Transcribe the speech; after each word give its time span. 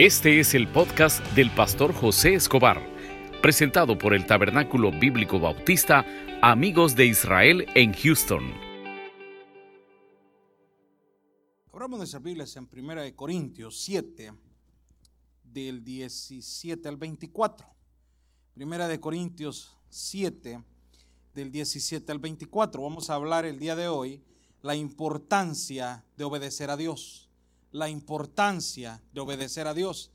Este 0.00 0.40
es 0.40 0.54
el 0.54 0.66
podcast 0.66 1.22
del 1.34 1.50
pastor 1.50 1.92
José 1.92 2.32
Escobar, 2.32 2.80
presentado 3.42 3.98
por 3.98 4.14
el 4.14 4.24
Tabernáculo 4.24 4.90
Bíblico 4.92 5.38
Bautista 5.38 6.06
Amigos 6.40 6.96
de 6.96 7.04
Israel 7.04 7.66
en 7.74 7.92
Houston. 7.92 8.50
Abramos 11.70 11.98
nuestras 11.98 12.22
Biblias 12.22 12.56
en 12.56 12.66
1 12.72 13.14
Corintios 13.14 13.78
7, 13.82 14.32
del 15.44 15.84
17 15.84 16.88
al 16.88 16.96
24. 16.96 17.66
Primera 18.54 18.88
de 18.88 18.98
Corintios 19.00 19.76
7, 19.90 20.64
del 21.34 21.52
17 21.52 22.10
al 22.10 22.20
24. 22.20 22.82
Vamos 22.82 23.10
a 23.10 23.16
hablar 23.16 23.44
el 23.44 23.58
día 23.58 23.76
de 23.76 23.88
hoy 23.88 24.22
la 24.62 24.74
importancia 24.74 26.06
de 26.16 26.24
obedecer 26.24 26.70
a 26.70 26.78
Dios 26.78 27.29
la 27.72 27.88
importancia 27.88 29.02
de 29.12 29.20
obedecer 29.20 29.66
a 29.66 29.74
Dios. 29.74 30.10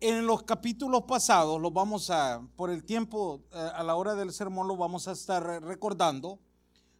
En 0.00 0.26
los 0.26 0.42
capítulos 0.42 1.04
pasados, 1.04 1.60
los 1.60 1.72
vamos 1.72 2.10
a, 2.10 2.42
por 2.56 2.70
el 2.70 2.84
tiempo, 2.84 3.42
eh, 3.52 3.70
a 3.74 3.82
la 3.82 3.94
hora 3.94 4.14
del 4.14 4.32
sermón, 4.32 4.68
lo 4.68 4.76
vamos 4.76 5.08
a 5.08 5.12
estar 5.12 5.42
recordando. 5.62 6.38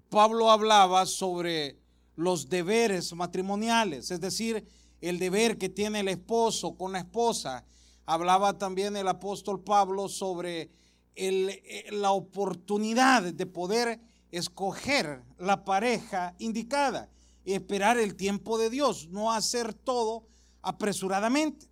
Pablo 0.09 0.51
hablaba 0.51 1.07
sobre 1.07 1.79
los 2.17 2.49
deberes 2.49 3.13
matrimoniales, 3.13 4.11
es 4.11 4.21
decir, 4.21 4.67
el 5.01 5.19
deber 5.19 5.59
que 5.59 5.69
tiene 5.69 6.01
el 6.01 6.09
esposo 6.09 6.77
con 6.77 6.93
la 6.93 7.01
esposa. 7.01 7.65
Hablaba 8.07 8.57
también 8.59 8.97
el 8.97 9.09
apóstol 9.09 9.63
Pablo 9.63 10.09
sobre 10.09 10.71
eh, 11.17 11.87
la 11.91 12.13
oportunidad 12.13 13.23
de 13.23 13.47
poder 13.47 14.01
escoger 14.31 15.23
la 15.39 15.65
pareja 15.65 16.35
indicada 16.39 17.09
esperar 17.45 17.99
el 17.99 18.17
tiempo 18.17 18.59
de 18.59 18.71
Dios, 18.71 19.09
no 19.09 19.33
hacer 19.33 19.75
todo 19.75 20.27
apresuradamente. 20.63 21.69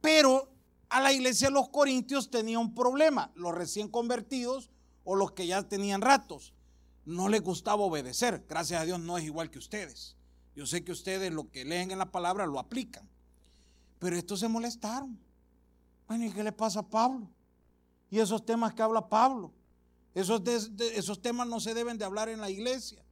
Pero 0.00 0.52
a 0.88 1.00
la 1.00 1.12
iglesia 1.12 1.48
de 1.48 1.54
los 1.54 1.68
Corintios 1.68 2.30
tenía 2.30 2.58
un 2.58 2.74
problema, 2.74 3.30
los 3.34 3.54
recién 3.54 3.88
convertidos 3.88 4.70
o 5.04 5.14
los 5.14 5.32
que 5.32 5.46
ya 5.46 5.62
tenían 5.62 6.00
ratos. 6.00 6.52
No 7.04 7.28
les 7.28 7.42
gustaba 7.42 7.82
obedecer, 7.82 8.44
gracias 8.48 8.82
a 8.82 8.84
Dios 8.84 9.00
no 9.00 9.16
es 9.16 9.24
igual 9.24 9.50
que 9.50 9.58
ustedes. 9.58 10.16
Yo 10.54 10.66
sé 10.66 10.84
que 10.84 10.92
ustedes 10.92 11.32
lo 11.32 11.50
que 11.50 11.64
leen 11.64 11.90
en 11.90 11.98
la 11.98 12.10
palabra 12.10 12.46
lo 12.46 12.58
aplican. 12.58 13.08
Pero 13.98 14.16
estos 14.16 14.40
se 14.40 14.48
molestaron. 14.48 15.18
Bueno, 16.08 16.24
¿y 16.24 16.32
qué 16.32 16.42
le 16.42 16.52
pasa 16.52 16.80
a 16.80 16.88
Pablo? 16.88 17.30
Y 18.10 18.18
esos 18.18 18.44
temas 18.44 18.74
que 18.74 18.82
habla 18.82 19.08
Pablo, 19.08 19.52
esos, 20.14 20.42
esos 20.46 21.22
temas 21.22 21.46
no 21.46 21.60
se 21.60 21.72
deben 21.72 21.96
de 21.96 22.04
hablar 22.04 22.28
en 22.28 22.40
la 22.40 22.50
iglesia. 22.50 23.04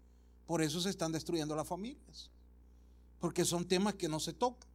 Por 0.49 0.63
eso 0.63 0.81
se 0.81 0.89
están 0.89 1.13
destruyendo 1.13 1.55
las 1.55 1.69
familias. 1.69 2.31
Porque 3.19 3.45
son 3.45 3.69
temas 3.69 3.97
que 3.97 4.09
no 4.09 4.19
se 4.19 4.33
tocan. 4.33 4.67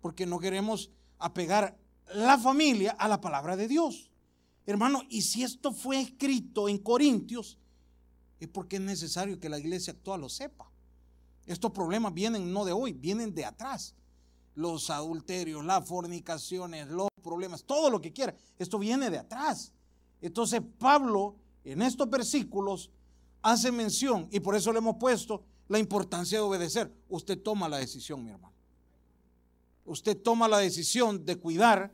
Porque 0.00 0.24
no 0.24 0.38
queremos 0.38 0.92
apegar 1.18 1.76
la 2.14 2.38
familia 2.38 2.92
a 2.92 3.08
la 3.08 3.20
palabra 3.20 3.56
de 3.56 3.66
Dios. 3.66 4.12
Hermano, 4.66 5.02
y 5.08 5.22
si 5.22 5.42
esto 5.42 5.72
fue 5.72 6.00
escrito 6.00 6.68
en 6.68 6.78
Corintios, 6.78 7.58
es 8.38 8.46
porque 8.46 8.76
es 8.76 8.82
necesario 8.82 9.40
que 9.40 9.48
la 9.48 9.58
iglesia 9.58 9.94
actual 9.94 10.20
lo 10.20 10.28
sepa. 10.28 10.70
Estos 11.44 11.72
problemas 11.72 12.14
vienen 12.14 12.52
no 12.52 12.64
de 12.64 12.70
hoy, 12.70 12.92
vienen 12.92 13.34
de 13.34 13.44
atrás. 13.44 13.96
Los 14.54 14.90
adulterios, 14.90 15.64
las 15.64 15.88
fornicaciones, 15.88 16.86
los 16.86 17.08
problemas, 17.20 17.64
todo 17.64 17.90
lo 17.90 18.00
que 18.00 18.12
quiera. 18.12 18.32
Esto 18.60 18.78
viene 18.78 19.10
de 19.10 19.18
atrás. 19.18 19.72
Entonces 20.20 20.62
Pablo 20.78 21.34
en 21.64 21.82
estos 21.82 22.08
versículos 22.08 22.92
hace 23.42 23.72
mención, 23.72 24.28
y 24.30 24.40
por 24.40 24.54
eso 24.54 24.72
le 24.72 24.78
hemos 24.78 24.96
puesto 24.96 25.42
la 25.68 25.78
importancia 25.78 26.38
de 26.38 26.42
obedecer. 26.42 26.92
Usted 27.08 27.40
toma 27.40 27.68
la 27.68 27.78
decisión, 27.78 28.24
mi 28.24 28.30
hermano. 28.30 28.54
Usted 29.84 30.16
toma 30.20 30.48
la 30.48 30.58
decisión 30.58 31.24
de 31.24 31.36
cuidar 31.36 31.92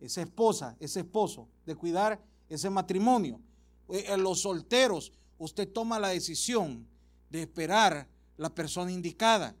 esa 0.00 0.22
esposa, 0.22 0.76
ese 0.80 1.00
esposo, 1.00 1.48
de 1.64 1.74
cuidar 1.74 2.20
ese 2.48 2.70
matrimonio. 2.70 3.40
Eh, 3.88 4.04
eh, 4.08 4.16
los 4.16 4.40
solteros, 4.42 5.12
usted 5.38 5.68
toma 5.72 5.98
la 5.98 6.08
decisión 6.08 6.86
de 7.30 7.42
esperar 7.42 8.08
la 8.36 8.54
persona 8.54 8.92
indicada 8.92 9.54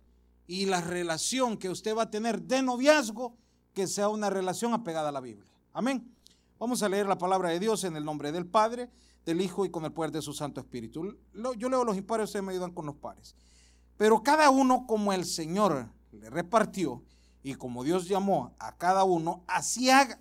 y 0.46 0.66
la 0.66 0.80
relación 0.80 1.56
que 1.56 1.70
usted 1.70 1.96
va 1.96 2.02
a 2.02 2.10
tener 2.10 2.42
de 2.42 2.62
noviazgo, 2.62 3.36
que 3.72 3.86
sea 3.86 4.08
una 4.08 4.30
relación 4.30 4.72
apegada 4.72 5.08
a 5.08 5.12
la 5.12 5.20
Biblia. 5.20 5.50
Amén. 5.72 6.14
Vamos 6.58 6.82
a 6.82 6.88
leer 6.88 7.06
la 7.06 7.18
palabra 7.18 7.50
de 7.50 7.58
Dios 7.58 7.84
en 7.84 7.96
el 7.96 8.04
nombre 8.04 8.30
del 8.30 8.46
Padre, 8.46 8.90
del 9.24 9.40
Hijo 9.40 9.64
y 9.64 9.70
con 9.70 9.84
el 9.84 9.92
poder 9.92 10.10
de 10.10 10.22
su 10.22 10.32
Santo 10.32 10.60
Espíritu. 10.60 11.16
Yo 11.56 11.68
leo 11.68 11.84
los 11.84 11.96
impares, 11.96 12.26
ustedes 12.26 12.44
me 12.44 12.52
ayudan 12.52 12.72
con 12.72 12.86
los 12.86 12.96
pares. 12.96 13.34
Pero 13.96 14.22
cada 14.22 14.50
uno 14.50 14.86
como 14.86 15.12
el 15.12 15.24
Señor 15.24 15.88
le 16.12 16.30
repartió 16.30 17.02
y 17.42 17.54
como 17.54 17.84
Dios 17.84 18.08
llamó 18.08 18.54
a 18.58 18.76
cada 18.76 19.04
uno, 19.04 19.44
así 19.46 19.90
haga. 19.90 20.20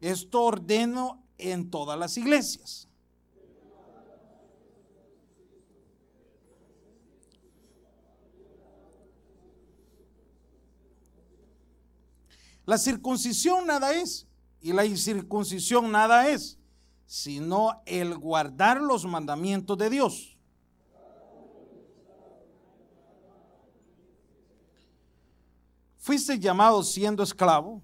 Esto 0.00 0.42
ordeno 0.42 1.22
en 1.38 1.70
todas 1.70 1.98
las 1.98 2.16
iglesias. 2.16 2.88
La 12.68 12.76
circuncisión 12.76 13.66
nada 13.66 13.94
es 13.94 14.26
y 14.60 14.74
la 14.74 14.84
incircuncisión 14.84 15.90
nada 15.90 16.28
es 16.28 16.57
sino 17.08 17.82
el 17.86 18.18
guardar 18.18 18.82
los 18.82 19.06
mandamientos 19.06 19.78
de 19.78 19.88
Dios. 19.88 20.38
Fuiste 25.96 26.38
llamado 26.38 26.82
siendo 26.82 27.22
esclavo, 27.22 27.82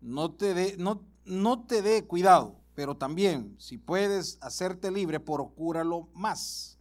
no 0.00 0.32
te 0.32 0.54
dé 0.54 0.76
no, 0.76 1.04
no 1.24 1.64
te 1.64 1.82
dé 1.82 2.04
cuidado, 2.04 2.60
pero 2.74 2.96
también 2.96 3.54
si 3.60 3.78
puedes 3.78 4.38
hacerte 4.40 4.90
libre, 4.90 5.20
procúralo 5.20 6.08
más. 6.12 6.76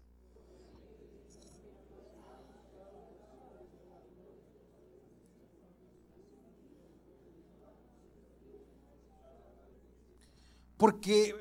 Porque, 10.83 11.33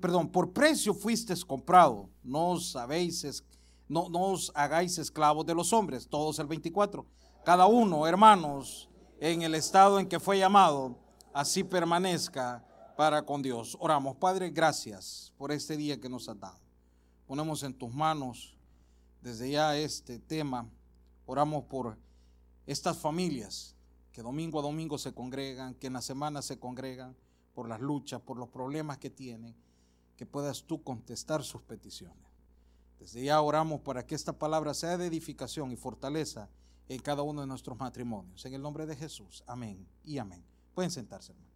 perdón, 0.00 0.28
por 0.28 0.52
precio 0.52 0.94
fuisteis 0.94 1.44
comprado, 1.44 2.08
no 2.22 2.50
os 2.50 2.70
sabéis, 2.70 3.42
no, 3.88 4.08
no 4.08 4.30
os 4.30 4.52
hagáis 4.54 4.98
esclavos 4.98 5.44
de 5.44 5.52
los 5.52 5.72
hombres, 5.72 6.06
todos 6.06 6.38
el 6.38 6.46
24. 6.46 7.04
Cada 7.44 7.66
uno, 7.66 8.06
hermanos, 8.06 8.88
en 9.18 9.42
el 9.42 9.56
estado 9.56 9.98
en 9.98 10.08
que 10.08 10.20
fue 10.20 10.38
llamado, 10.38 10.96
así 11.32 11.64
permanezca 11.64 12.64
para 12.96 13.26
con 13.26 13.42
Dios. 13.42 13.76
Oramos, 13.80 14.14
Padre, 14.14 14.50
gracias 14.50 15.32
por 15.38 15.50
este 15.50 15.76
día 15.76 16.00
que 16.00 16.08
nos 16.08 16.28
has 16.28 16.38
dado. 16.38 16.60
Ponemos 17.26 17.64
en 17.64 17.74
tus 17.74 17.92
manos 17.92 18.56
desde 19.20 19.50
ya 19.50 19.76
este 19.76 20.20
tema. 20.20 20.70
Oramos 21.26 21.64
por 21.64 21.98
estas 22.64 22.96
familias 22.96 23.74
que 24.12 24.22
domingo 24.22 24.60
a 24.60 24.62
domingo 24.62 24.98
se 24.98 25.12
congregan, 25.12 25.74
que 25.74 25.88
en 25.88 25.94
la 25.94 26.00
semana 26.00 26.42
se 26.42 26.60
congregan 26.60 27.16
por 27.54 27.68
las 27.68 27.80
luchas, 27.80 28.20
por 28.20 28.36
los 28.36 28.48
problemas 28.48 28.98
que 28.98 29.10
tienen, 29.10 29.54
que 30.16 30.26
puedas 30.26 30.64
tú 30.64 30.82
contestar 30.82 31.42
sus 31.42 31.62
peticiones. 31.62 32.18
Desde 32.98 33.24
ya 33.24 33.40
oramos 33.40 33.80
para 33.80 34.06
que 34.06 34.14
esta 34.14 34.32
palabra 34.32 34.74
sea 34.74 34.96
de 34.96 35.06
edificación 35.06 35.72
y 35.72 35.76
fortaleza 35.76 36.48
en 36.88 37.00
cada 37.00 37.22
uno 37.22 37.40
de 37.40 37.46
nuestros 37.46 37.78
matrimonios. 37.78 38.44
En 38.44 38.54
el 38.54 38.62
nombre 38.62 38.86
de 38.86 38.96
Jesús. 38.96 39.42
Amén 39.46 39.86
y 40.04 40.18
amén. 40.18 40.44
Pueden 40.74 40.90
sentarse, 40.90 41.32
hermano. 41.32 41.52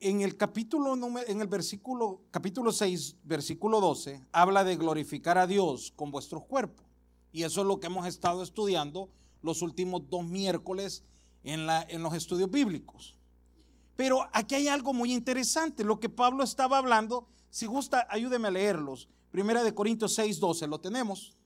En 0.00 0.20
el 0.20 0.36
capítulo 0.36 0.94
en 1.26 1.40
el 1.40 1.46
versículo 1.46 2.20
capítulo 2.30 2.72
6, 2.72 3.16
versículo 3.24 3.80
12, 3.80 4.26
habla 4.32 4.62
de 4.62 4.76
glorificar 4.76 5.38
a 5.38 5.46
Dios 5.46 5.92
con 5.96 6.10
vuestros 6.10 6.44
cuerpos. 6.44 6.84
Y 7.32 7.44
eso 7.44 7.62
es 7.62 7.66
lo 7.66 7.80
que 7.80 7.86
hemos 7.86 8.06
estado 8.06 8.42
estudiando 8.42 9.08
los 9.40 9.62
últimos 9.62 10.08
dos 10.10 10.26
miércoles 10.26 11.04
en, 11.44 12.02
los 12.02 12.14
estudios 12.14 12.50
bíblicos. 12.50 13.16
Pero 13.96 14.28
aquí 14.32 14.56
hay 14.56 14.68
algo 14.68 14.92
muy 14.92 15.12
interesante, 15.12 15.84
lo 15.84 16.00
que 16.00 16.08
Pablo 16.08 16.42
estaba 16.42 16.78
hablando, 16.78 17.28
si 17.50 17.66
gusta, 17.66 18.06
ayúdeme 18.10 18.48
a 18.48 18.50
leerlos. 18.50 19.08
Primera 19.30 19.62
de 19.62 19.74
Corintios 19.74 20.14
6, 20.14 20.40
12, 20.40 20.66
lo 20.66 20.80
tenemos. 20.80 21.36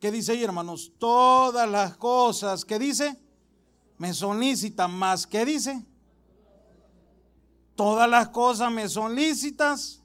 ¿Qué 0.00 0.10
dice 0.10 0.32
ahí, 0.32 0.44
hermanos? 0.44 0.92
Todas 0.98 1.68
las 1.68 1.96
cosas 1.96 2.64
que 2.64 2.78
dice, 2.78 3.20
me 3.98 4.14
son 4.14 4.40
lícitas, 4.40 4.88
más 4.88 5.26
¿qué 5.26 5.44
dice? 5.44 5.84
Todas 7.74 8.08
las 8.08 8.28
cosas 8.28 8.72
me 8.72 8.88
son 8.88 9.14
lícitas, 9.14 10.02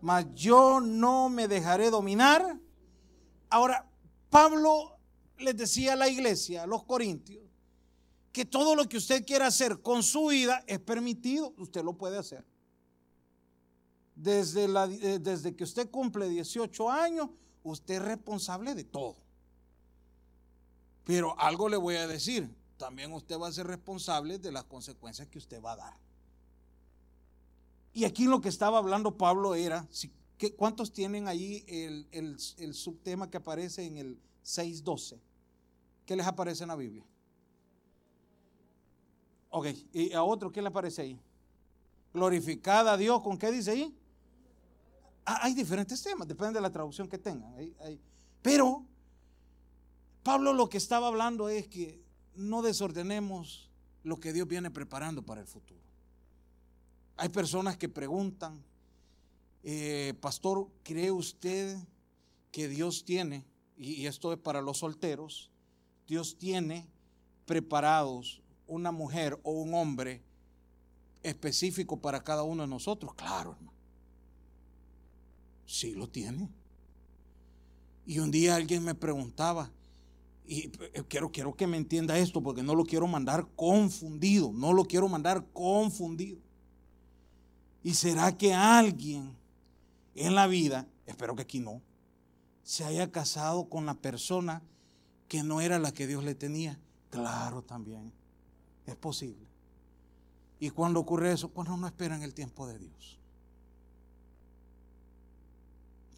mas 0.00 0.26
yo 0.34 0.80
no 0.80 1.28
me 1.28 1.48
dejaré 1.48 1.90
dominar. 1.90 2.58
Ahora, 3.48 3.90
Pablo 4.28 4.98
les 5.38 5.56
decía 5.56 5.94
a 5.94 5.96
la 5.96 6.08
iglesia, 6.08 6.64
a 6.64 6.66
los 6.66 6.84
corintios, 6.84 7.47
que 8.32 8.44
todo 8.44 8.74
lo 8.74 8.88
que 8.88 8.96
usted 8.96 9.24
quiera 9.24 9.46
hacer 9.46 9.80
con 9.80 10.02
su 10.02 10.26
vida 10.26 10.62
es 10.66 10.78
permitido, 10.78 11.54
usted 11.58 11.82
lo 11.82 11.94
puede 11.94 12.18
hacer. 12.18 12.44
Desde, 14.14 14.64
eh, 14.64 15.18
desde 15.18 15.54
que 15.54 15.64
usted 15.64 15.90
cumple 15.90 16.28
18 16.28 16.90
años, 16.90 17.30
usted 17.62 17.94
es 17.94 18.02
responsable 18.02 18.74
de 18.74 18.84
todo. 18.84 19.16
Pero 21.04 21.38
algo 21.40 21.68
le 21.68 21.76
voy 21.76 21.96
a 21.96 22.06
decir, 22.06 22.54
también 22.76 23.12
usted 23.12 23.38
va 23.38 23.48
a 23.48 23.52
ser 23.52 23.66
responsable 23.66 24.38
de 24.38 24.52
las 24.52 24.64
consecuencias 24.64 25.28
que 25.28 25.38
usted 25.38 25.62
va 25.62 25.72
a 25.72 25.76
dar. 25.76 25.96
Y 27.94 28.04
aquí 28.04 28.26
lo 28.26 28.40
que 28.40 28.48
estaba 28.48 28.78
hablando 28.78 29.16
Pablo 29.16 29.54
era, 29.54 29.88
¿cuántos 30.56 30.92
tienen 30.92 31.26
ahí 31.26 31.64
el, 31.66 32.06
el 32.12 32.74
subtema 32.74 33.30
que 33.30 33.38
aparece 33.38 33.86
en 33.86 33.96
el 33.96 34.20
6.12? 34.44 35.18
¿Qué 36.04 36.14
les 36.14 36.26
aparece 36.26 36.64
en 36.64 36.68
la 36.68 36.76
Biblia? 36.76 37.04
Ok, 39.50 39.66
¿y 39.92 40.12
a 40.12 40.22
otro 40.22 40.52
qué 40.52 40.60
le 40.60 40.68
aparece 40.68 41.02
ahí? 41.02 41.20
Glorificada 42.12 42.92
a 42.92 42.96
Dios, 42.96 43.20
¿con 43.22 43.38
qué 43.38 43.50
dice 43.50 43.70
ahí? 43.70 43.96
Ah, 45.24 45.40
hay 45.42 45.54
diferentes 45.54 46.02
temas, 46.02 46.26
depende 46.26 46.54
de 46.54 46.60
la 46.60 46.72
traducción 46.72 47.08
que 47.08 47.18
tengan. 47.18 47.54
Pero 48.42 48.84
Pablo 50.22 50.52
lo 50.52 50.68
que 50.68 50.78
estaba 50.78 51.08
hablando 51.08 51.48
es 51.48 51.68
que 51.68 52.02
no 52.34 52.62
desordenemos 52.62 53.70
lo 54.04 54.20
que 54.20 54.32
Dios 54.32 54.46
viene 54.46 54.70
preparando 54.70 55.22
para 55.22 55.40
el 55.40 55.46
futuro. 55.46 55.80
Hay 57.16 57.30
personas 57.30 57.76
que 57.76 57.88
preguntan, 57.88 58.62
eh, 59.62 60.14
pastor, 60.20 60.68
¿cree 60.82 61.10
usted 61.10 61.78
que 62.52 62.68
Dios 62.68 63.04
tiene, 63.04 63.44
y 63.76 64.06
esto 64.06 64.32
es 64.32 64.38
para 64.38 64.62
los 64.62 64.78
solteros, 64.78 65.50
Dios 66.06 66.38
tiene 66.38 66.88
preparados 67.44 68.42
una 68.68 68.92
mujer 68.92 69.40
o 69.42 69.50
un 69.50 69.74
hombre 69.74 70.22
específico 71.22 72.00
para 72.00 72.22
cada 72.22 72.44
uno 72.44 72.62
de 72.62 72.68
nosotros? 72.68 73.14
Claro, 73.14 73.52
hermano. 73.52 73.72
Sí 75.66 75.94
lo 75.94 76.08
tiene. 76.08 76.48
Y 78.06 78.20
un 78.20 78.30
día 78.30 78.56
alguien 78.56 78.84
me 78.84 78.94
preguntaba, 78.94 79.70
y 80.46 80.70
eh, 80.94 81.04
quiero, 81.08 81.30
quiero 81.30 81.54
que 81.54 81.66
me 81.66 81.76
entienda 81.76 82.16
esto 82.18 82.42
porque 82.42 82.62
no 82.62 82.74
lo 82.74 82.84
quiero 82.84 83.06
mandar 83.06 83.46
confundido, 83.54 84.50
no 84.52 84.72
lo 84.72 84.84
quiero 84.84 85.08
mandar 85.08 85.46
confundido. 85.52 86.38
¿Y 87.82 87.94
será 87.94 88.36
que 88.36 88.54
alguien 88.54 89.36
en 90.14 90.34
la 90.34 90.46
vida, 90.46 90.86
espero 91.06 91.36
que 91.36 91.42
aquí 91.42 91.60
no, 91.60 91.82
se 92.62 92.84
haya 92.84 93.12
casado 93.12 93.68
con 93.68 93.84
la 93.84 93.94
persona 93.94 94.62
que 95.28 95.42
no 95.42 95.60
era 95.60 95.78
la 95.78 95.92
que 95.92 96.06
Dios 96.06 96.24
le 96.24 96.34
tenía? 96.34 96.80
Claro 97.10 97.62
también, 97.62 98.12
es 98.90 98.96
posible. 98.96 99.46
¿Y 100.60 100.70
cuando 100.70 101.00
ocurre 101.00 101.32
eso? 101.32 101.48
Cuando 101.48 101.76
no 101.76 101.86
esperan 101.86 102.22
el 102.22 102.34
tiempo 102.34 102.66
de 102.66 102.78
Dios 102.78 103.18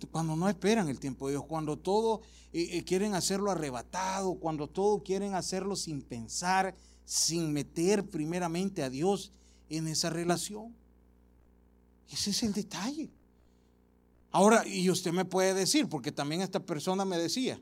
cuando 0.06 0.36
no 0.36 0.48
esperan 0.48 0.88
el 0.88 0.98
tiempo 0.98 1.26
de 1.26 1.34
Dios, 1.34 1.44
cuando 1.44 1.76
todo 1.76 2.22
eh, 2.52 2.68
eh, 2.72 2.84
quieren 2.84 3.14
hacerlo 3.14 3.50
arrebatado, 3.50 4.34
cuando 4.34 4.68
todo 4.68 5.02
quieren 5.02 5.34
hacerlo 5.34 5.76
sin 5.76 6.02
pensar, 6.02 6.74
sin 7.04 7.52
meter 7.52 8.08
primeramente 8.08 8.82
a 8.82 8.90
Dios 8.90 9.32
en 9.68 9.88
esa 9.88 10.10
relación. 10.10 10.74
Ese 12.10 12.30
es 12.30 12.42
el 12.42 12.52
detalle. 12.52 13.10
Ahora, 14.32 14.66
y 14.66 14.88
usted 14.90 15.12
me 15.12 15.24
puede 15.24 15.54
decir, 15.54 15.88
porque 15.88 16.12
también 16.12 16.40
esta 16.40 16.60
persona 16.60 17.04
me 17.04 17.18
decía, 17.18 17.60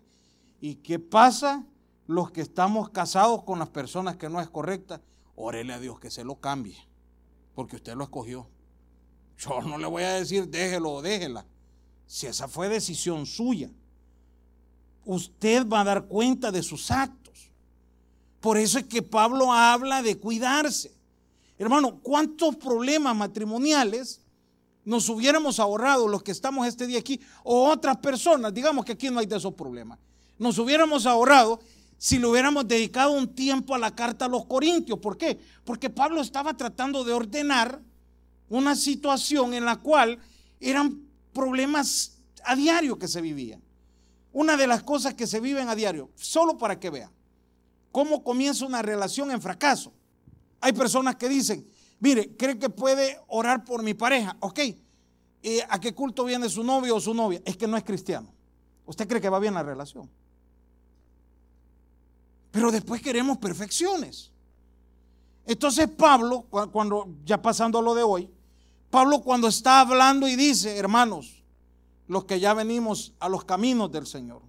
¿y 0.60 0.76
qué 0.76 0.98
pasa 0.98 1.64
los 2.08 2.32
que 2.32 2.40
estamos 2.40 2.90
casados 2.90 3.44
con 3.44 3.60
las 3.60 3.68
personas 3.68 4.16
que 4.16 4.28
no 4.28 4.40
es 4.40 4.48
correcta? 4.48 5.00
Órele 5.36 5.74
a 5.74 5.78
Dios 5.78 6.00
que 6.00 6.10
se 6.10 6.24
lo 6.24 6.40
cambie, 6.40 6.76
porque 7.54 7.76
usted 7.76 7.94
lo 7.94 8.02
escogió. 8.02 8.48
Yo 9.38 9.60
no 9.62 9.78
le 9.78 9.86
voy 9.86 10.02
a 10.02 10.14
decir 10.14 10.48
déjelo 10.48 10.90
o 10.90 11.02
déjela 11.02 11.46
si 12.08 12.26
esa 12.26 12.48
fue 12.48 12.70
decisión 12.70 13.26
suya, 13.26 13.70
usted 15.04 15.68
va 15.68 15.82
a 15.82 15.84
dar 15.84 16.06
cuenta 16.06 16.50
de 16.50 16.62
sus 16.62 16.90
actos. 16.90 17.50
Por 18.40 18.56
eso 18.56 18.78
es 18.78 18.86
que 18.86 19.02
Pablo 19.02 19.52
habla 19.52 20.00
de 20.02 20.18
cuidarse. 20.18 20.96
Hermano, 21.58 22.00
¿cuántos 22.00 22.56
problemas 22.56 23.14
matrimoniales 23.14 24.22
nos 24.86 25.10
hubiéramos 25.10 25.60
ahorrado 25.60 26.08
los 26.08 26.22
que 26.22 26.32
estamos 26.32 26.66
este 26.66 26.86
día 26.86 26.98
aquí 26.98 27.20
o 27.44 27.68
otras 27.68 27.98
personas? 27.98 28.54
Digamos 28.54 28.86
que 28.86 28.92
aquí 28.92 29.10
no 29.10 29.20
hay 29.20 29.26
de 29.26 29.36
esos 29.36 29.52
problemas. 29.52 29.98
Nos 30.38 30.56
hubiéramos 30.58 31.04
ahorrado 31.04 31.60
si 31.98 32.18
le 32.18 32.26
hubiéramos 32.26 32.66
dedicado 32.66 33.12
un 33.12 33.34
tiempo 33.34 33.74
a 33.74 33.78
la 33.78 33.94
carta 33.94 34.24
a 34.24 34.28
los 34.28 34.46
Corintios. 34.46 34.98
¿Por 35.00 35.18
qué? 35.18 35.38
Porque 35.64 35.90
Pablo 35.90 36.20
estaba 36.20 36.56
tratando 36.56 37.04
de 37.04 37.12
ordenar 37.12 37.82
una 38.48 38.76
situación 38.76 39.52
en 39.52 39.64
la 39.64 39.76
cual 39.76 40.18
eran 40.60 41.02
problemas 41.32 42.18
a 42.44 42.56
diario 42.56 42.98
que 42.98 43.08
se 43.08 43.20
vivían. 43.20 43.60
Una 44.32 44.56
de 44.56 44.66
las 44.66 44.82
cosas 44.84 45.14
que 45.14 45.26
se 45.26 45.40
viven 45.40 45.68
a 45.68 45.74
diario, 45.74 46.10
solo 46.14 46.56
para 46.56 46.78
que 46.78 46.90
vean 46.90 47.10
cómo 47.90 48.22
comienza 48.22 48.64
una 48.64 48.80
relación 48.80 49.30
en 49.30 49.42
fracaso. 49.42 49.92
Hay 50.60 50.72
personas 50.72 51.16
que 51.16 51.28
dicen, 51.28 51.66
mire, 51.98 52.36
¿cree 52.36 52.58
que 52.58 52.70
puede 52.70 53.18
orar 53.26 53.64
por 53.64 53.82
mi 53.82 53.94
pareja? 53.94 54.36
Ok, 54.40 54.60
eh, 55.42 55.62
¿a 55.68 55.80
qué 55.80 55.94
culto 55.94 56.24
viene 56.24 56.48
su 56.48 56.62
novio 56.62 56.96
o 56.96 57.00
su 57.00 57.12
novia? 57.12 57.40
Es 57.44 57.56
que 57.56 57.66
no 57.66 57.76
es 57.76 57.82
cristiano. 57.82 58.32
¿Usted 58.86 59.08
cree 59.08 59.20
que 59.20 59.28
va 59.28 59.38
bien 59.38 59.54
la 59.54 59.62
relación? 59.62 60.08
Pero 62.58 62.72
después 62.72 63.00
queremos 63.00 63.38
perfecciones. 63.38 64.32
Entonces 65.46 65.88
Pablo, 65.88 66.42
cuando 66.72 67.14
ya 67.24 67.40
pasando 67.40 67.78
a 67.78 67.82
lo 67.82 67.94
de 67.94 68.02
hoy, 68.02 68.28
Pablo 68.90 69.20
cuando 69.20 69.46
está 69.46 69.80
hablando 69.80 70.26
y 70.26 70.34
dice, 70.34 70.76
hermanos, 70.76 71.44
los 72.08 72.24
que 72.24 72.40
ya 72.40 72.54
venimos 72.54 73.12
a 73.20 73.28
los 73.28 73.44
caminos 73.44 73.92
del 73.92 74.08
Señor, 74.08 74.42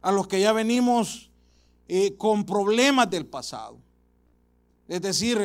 a 0.00 0.10
los 0.10 0.26
que 0.26 0.40
ya 0.40 0.54
venimos 0.54 1.30
eh, 1.86 2.16
con 2.16 2.46
problemas 2.46 3.10
del 3.10 3.26
pasado, 3.26 3.76
es 4.88 5.02
decir, 5.02 5.38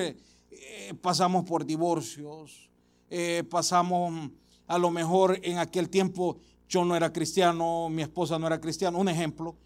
eh, 0.51 0.93
pasamos 1.01 1.43
por 1.43 1.65
divorcios, 1.65 2.69
eh, 3.09 3.43
pasamos 3.49 4.31
a 4.67 4.77
lo 4.77 4.89
mejor 4.89 5.37
en 5.43 5.57
aquel 5.57 5.89
tiempo 5.89 6.37
yo 6.69 6.85
no 6.85 6.95
era 6.95 7.11
cristiano, 7.11 7.89
mi 7.89 8.03
esposa 8.03 8.39
no 8.39 8.47
era 8.47 8.61
cristiana, 8.61 8.97
un 8.97 9.09
ejemplo, 9.09 9.57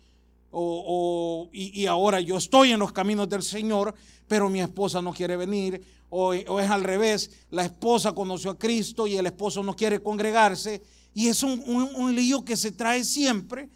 y, 0.51 1.81
y 1.81 1.85
ahora 1.85 2.19
yo 2.19 2.37
estoy 2.37 2.71
en 2.71 2.79
los 2.79 2.91
caminos 2.91 3.29
del 3.29 3.43
Señor, 3.43 3.93
pero 4.27 4.49
mi 4.49 4.61
esposa 4.61 5.01
no 5.01 5.13
quiere 5.13 5.35
venir, 5.35 5.81
o, 6.09 6.33
es 6.33 6.69
al 6.69 6.83
revés, 6.83 7.31
la 7.51 7.65
esposa 7.65 8.13
conoció 8.13 8.51
a 8.51 8.57
Cristo 8.57 9.05
y 9.07 9.15
el 9.15 9.27
esposo 9.27 9.63
no 9.63 9.75
quiere 9.75 10.01
congregarse. 10.01 10.81
Y 11.13 11.27
es 11.27 11.43
un, 11.43 12.15
lío 12.15 12.43
que 12.43 12.57
se 12.57 12.71
trae 12.71 13.03
siempre, 13.03 13.69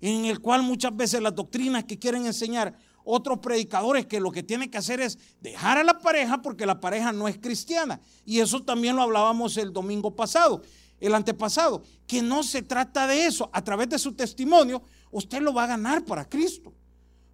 en 0.00 0.24
el 0.26 0.40
cual 0.40 0.62
muchas 0.62 0.96
veces 0.96 1.20
las 1.20 1.34
doctrinas 1.34 1.84
que 1.84 1.98
quieren 1.98 2.26
enseñar 2.26 2.76
otros 3.04 3.38
predicadores 3.38 4.06
que 4.06 4.20
lo 4.20 4.30
que 4.30 4.42
tienen 4.42 4.70
que 4.70 4.78
hacer 4.78 5.00
es 5.00 5.18
dejar 5.40 5.78
a 5.78 5.84
la 5.84 5.98
pareja 5.98 6.42
porque 6.42 6.66
la 6.66 6.80
pareja 6.80 7.12
no 7.12 7.26
es 7.26 7.38
cristiana. 7.38 8.00
Y 8.24 8.40
eso 8.40 8.62
también 8.62 8.96
lo 8.96 9.02
hablábamos 9.02 9.56
el 9.56 9.72
domingo 9.72 10.14
pasado, 10.14 10.62
el 11.00 11.14
antepasado, 11.14 11.82
que 12.06 12.22
no 12.22 12.42
se 12.42 12.62
trata 12.62 13.06
de 13.06 13.26
eso. 13.26 13.50
A 13.52 13.64
través 13.64 13.88
de 13.88 13.98
su 13.98 14.12
testimonio, 14.12 14.82
usted 15.10 15.40
lo 15.40 15.54
va 15.54 15.64
a 15.64 15.68
ganar 15.68 16.04
para 16.04 16.28
Cristo. 16.28 16.72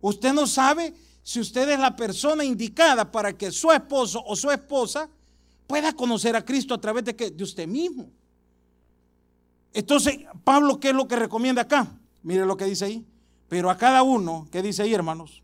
Usted 0.00 0.32
no 0.32 0.46
sabe 0.46 0.94
si 1.23 1.40
usted 1.40 1.68
es 1.68 1.78
la 1.78 1.96
persona 1.96 2.44
indicada 2.44 3.11
para 3.11 3.37
que 3.37 3.50
su 3.50 3.73
esposo 3.73 4.23
o 4.25 4.37
su 4.37 4.50
esposa 4.50 5.11
pueda 5.66 5.92
conocer 5.92 6.37
a 6.37 6.44
Cristo 6.44 6.75
a 6.75 6.80
través 6.80 7.04
de, 7.04 7.12
de 7.12 7.44
usted 7.44 7.66
mismo. 7.66 8.08
Entonces, 9.73 10.18
Pablo, 10.44 10.78
¿qué 10.78 10.90
es 10.90 10.94
lo 10.94 11.08
que 11.08 11.16
recomienda 11.16 11.62
acá? 11.62 11.99
Mire 12.23 12.46
lo 12.46 12.56
que 12.56 12.64
dice 12.64 12.85
ahí. 12.85 13.06
Pero 13.49 13.70
a 13.70 13.76
cada 13.76 14.02
uno, 14.02 14.49
¿qué 14.50 14.62
dice 14.62 14.82
ahí, 14.82 14.94
hermanos? 14.94 15.42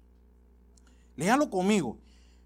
Léalo 1.16 1.50
conmigo. 1.50 1.98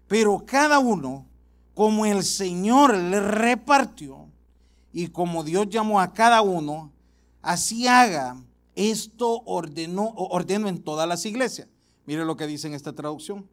Pero 0.07 0.43
cada 0.45 0.79
uno, 0.79 1.25
como 1.73 2.05
el 2.05 2.23
Señor 2.23 2.95
le 2.95 3.19
repartió 3.19 4.26
y 4.91 5.07
como 5.07 5.43
Dios 5.43 5.69
llamó 5.69 5.99
a 5.99 6.13
cada 6.13 6.41
uno, 6.41 6.91
así 7.41 7.87
haga. 7.87 8.41
Esto 8.75 9.41
ordenó, 9.45 10.09
ordeno 10.15 10.67
en 10.67 10.83
todas 10.83 11.07
las 11.07 11.25
iglesias. 11.25 11.67
Mire 12.05 12.25
lo 12.25 12.37
que 12.37 12.47
dice 12.47 12.67
en 12.67 12.73
esta 12.73 12.93
traducción. 12.93 13.49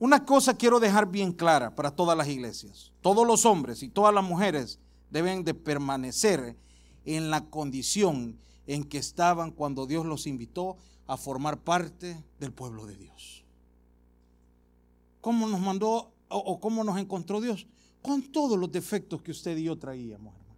Una 0.00 0.24
cosa 0.24 0.56
quiero 0.56 0.80
dejar 0.80 1.10
bien 1.10 1.32
clara 1.32 1.74
para 1.74 1.90
todas 1.90 2.16
las 2.16 2.28
iglesias. 2.28 2.92
Todos 3.00 3.26
los 3.26 3.46
hombres 3.46 3.82
y 3.82 3.88
todas 3.88 4.14
las 4.14 4.24
mujeres 4.24 4.78
deben 5.10 5.44
de 5.44 5.54
permanecer 5.54 6.56
en 7.04 7.30
la 7.30 7.44
condición 7.46 8.38
en 8.66 8.84
que 8.84 8.98
estaban 8.98 9.50
cuando 9.50 9.86
Dios 9.86 10.04
los 10.04 10.26
invitó 10.26 10.76
a 11.06 11.16
formar 11.16 11.58
parte 11.58 12.22
del 12.38 12.52
pueblo 12.52 12.86
de 12.86 12.96
Dios. 12.96 13.44
¿Cómo 15.20 15.46
nos 15.48 15.60
mandó 15.60 16.12
o, 16.28 16.60
cómo 16.60 16.84
nos 16.84 16.98
encontró 16.98 17.40
Dios? 17.40 17.66
Con 18.08 18.22
todos 18.22 18.58
los 18.58 18.72
defectos 18.72 19.20
que 19.20 19.32
usted 19.32 19.54
y 19.58 19.64
yo 19.64 19.76
traíamos, 19.76 20.32
hermano. 20.34 20.56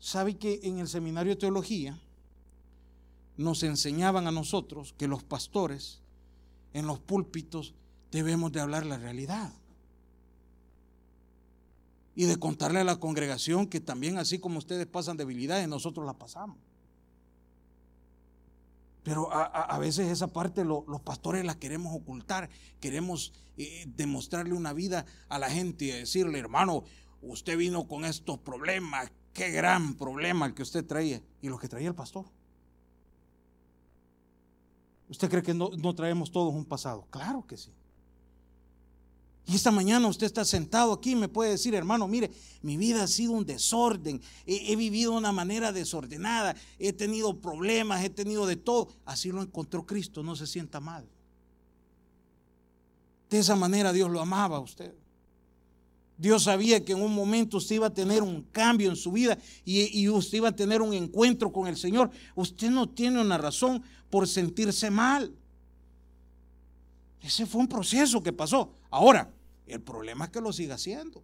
¿Sabe 0.00 0.36
que 0.36 0.58
en 0.64 0.80
el 0.80 0.88
seminario 0.88 1.34
de 1.34 1.40
teología 1.40 1.96
nos 3.36 3.62
enseñaban 3.62 4.26
a 4.26 4.32
nosotros 4.32 4.92
que 4.98 5.06
los 5.06 5.22
pastores 5.22 6.00
en 6.72 6.88
los 6.88 6.98
púlpitos 6.98 7.74
debemos 8.10 8.50
de 8.50 8.60
hablar 8.60 8.86
la 8.86 8.98
realidad. 8.98 9.52
Y 12.16 12.24
de 12.24 12.36
contarle 12.36 12.80
a 12.80 12.84
la 12.84 12.98
congregación 12.98 13.68
que 13.68 13.78
también 13.78 14.18
así 14.18 14.40
como 14.40 14.58
ustedes 14.58 14.88
pasan 14.88 15.16
debilidades, 15.16 15.68
nosotros 15.68 16.04
la 16.04 16.14
pasamos. 16.14 16.58
Pero 19.04 19.28
a, 19.30 19.78
veces 19.78 20.10
esa 20.10 20.28
parte 20.28 20.64
los 20.64 21.00
pastores 21.04 21.44
la 21.44 21.58
queremos 21.58 21.94
ocultar, 21.94 22.48
queremos 22.80 23.34
eh, 23.58 23.84
demostrarle 23.86 24.54
una 24.54 24.72
vida 24.72 25.04
a 25.28 25.38
la 25.38 25.50
gente 25.50 25.84
y 25.84 25.90
decirle, 25.90 26.38
hermano, 26.38 26.84
usted 27.20 27.58
vino 27.58 27.86
con 27.86 28.06
estos 28.06 28.38
problemas, 28.38 29.12
qué 29.34 29.50
gran 29.50 29.94
problema 29.94 30.46
el 30.46 30.54
que 30.54 30.62
usted 30.62 30.86
traía 30.86 31.20
y 31.42 31.50
lo 31.50 31.58
que 31.58 31.68
traía 31.68 31.88
el 31.88 31.94
pastor. 31.94 32.24
¿Usted 35.10 35.28
cree 35.28 35.42
que 35.42 35.52
no, 35.52 35.68
no 35.76 35.94
traemos 35.94 36.32
todos 36.32 36.54
un 36.54 36.64
pasado? 36.64 37.06
Claro 37.10 37.46
que 37.46 37.58
sí. 37.58 37.72
Y 39.46 39.56
esta 39.56 39.70
mañana 39.70 40.08
usted 40.08 40.26
está 40.26 40.44
sentado 40.44 40.92
aquí 40.92 41.12
y 41.12 41.16
me 41.16 41.28
puede 41.28 41.50
decir, 41.50 41.74
hermano, 41.74 42.08
mire, 42.08 42.30
mi 42.62 42.78
vida 42.78 43.02
ha 43.02 43.06
sido 43.06 43.32
un 43.32 43.44
desorden, 43.44 44.22
he, 44.46 44.74
vivido 44.74 45.12
de 45.12 45.18
una 45.18 45.32
manera 45.32 45.70
desordenada, 45.70 46.56
he 46.78 46.94
tenido 46.94 47.38
problemas, 47.38 48.02
he 48.02 48.10
tenido 48.10 48.46
de 48.46 48.56
todo. 48.56 48.88
Así 49.04 49.30
lo 49.30 49.42
encontró 49.42 49.84
Cristo, 49.84 50.22
no 50.22 50.34
se 50.34 50.46
sienta 50.46 50.80
mal. 50.80 51.06
De 53.28 53.38
esa 53.38 53.54
manera 53.54 53.92
Dios 53.92 54.10
lo 54.10 54.20
amaba 54.20 54.56
a 54.56 54.60
usted. 54.60 54.94
Dios 56.16 56.44
sabía 56.44 56.82
que 56.82 56.92
en 56.92 57.02
un 57.02 57.14
momento 57.14 57.58
usted 57.58 57.74
iba 57.74 57.88
a 57.88 57.92
tener 57.92 58.22
un 58.22 58.42
cambio 58.44 58.88
en 58.88 58.96
su 58.96 59.12
vida 59.12 59.36
y, 59.64 60.00
y, 60.00 60.08
usted 60.08 60.38
iba 60.38 60.48
a 60.48 60.56
tener 60.56 60.80
un 60.80 60.94
encuentro 60.94 61.52
con 61.52 61.66
el 61.66 61.76
Señor. 61.76 62.10
Usted 62.34 62.70
no 62.70 62.88
tiene 62.88 63.20
una 63.20 63.36
razón 63.36 63.82
por 64.08 64.26
sentirse 64.26 64.90
mal. 64.90 65.34
Ese 67.20 67.46
fue 67.46 67.62
un 67.62 67.68
proceso 67.68 68.22
que 68.22 68.32
pasó. 68.32 68.70
Ahora, 68.94 69.28
el 69.66 69.80
problema 69.80 70.26
es 70.26 70.30
que 70.30 70.40
lo 70.40 70.52
siga 70.52 70.76
haciendo. 70.76 71.20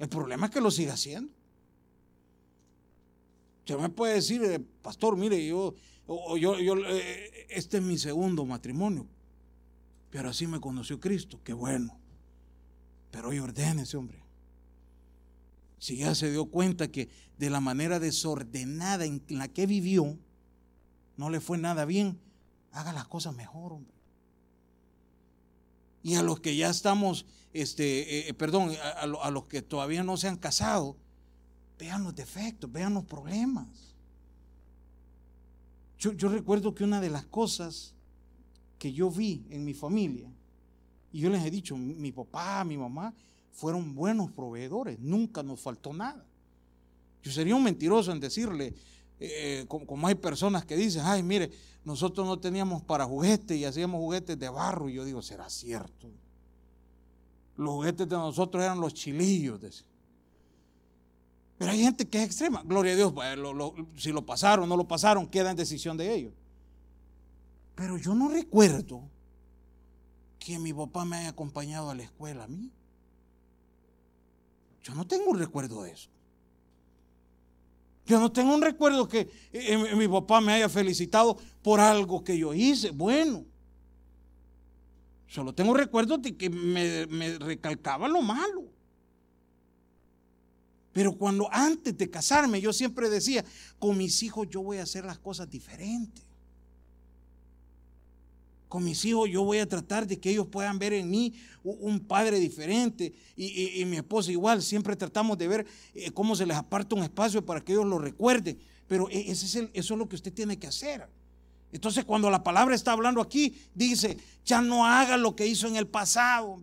El 0.00 0.08
problema 0.08 0.46
es 0.46 0.52
que 0.52 0.60
lo 0.60 0.72
siga 0.72 0.94
haciendo. 0.94 1.32
Usted 3.60 3.78
me 3.78 3.88
puede 3.88 4.14
decir, 4.14 4.42
eh, 4.42 4.58
pastor, 4.58 5.16
mire, 5.16 5.46
yo, 5.46 5.76
yo, 6.36 6.58
yo, 6.58 6.74
eh, 6.88 7.46
este 7.50 7.76
es 7.76 7.82
mi 7.84 7.98
segundo 7.98 8.44
matrimonio, 8.44 9.06
pero 10.10 10.28
así 10.28 10.48
me 10.48 10.60
conoció 10.60 10.98
Cristo, 10.98 11.38
qué 11.44 11.52
bueno. 11.52 11.96
Pero 13.12 13.28
hoy 13.28 13.40
ese 13.78 13.96
hombre. 13.96 14.24
Si 15.78 15.98
ya 15.98 16.16
se 16.16 16.32
dio 16.32 16.46
cuenta 16.46 16.90
que 16.90 17.08
de 17.38 17.48
la 17.48 17.60
manera 17.60 18.00
desordenada 18.00 19.04
en 19.04 19.22
la 19.28 19.46
que 19.46 19.66
vivió, 19.66 20.18
no 21.16 21.30
le 21.30 21.38
fue 21.38 21.58
nada 21.58 21.84
bien, 21.84 22.18
haga 22.72 22.92
las 22.92 23.06
cosas 23.06 23.36
mejor, 23.36 23.72
hombre. 23.74 23.91
Y 26.02 26.14
a 26.14 26.22
los 26.22 26.40
que 26.40 26.56
ya 26.56 26.70
estamos, 26.70 27.26
este, 27.52 28.18
eh, 28.18 28.28
eh, 28.28 28.34
perdón, 28.34 28.72
a, 29.00 29.30
los 29.30 29.44
que 29.44 29.62
todavía 29.62 30.02
no 30.02 30.16
se 30.16 30.28
han 30.28 30.36
casado, 30.36 30.96
vean 31.78 32.04
los 32.04 32.14
defectos, 32.14 32.70
vean 32.70 32.94
los 32.94 33.04
problemas. 33.04 33.94
Yo, 35.98 36.12
yo 36.12 36.28
recuerdo 36.28 36.74
que 36.74 36.84
una 36.84 37.00
de 37.00 37.10
las 37.10 37.24
cosas 37.24 37.94
que 38.78 38.92
yo 38.92 39.10
vi 39.10 39.44
en 39.50 39.64
mi 39.64 39.74
familia, 39.74 40.28
y 41.12 41.20
yo 41.20 41.30
les 41.30 41.44
he 41.44 41.50
dicho, 41.50 41.76
mi 41.76 42.10
papá, 42.10 42.64
mi 42.64 42.76
mamá, 42.76 43.14
fueron 43.52 43.94
buenos 43.94 44.32
proveedores, 44.32 44.98
nunca 44.98 45.42
nos 45.42 45.60
faltó 45.60 45.92
nada. 45.92 46.24
Yo 47.22 47.30
sería 47.30 47.54
un 47.54 47.62
mentiroso 47.62 48.10
en 48.10 48.18
decirle, 48.18 48.74
eh, 49.24 49.66
como, 49.68 50.08
hay 50.08 50.16
personas 50.16 50.64
que 50.64 50.76
dicen, 50.76 51.02
ay, 51.04 51.22
mire, 51.22 51.50
nosotros 51.84 52.26
no 52.26 52.40
teníamos 52.40 52.82
para 52.82 53.04
juguetes 53.04 53.56
y 53.56 53.64
hacíamos 53.64 54.00
juguetes 54.00 54.36
de 54.36 54.48
barro. 54.48 54.88
Y 54.88 54.94
yo 54.94 55.04
digo, 55.04 55.22
será 55.22 55.48
cierto. 55.48 56.08
Los 57.56 57.70
juguetes 57.70 58.08
de 58.08 58.16
nosotros 58.16 58.64
eran 58.64 58.80
los 58.80 58.94
chilillos. 58.94 59.84
Pero 61.56 61.70
hay 61.70 61.82
gente 61.82 62.08
que 62.08 62.18
es 62.18 62.24
extrema. 62.24 62.62
Gloria 62.64 62.94
a 62.94 62.96
Dios, 62.96 63.14
si 63.96 64.10
lo 64.10 64.26
pasaron, 64.26 64.68
no 64.68 64.76
lo 64.76 64.88
pasaron, 64.88 65.28
queda 65.28 65.52
en 65.52 65.56
decisión 65.56 65.96
de 65.96 66.12
ellos. 66.12 66.32
Pero 67.76 67.96
yo 67.98 68.16
no 68.16 68.28
recuerdo 68.28 69.08
que 70.40 70.58
mi 70.58 70.72
papá 70.72 71.04
me 71.04 71.18
haya 71.18 71.28
acompañado 71.28 71.90
a 71.90 71.94
la 71.94 72.02
escuela 72.02 72.44
a 72.44 72.48
mí. 72.48 72.72
Yo 74.82 74.96
no 74.96 75.06
tengo 75.06 75.30
un 75.30 75.38
recuerdo 75.38 75.84
de 75.84 75.92
eso. 75.92 76.10
Yo 78.06 78.18
no 78.18 78.32
tengo 78.32 78.54
un 78.54 78.62
recuerdo 78.62 79.08
que 79.08 79.20
eh, 79.20 79.28
eh, 79.52 79.96
mi 79.96 80.08
papá 80.08 80.40
me 80.40 80.52
haya 80.52 80.68
felicitado 80.68 81.36
por 81.62 81.80
algo 81.80 82.24
que 82.24 82.36
yo 82.36 82.52
hice. 82.52 82.90
Bueno, 82.90 83.44
solo 85.26 85.54
tengo 85.54 85.74
recuerdos 85.74 86.20
de 86.22 86.36
que 86.36 86.50
me 86.50 87.38
recalcaba 87.38 88.08
lo 88.08 88.22
malo. 88.22 88.64
Pero 90.92 91.16
cuando 91.16 91.48
antes 91.50 91.96
de 91.96 92.10
casarme 92.10 92.60
yo 92.60 92.72
siempre 92.72 93.08
decía, 93.08 93.44
con 93.78 93.96
mis 93.96 94.22
hijos 94.22 94.48
yo 94.50 94.62
voy 94.62 94.78
a 94.78 94.82
hacer 94.82 95.04
las 95.04 95.18
cosas 95.18 95.48
diferentes 95.48 96.31
con 98.72 98.82
mis 98.82 99.04
hijos 99.04 99.28
yo 99.28 99.44
voy 99.44 99.58
a 99.58 99.68
tratar 99.68 100.06
de 100.06 100.18
que 100.18 100.30
ellos 100.30 100.46
puedan 100.46 100.78
ver 100.78 100.94
en 100.94 101.10
mí 101.10 101.34
un 101.62 102.00
padre 102.00 102.40
diferente 102.40 103.12
y, 103.36 103.84
mi 103.84 103.98
esposa 103.98 104.32
igual, 104.32 104.62
siempre 104.62 104.96
tratamos 104.96 105.36
de 105.36 105.46
ver 105.46 105.66
eh, 105.92 106.10
cómo 106.10 106.34
se 106.34 106.46
les 106.46 106.56
aparta 106.56 106.96
un 106.96 107.02
espacio 107.02 107.44
para 107.44 107.60
que 107.60 107.72
ellos 107.72 107.84
lo 107.84 107.98
recuerden, 107.98 108.58
pero 108.88 109.10
e, 109.10 109.30
ese 109.30 109.44
es 109.44 109.68
eso 109.74 109.92
es 109.92 109.98
lo 109.98 110.08
que 110.08 110.16
usted 110.16 110.32
tiene 110.32 110.58
que 110.58 110.68
hacer. 110.68 111.06
Entonces 111.70 112.06
cuando 112.06 112.30
la 112.30 112.42
palabra 112.42 112.74
está 112.74 112.92
hablando 112.92 113.20
aquí, 113.20 113.54
dice, 113.74 114.16
ya 114.42 114.62
no 114.62 114.86
haga 114.86 115.18
lo 115.18 115.36
que 115.36 115.46
hizo 115.46 115.68
en 115.68 115.76
el 115.76 115.86
pasado. 115.86 116.62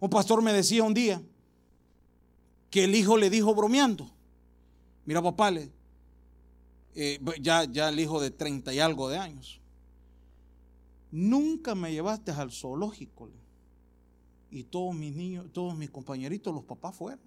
Un 0.00 0.10
pastor 0.10 0.42
me 0.42 0.52
decía 0.52 0.82
un 0.82 0.92
día 0.92 1.22
que 2.68 2.84
el 2.84 2.94
hijo 2.94 3.16
le 3.16 3.30
dijo 3.30 3.54
bromeando, 3.54 4.10
mira 5.06 5.22
papá, 5.22 5.50
eh, 6.94 7.20
ya, 7.40 7.64
ya 7.64 7.88
el 7.88 7.98
hijo 7.98 8.20
de 8.20 8.30
30 8.30 8.74
y 8.74 8.80
algo 8.80 9.08
de 9.08 9.16
años, 9.16 9.62
Nunca 11.16 11.76
me 11.76 11.92
llevaste 11.92 12.32
al 12.32 12.50
zoológico. 12.50 13.30
Y 14.50 14.64
todos 14.64 14.96
mis 14.96 15.14
niños, 15.14 15.46
todos 15.52 15.76
mis 15.76 15.88
compañeritos, 15.88 16.52
los 16.52 16.64
papás 16.64 16.96
fueron. 16.96 17.24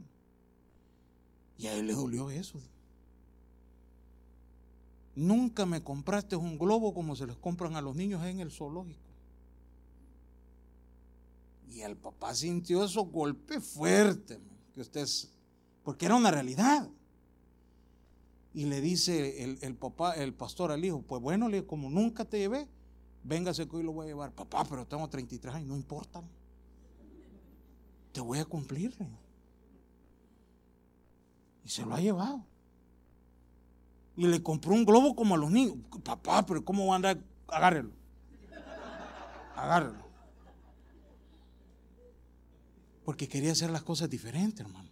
Y 1.58 1.68
a 1.68 1.74
él 1.74 1.88
le 1.88 1.94
dolió 1.94 2.30
eso. 2.30 2.60
Nunca 5.16 5.66
me 5.66 5.82
compraste 5.82 6.36
un 6.36 6.60
globo 6.60 6.94
como 6.94 7.16
se 7.16 7.26
les 7.26 7.38
compran 7.38 7.78
a 7.78 7.82
los 7.82 7.96
niños 7.96 8.26
en 8.26 8.42
el 8.42 8.52
zoológico. 8.52 9.00
Y 11.72 11.80
el 11.80 11.96
papá 11.96 12.36
sintió 12.36 12.84
esos 12.84 13.10
golpes 13.10 13.66
fuertes, 13.66 14.38
que 14.76 14.82
usted 14.82 15.08
porque 15.86 16.08
era 16.08 16.16
una 16.16 16.30
realidad. 16.30 16.90
Y 18.54 18.66
le 18.66 18.82
dice 18.82 19.46
el, 19.46 19.60
el, 19.62 19.76
papá, 19.76 20.12
el 20.16 20.34
pastor 20.34 20.74
al 20.74 20.84
hijo, 20.84 21.04
pues 21.04 21.22
bueno, 21.22 21.48
como 21.66 21.90
nunca 21.90 22.26
te 22.26 22.38
llevé, 22.38 22.68
véngase 23.28 23.68
que 23.68 23.76
hoy 23.76 23.84
lo 23.84 23.92
voy 23.92 24.06
a 24.06 24.08
llevar. 24.08 24.32
Papá, 24.32 24.64
pero 24.64 24.86
tengo 24.86 25.08
33 25.08 25.54
años, 25.54 25.68
no 25.68 25.76
importa. 25.76 26.24
Te 28.14 28.22
voy 28.22 28.40
a 28.40 28.46
cumplir. 28.46 28.96
Y 31.64 31.70
se 31.70 31.86
lo 31.86 31.94
ha 31.94 32.00
llevado. 32.00 32.44
Y 34.16 34.26
le 34.26 34.42
compró 34.42 34.74
un 34.74 34.86
globo 34.86 35.16
como 35.16 35.36
a 35.36 35.38
los 35.38 35.52
niños. 35.52 35.76
Papá, 36.04 36.46
pero 36.46 36.64
¿cómo 36.64 36.88
va 36.88 36.94
a 36.94 36.96
andar? 36.96 37.20
Agárrelo. 37.48 37.92
Agárrelo. 39.56 40.08
Porque 43.04 43.28
quería 43.28 43.52
hacer 43.52 43.70
las 43.70 43.84
cosas 43.84 44.10
diferentes, 44.10 44.66
hermano. 44.66 44.87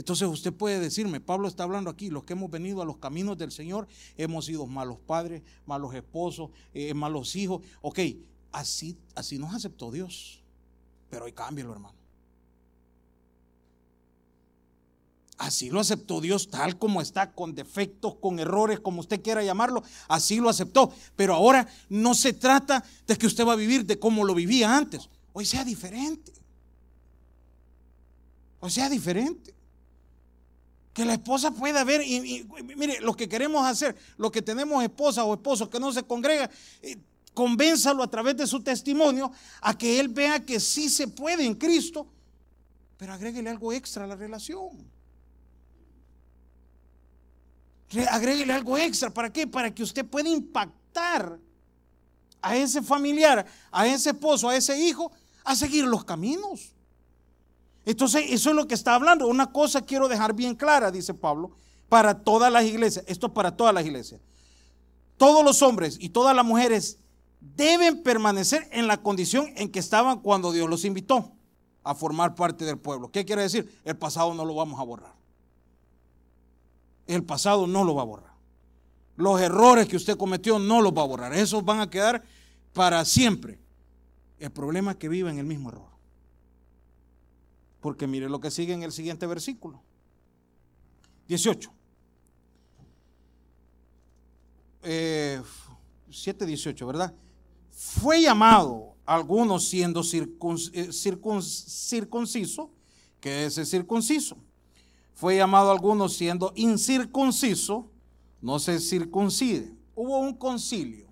Entonces 0.00 0.26
usted 0.26 0.54
puede 0.54 0.80
decirme, 0.80 1.20
Pablo 1.20 1.46
está 1.46 1.64
hablando 1.64 1.90
aquí, 1.90 2.08
los 2.08 2.24
que 2.24 2.32
hemos 2.32 2.50
venido 2.50 2.80
a 2.80 2.86
los 2.86 2.96
caminos 2.96 3.36
del 3.36 3.52
Señor, 3.52 3.86
hemos 4.16 4.46
sido 4.46 4.66
malos 4.66 4.96
padres, 4.98 5.42
malos 5.66 5.94
esposos, 5.94 6.52
eh, 6.72 6.94
malos 6.94 7.36
hijos. 7.36 7.60
Ok, 7.82 7.98
así, 8.50 8.96
así 9.14 9.38
nos 9.38 9.54
aceptó 9.54 9.90
Dios. 9.90 10.42
Pero 11.10 11.26
hoy 11.26 11.32
cámbialo, 11.32 11.72
hermano. 11.74 11.98
Así 15.36 15.68
lo 15.68 15.80
aceptó 15.80 16.22
Dios 16.22 16.48
tal 16.48 16.78
como 16.78 17.02
está, 17.02 17.32
con 17.32 17.54
defectos, 17.54 18.14
con 18.14 18.38
errores, 18.38 18.80
como 18.80 19.00
usted 19.00 19.20
quiera 19.20 19.44
llamarlo. 19.44 19.82
Así 20.08 20.40
lo 20.40 20.48
aceptó. 20.48 20.94
Pero 21.14 21.34
ahora 21.34 21.68
no 21.90 22.14
se 22.14 22.32
trata 22.32 22.82
de 23.06 23.16
que 23.18 23.26
usted 23.26 23.46
va 23.46 23.52
a 23.52 23.56
vivir 23.56 23.84
de 23.84 23.98
como 23.98 24.24
lo 24.24 24.34
vivía 24.34 24.74
antes. 24.74 25.10
Hoy 25.34 25.44
sea 25.44 25.62
diferente. 25.62 26.32
Hoy 28.60 28.70
sea 28.70 28.88
diferente. 28.88 29.59
Que 31.00 31.06
la 31.06 31.14
esposa 31.14 31.50
pueda 31.50 31.82
ver, 31.82 32.02
y, 32.02 32.46
mire, 32.76 33.00
lo 33.00 33.14
que 33.14 33.26
queremos 33.26 33.64
hacer, 33.64 33.96
lo 34.18 34.30
que 34.30 34.42
tenemos 34.42 34.84
esposa 34.84 35.24
o 35.24 35.32
esposos 35.32 35.70
que 35.70 35.80
no 35.80 35.90
se 35.94 36.02
congregan, 36.02 36.50
eh, 36.82 36.98
convénzalo 37.32 38.02
a 38.02 38.10
través 38.10 38.36
de 38.36 38.46
su 38.46 38.62
testimonio 38.62 39.32
a 39.62 39.78
que 39.78 39.98
él 39.98 40.08
vea 40.08 40.44
que 40.44 40.60
sí 40.60 40.90
se 40.90 41.08
puede 41.08 41.46
en 41.46 41.54
Cristo, 41.54 42.06
pero 42.98 43.14
agréguele 43.14 43.48
algo 43.48 43.72
extra 43.72 44.04
a 44.04 44.06
la 44.06 44.14
relación. 44.14 44.68
Agréguele 48.10 48.52
algo 48.52 48.76
extra, 48.76 49.08
¿para 49.08 49.32
qué? 49.32 49.46
Para 49.46 49.74
que 49.74 49.82
usted 49.82 50.04
pueda 50.04 50.28
impactar 50.28 51.38
a 52.42 52.56
ese 52.56 52.82
familiar, 52.82 53.46
a 53.70 53.86
ese 53.86 54.10
esposo, 54.10 54.50
a 54.50 54.54
ese 54.54 54.78
hijo, 54.78 55.10
a 55.44 55.56
seguir 55.56 55.86
los 55.86 56.04
caminos. 56.04 56.74
Entonces, 57.84 58.24
eso 58.28 58.50
es 58.50 58.56
lo 58.56 58.66
que 58.66 58.74
está 58.74 58.94
hablando. 58.94 59.26
Una 59.26 59.52
cosa 59.52 59.82
quiero 59.82 60.08
dejar 60.08 60.34
bien 60.34 60.54
clara, 60.54 60.90
dice 60.90 61.14
Pablo. 61.14 61.52
para 61.88 62.22
todas 62.22 62.52
las 62.52 62.64
iglesias, 62.64 63.04
esto 63.08 63.26
es 63.26 63.32
para 63.32 63.56
todas 63.56 63.74
las 63.74 63.84
iglesias. 63.84 64.20
Todos 65.16 65.44
los 65.44 65.60
hombres 65.60 65.96
y 66.00 66.10
todas 66.10 66.36
las 66.36 66.44
mujeres 66.44 66.98
deben 67.40 68.02
permanecer 68.02 68.68
en 68.70 68.86
la 68.86 69.02
condición 69.02 69.52
en 69.56 69.70
que 69.70 69.80
estaban 69.80 70.20
cuando 70.20 70.52
Dios 70.52 70.68
los 70.68 70.84
invitó 70.84 71.32
a 71.82 71.94
formar 71.94 72.34
parte 72.34 72.64
del 72.64 72.78
pueblo. 72.78 73.10
¿Qué 73.10 73.24
quiere 73.24 73.42
decir? 73.42 73.80
El 73.84 73.96
pasado 73.96 74.34
no 74.34 74.44
lo 74.44 74.54
vamos 74.54 74.78
a 74.78 74.84
borrar. 74.84 75.14
El 77.06 77.24
pasado 77.24 77.66
no 77.66 77.82
lo 77.82 77.96
va 77.96 78.02
a 78.02 78.06
borrar. 78.06 78.34
Los 79.16 79.40
errores 79.40 79.88
que 79.88 79.96
usted 79.96 80.16
cometió 80.16 80.58
no 80.58 80.80
los 80.80 80.92
va 80.92 81.02
a 81.02 81.06
borrar. 81.06 81.34
Esos 81.34 81.64
van 81.64 81.80
a 81.80 81.90
quedar 81.90 82.22
para 82.72 83.04
siempre. 83.04 83.58
El 84.38 84.50
problema 84.50 84.92
es 84.92 84.96
que 84.96 85.08
vive 85.08 85.30
en 85.30 85.38
el 85.38 85.44
mismo 85.44 85.70
error. 85.70 85.89
Porque 87.80 88.06
mire 88.06 88.28
lo 88.28 88.40
que 88.40 88.50
sigue 88.50 88.72
en 88.74 88.82
el 88.82 88.92
siguiente 88.92 89.26
versículo. 89.26 89.82
18. 91.28 91.72
Eh, 94.82 95.42
7.18, 96.10 96.86
¿verdad? 96.86 97.14
Fue 97.70 98.20
llamado 98.20 98.96
algunos 99.06 99.64
siendo 99.68 100.02
eh, 100.02 100.92
circunciso, 100.92 102.70
que 103.20 103.46
es 103.46 103.58
el 103.58 103.66
circunciso. 103.66 104.36
Fue 105.14 105.36
llamado 105.36 105.70
algunos 105.70 106.14
siendo 106.14 106.52
incircunciso, 106.56 107.90
no 108.40 108.58
se 108.58 108.80
circuncide. 108.80 109.74
Hubo 109.94 110.18
un 110.18 110.34
concilio, 110.34 111.08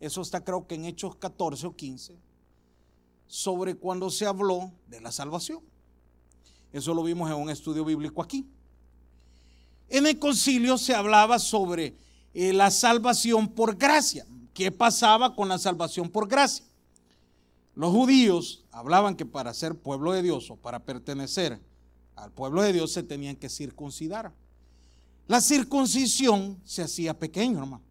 eso 0.00 0.20
está 0.20 0.44
creo 0.44 0.66
que 0.66 0.74
en 0.74 0.84
Hechos 0.84 1.16
14 1.16 1.66
o 1.66 1.74
15, 1.74 2.18
sobre 3.26 3.76
cuando 3.76 4.10
se 4.10 4.26
habló 4.26 4.72
de 4.88 5.00
la 5.00 5.10
salvación. 5.10 5.71
Eso 6.72 6.94
lo 6.94 7.02
vimos 7.02 7.30
en 7.30 7.36
un 7.36 7.50
estudio 7.50 7.84
bíblico 7.84 8.22
aquí. 8.22 8.46
En 9.88 10.06
el 10.06 10.18
concilio 10.18 10.78
se 10.78 10.94
hablaba 10.94 11.38
sobre 11.38 11.94
eh, 12.32 12.52
la 12.52 12.70
salvación 12.70 13.48
por 13.48 13.76
gracia. 13.76 14.26
¿Qué 14.54 14.70
pasaba 14.70 15.34
con 15.34 15.48
la 15.48 15.58
salvación 15.58 16.08
por 16.08 16.28
gracia? 16.28 16.64
Los 17.74 17.90
judíos 17.90 18.64
hablaban 18.70 19.16
que 19.16 19.26
para 19.26 19.52
ser 19.54 19.74
pueblo 19.74 20.12
de 20.12 20.22
Dios 20.22 20.50
o 20.50 20.56
para 20.56 20.78
pertenecer 20.78 21.60
al 22.16 22.30
pueblo 22.30 22.62
de 22.62 22.72
Dios 22.72 22.92
se 22.92 23.02
tenían 23.02 23.36
que 23.36 23.48
circuncidar. 23.48 24.32
La 25.26 25.40
circuncisión 25.40 26.60
se 26.64 26.82
hacía 26.82 27.18
pequeño, 27.18 27.58
hermano. 27.58 27.82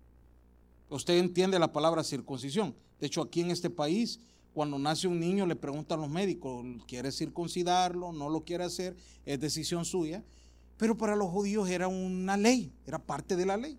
Usted 0.89 1.17
entiende 1.17 1.57
la 1.57 1.71
palabra 1.71 2.03
circuncisión. 2.03 2.75
De 2.99 3.07
hecho, 3.07 3.21
aquí 3.21 3.41
en 3.41 3.51
este 3.51 3.69
país, 3.69 4.19
cuando 4.53 4.77
nace 4.77 5.07
un 5.07 5.19
niño, 5.19 5.45
le 5.45 5.55
preguntan 5.55 6.01
los 6.01 6.09
médicos, 6.09 6.65
¿quiere 6.87 7.11
circuncidarlo? 7.11 8.11
¿No 8.11 8.29
lo 8.29 8.43
quiere 8.43 8.65
hacer? 8.65 8.97
Es 9.25 9.39
decisión 9.39 9.85
suya. 9.85 10.23
Pero 10.77 10.97
para 10.97 11.15
los 11.15 11.29
judíos 11.29 11.69
era 11.69 11.87
una 11.87 12.37
ley, 12.37 12.73
era 12.85 12.99
parte 12.99 13.35
de 13.35 13.45
la 13.45 13.55
ley. 13.55 13.77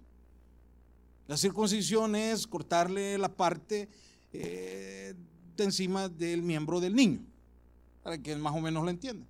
La 1.26 1.36
circuncisión 1.36 2.14
es 2.14 2.46
cortarle 2.46 3.18
la 3.18 3.34
parte 3.34 3.88
eh, 4.32 5.14
de 5.56 5.64
encima 5.64 6.08
del 6.08 6.42
miembro 6.42 6.80
del 6.80 6.94
niño, 6.94 7.20
para 8.02 8.18
que 8.18 8.34
más 8.36 8.54
o 8.54 8.60
menos 8.60 8.84
lo 8.84 8.90
entienda. 8.90 9.26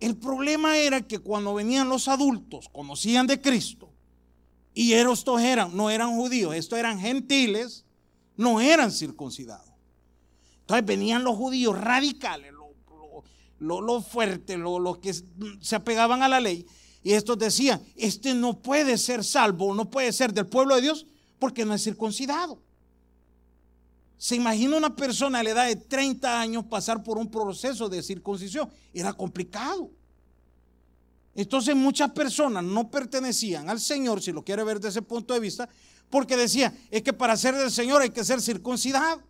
El 0.00 0.16
problema 0.16 0.78
era 0.78 1.00
que 1.00 1.18
cuando 1.18 1.54
venían 1.54 1.88
los 1.88 2.08
adultos, 2.08 2.68
conocían 2.68 3.26
de 3.26 3.40
Cristo, 3.40 3.90
y 4.74 4.92
estos 4.92 5.40
eran, 5.40 5.76
no 5.76 5.90
eran 5.90 6.14
judíos, 6.14 6.54
estos 6.54 6.78
eran 6.78 7.00
gentiles, 7.00 7.84
no 8.36 8.60
eran 8.60 8.92
circuncidados. 8.92 9.67
Entonces 10.68 10.84
venían 10.84 11.24
los 11.24 11.34
judíos 11.34 11.80
radicales, 11.80 12.52
los 13.58 13.80
lo, 13.80 14.02
fuertes, 14.02 14.58
los 14.58 14.98
que 14.98 15.14
se 15.62 15.76
apegaban 15.76 16.22
a 16.22 16.28
la 16.28 16.40
ley, 16.40 16.66
y 17.02 17.14
estos 17.14 17.38
decían, 17.38 17.80
este 17.96 18.34
no 18.34 18.60
puede 18.60 18.98
ser 18.98 19.24
salvo, 19.24 19.74
no 19.74 19.88
puede 19.88 20.12
ser 20.12 20.34
del 20.34 20.46
pueblo 20.46 20.74
de 20.74 20.82
Dios 20.82 21.06
porque 21.38 21.64
no 21.64 21.72
es 21.72 21.82
circuncidado. 21.82 22.60
Se 24.18 24.36
imagina 24.36 24.76
una 24.76 24.94
persona 24.94 25.38
a 25.38 25.42
la 25.42 25.50
edad 25.50 25.66
de 25.68 25.76
30 25.76 26.38
años 26.38 26.64
pasar 26.66 27.02
por 27.02 27.16
un 27.16 27.30
proceso 27.30 27.88
de 27.88 28.02
circuncisión. 28.02 28.68
Era 28.92 29.14
complicado. 29.14 29.90
Entonces 31.34 31.74
muchas 31.74 32.10
personas 32.10 32.62
no 32.62 32.90
pertenecían 32.90 33.70
al 33.70 33.80
Señor, 33.80 34.20
si 34.20 34.32
lo 34.32 34.44
quiere 34.44 34.64
ver 34.64 34.80
desde 34.80 34.98
ese 34.98 35.02
punto 35.02 35.32
de 35.32 35.40
vista, 35.40 35.66
porque 36.10 36.36
decía, 36.36 36.76
es 36.90 37.00
que 37.02 37.14
para 37.14 37.38
ser 37.38 37.54
del 37.54 37.70
Señor 37.70 38.02
hay 38.02 38.10
que 38.10 38.22
ser 38.22 38.42
circuncidado. 38.42 39.22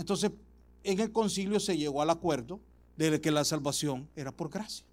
Entonces 0.00 0.30
en 0.82 0.98
el 0.98 1.12
concilio 1.12 1.60
se 1.60 1.76
llegó 1.76 2.00
al 2.00 2.08
acuerdo 2.08 2.58
de 2.96 3.20
que 3.20 3.30
la 3.30 3.44
salvación 3.44 4.08
era 4.16 4.32
por 4.32 4.48
gracia. 4.48 4.86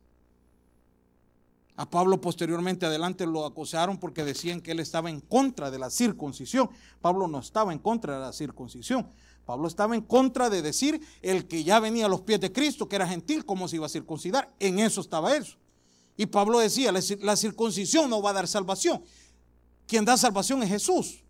A 1.78 1.90
Pablo 1.90 2.20
posteriormente 2.20 2.86
adelante 2.86 3.26
lo 3.26 3.46
acusaron 3.46 3.98
porque 4.00 4.26
decían 4.26 4.60
que 4.60 4.72
él 4.72 4.82
estaba 4.82 5.10
en 5.10 5.22
contra 5.22 5.72
de 5.72 5.80
la 5.80 5.90
circuncisión. 5.90 6.70
Pablo 7.00 7.30
no 7.30 7.40
estaba 7.40 7.72
en 7.72 7.80
contra 7.80 8.16
de 8.16 8.20
la 8.20 8.34
circuncisión. 8.34 9.08
Pablo 9.46 9.70
estaba 9.70 9.96
en 9.96 10.02
contra 10.02 10.50
de 10.50 10.62
decir 10.62 11.00
el 11.22 11.48
que 11.48 11.64
ya 11.64 11.80
venía 11.80 12.08
a 12.08 12.10
los 12.10 12.22
pies 12.22 12.42
de 12.42 12.52
Cristo, 12.52 12.90
que 12.90 12.98
era 12.98 13.08
gentil, 13.08 13.46
cómo 13.46 13.70
se 13.70 13.78
iba 13.78 13.86
a 13.86 13.90
circuncidar. 13.90 14.54
En 14.60 14.80
eso 14.80 15.00
estaba 15.00 15.38
eso. 15.38 15.56
Y 16.18 16.26
Pablo 16.26 16.60
decía, 16.60 16.92
la 16.92 17.38
circuncisión 17.38 18.10
no 18.10 18.22
va 18.22 18.32
a 18.32 18.34
dar 18.34 18.48
salvación. 18.48 19.04
Quien 19.86 20.04
da 20.04 20.18
salvación 20.18 20.64
es 20.64 20.70
Jesús. 20.70 21.24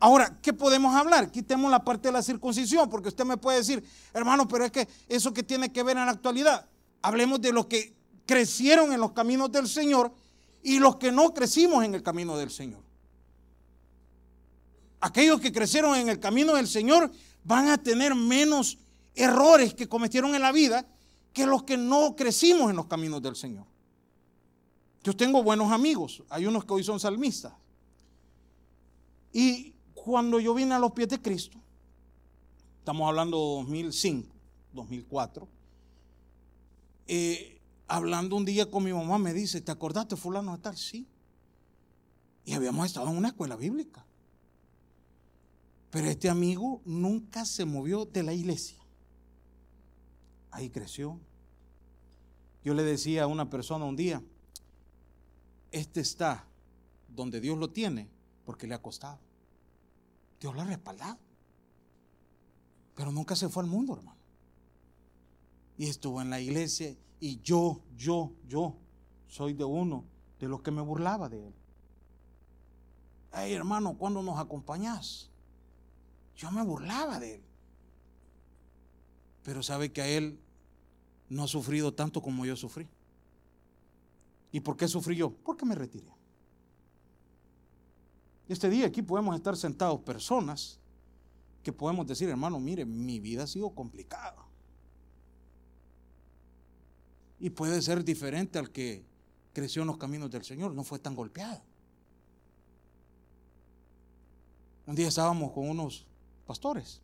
Ahora, 0.00 0.38
¿qué 0.40 0.54
podemos 0.54 0.94
hablar? 0.94 1.30
Quitemos 1.30 1.70
la 1.70 1.84
parte 1.84 2.08
de 2.08 2.12
la 2.12 2.22
circuncisión, 2.22 2.88
porque 2.88 3.08
usted 3.08 3.24
me 3.26 3.36
puede 3.36 3.58
decir, 3.58 3.84
hermano, 4.14 4.48
pero 4.48 4.64
es 4.64 4.72
que 4.72 4.88
eso 5.08 5.32
que 5.34 5.42
tiene 5.42 5.70
que 5.70 5.82
ver 5.82 5.98
en 5.98 6.06
la 6.06 6.12
actualidad. 6.12 6.66
Hablemos 7.02 7.38
de 7.42 7.52
lo 7.52 7.68
que 7.68 7.94
crecieron 8.24 8.94
en 8.94 9.00
los 9.00 9.12
caminos 9.12 9.52
del 9.52 9.68
Señor 9.68 10.10
y 10.62 10.78
los 10.78 10.96
que 10.96 11.12
no 11.12 11.34
crecimos 11.34 11.84
en 11.84 11.94
el 11.94 12.02
camino 12.02 12.38
del 12.38 12.50
Señor. 12.50 12.82
Aquellos 15.00 15.38
que 15.38 15.52
crecieron 15.52 15.94
en 15.96 16.08
el 16.08 16.18
camino 16.18 16.54
del 16.54 16.66
Señor 16.66 17.10
van 17.44 17.68
a 17.68 17.76
tener 17.76 18.14
menos 18.14 18.78
errores 19.14 19.74
que 19.74 19.86
cometieron 19.88 20.34
en 20.34 20.40
la 20.40 20.52
vida 20.52 20.86
que 21.34 21.44
los 21.44 21.64
que 21.64 21.76
no 21.76 22.16
crecimos 22.16 22.70
en 22.70 22.76
los 22.76 22.86
caminos 22.86 23.20
del 23.20 23.36
Señor. 23.36 23.66
Yo 25.04 25.14
tengo 25.14 25.42
buenos 25.42 25.70
amigos, 25.72 26.22
hay 26.30 26.46
unos 26.46 26.64
que 26.64 26.72
hoy 26.72 26.84
son 26.84 26.98
salmistas. 27.00 27.52
Y 29.32 29.74
cuando 30.04 30.40
yo 30.40 30.54
vine 30.54 30.74
a 30.74 30.78
los 30.78 30.92
pies 30.92 31.08
de 31.08 31.20
Cristo, 31.20 31.58
estamos 32.78 33.06
hablando 33.06 33.36
de 33.36 33.56
2005, 33.56 34.34
2004, 34.72 35.48
eh, 37.06 37.60
hablando 37.86 38.36
un 38.36 38.44
día 38.44 38.70
con 38.70 38.82
mi 38.82 38.92
mamá, 38.92 39.18
me 39.18 39.34
dice, 39.34 39.60
¿te 39.60 39.72
acordaste 39.72 40.16
fulano 40.16 40.56
de 40.56 40.62
tal? 40.62 40.76
Sí. 40.76 41.06
Y 42.44 42.54
habíamos 42.54 42.86
estado 42.86 43.08
en 43.10 43.16
una 43.16 43.28
escuela 43.28 43.56
bíblica. 43.56 44.06
Pero 45.90 46.06
este 46.06 46.30
amigo 46.30 46.80
nunca 46.84 47.44
se 47.44 47.64
movió 47.64 48.06
de 48.06 48.22
la 48.22 48.32
iglesia. 48.32 48.78
Ahí 50.50 50.70
creció. 50.70 51.18
Yo 52.64 52.74
le 52.74 52.84
decía 52.84 53.24
a 53.24 53.26
una 53.26 53.50
persona 53.50 53.84
un 53.84 53.96
día, 53.96 54.22
este 55.72 56.00
está 56.00 56.46
donde 57.08 57.40
Dios 57.40 57.58
lo 57.58 57.70
tiene 57.70 58.08
porque 58.44 58.66
le 58.66 58.74
ha 58.74 58.82
costado. 58.82 59.29
Dios 60.40 60.54
lo 60.54 60.62
ha 60.62 60.64
respaldado. 60.64 61.18
Pero 62.94 63.12
nunca 63.12 63.36
se 63.36 63.48
fue 63.48 63.62
al 63.62 63.68
mundo, 63.68 63.94
hermano. 63.94 64.18
Y 65.76 65.86
estuvo 65.86 66.20
en 66.20 66.30
la 66.30 66.40
iglesia 66.40 66.96
y 67.20 67.40
yo, 67.40 67.82
yo, 67.96 68.32
yo 68.46 68.76
soy 69.28 69.52
de 69.52 69.64
uno 69.64 70.04
de 70.38 70.48
los 70.48 70.62
que 70.62 70.70
me 70.70 70.82
burlaba 70.82 71.28
de 71.28 71.48
él. 71.48 71.54
Ay, 73.32 73.52
hermano, 73.52 73.96
¿cuándo 73.96 74.22
nos 74.22 74.38
acompañás? 74.38 75.30
Yo 76.34 76.50
me 76.50 76.62
burlaba 76.62 77.20
de 77.20 77.36
él. 77.36 77.42
Pero 79.42 79.62
sabe 79.62 79.92
que 79.92 80.02
a 80.02 80.08
él 80.08 80.40
no 81.28 81.44
ha 81.44 81.48
sufrido 81.48 81.94
tanto 81.94 82.20
como 82.20 82.44
yo 82.44 82.56
sufrí. 82.56 82.88
¿Y 84.52 84.60
por 84.60 84.76
qué 84.76 84.88
sufrí 84.88 85.16
yo? 85.16 85.30
Porque 85.30 85.64
me 85.64 85.74
retiré. 85.74 86.12
Este 88.50 88.68
día 88.68 88.86
aquí 88.86 89.00
podemos 89.00 89.36
estar 89.36 89.56
sentados 89.56 90.00
personas 90.00 90.80
que 91.62 91.72
podemos 91.72 92.04
decir, 92.04 92.28
hermano, 92.28 92.58
mire, 92.58 92.84
mi 92.84 93.20
vida 93.20 93.44
ha 93.44 93.46
sido 93.46 93.70
complicada 93.70 94.44
y 97.38 97.50
puede 97.50 97.80
ser 97.80 98.04
diferente 98.04 98.58
al 98.58 98.72
que 98.72 99.06
creció 99.52 99.82
en 99.82 99.86
los 99.86 99.98
caminos 99.98 100.32
del 100.32 100.42
Señor, 100.42 100.74
no 100.74 100.82
fue 100.82 100.98
tan 100.98 101.14
golpeado. 101.14 101.62
Un 104.84 104.96
día 104.96 105.06
estábamos 105.06 105.52
con 105.52 105.70
unos 105.70 106.08
pastores, 106.44 107.02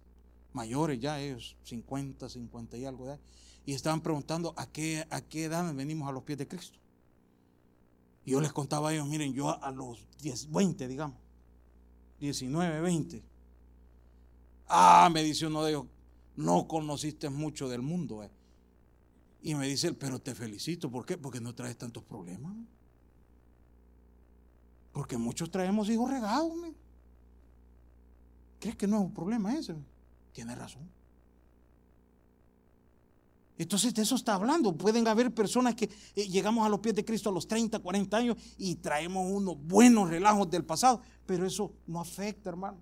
mayores 0.52 0.98
ya, 0.98 1.20
ellos 1.20 1.56
50, 1.62 2.28
50 2.28 2.76
y 2.76 2.86
algo 2.86 3.06
de 3.06 3.20
y 3.64 3.72
estaban 3.72 4.00
preguntando 4.00 4.52
a 4.56 4.66
qué, 4.66 5.06
a 5.10 5.20
qué 5.20 5.44
edad 5.44 5.72
venimos 5.74 6.08
a 6.08 6.12
los 6.12 6.24
pies 6.24 6.38
de 6.38 6.48
Cristo. 6.48 6.80
Y 8.24 8.32
yo 8.32 8.40
les 8.40 8.52
contaba 8.52 8.88
a 8.88 8.94
ellos, 8.94 9.06
miren, 9.06 9.32
yo 9.32 9.62
a 9.62 9.70
los 9.70 10.08
10, 10.18 10.50
20, 10.50 10.88
digamos, 10.88 11.25
19, 12.20 12.80
20. 12.80 13.22
Ah, 14.68 15.08
me 15.12 15.22
dice 15.22 15.46
uno 15.46 15.64
de 15.64 15.70
ellos, 15.72 15.86
no 16.36 16.66
conociste 16.66 17.30
mucho 17.30 17.68
del 17.68 17.82
mundo. 17.82 18.22
Eh. 18.22 18.30
Y 19.42 19.54
me 19.54 19.66
dice 19.66 19.92
pero 19.92 20.18
te 20.20 20.34
felicito. 20.34 20.90
¿Por 20.90 21.06
qué? 21.06 21.16
Porque 21.16 21.40
no 21.40 21.54
traes 21.54 21.76
tantos 21.76 22.02
problemas. 22.02 22.54
Porque 24.92 25.16
muchos 25.16 25.50
traemos 25.50 25.88
hijos 25.88 26.10
regados. 26.10 26.52
¿Crees 28.58 28.76
que 28.76 28.86
no 28.86 28.96
es 28.96 29.02
un 29.02 29.14
problema 29.14 29.54
ese? 29.54 29.74
Tiene 30.32 30.54
razón. 30.54 30.95
Entonces 33.58 33.94
de 33.94 34.02
eso 34.02 34.14
está 34.14 34.34
hablando. 34.34 34.76
Pueden 34.76 35.08
haber 35.08 35.32
personas 35.32 35.74
que 35.74 35.88
eh, 36.14 36.28
llegamos 36.28 36.66
a 36.66 36.68
los 36.68 36.80
pies 36.80 36.94
de 36.94 37.04
Cristo 37.04 37.30
a 37.30 37.32
los 37.32 37.46
30, 37.48 37.78
40 37.78 38.16
años 38.16 38.36
y 38.58 38.76
traemos 38.76 39.26
unos 39.30 39.56
buenos 39.58 40.10
relajos 40.10 40.50
del 40.50 40.64
pasado, 40.64 41.00
pero 41.24 41.46
eso 41.46 41.72
no 41.86 42.00
afecta, 42.00 42.50
hermano. 42.50 42.78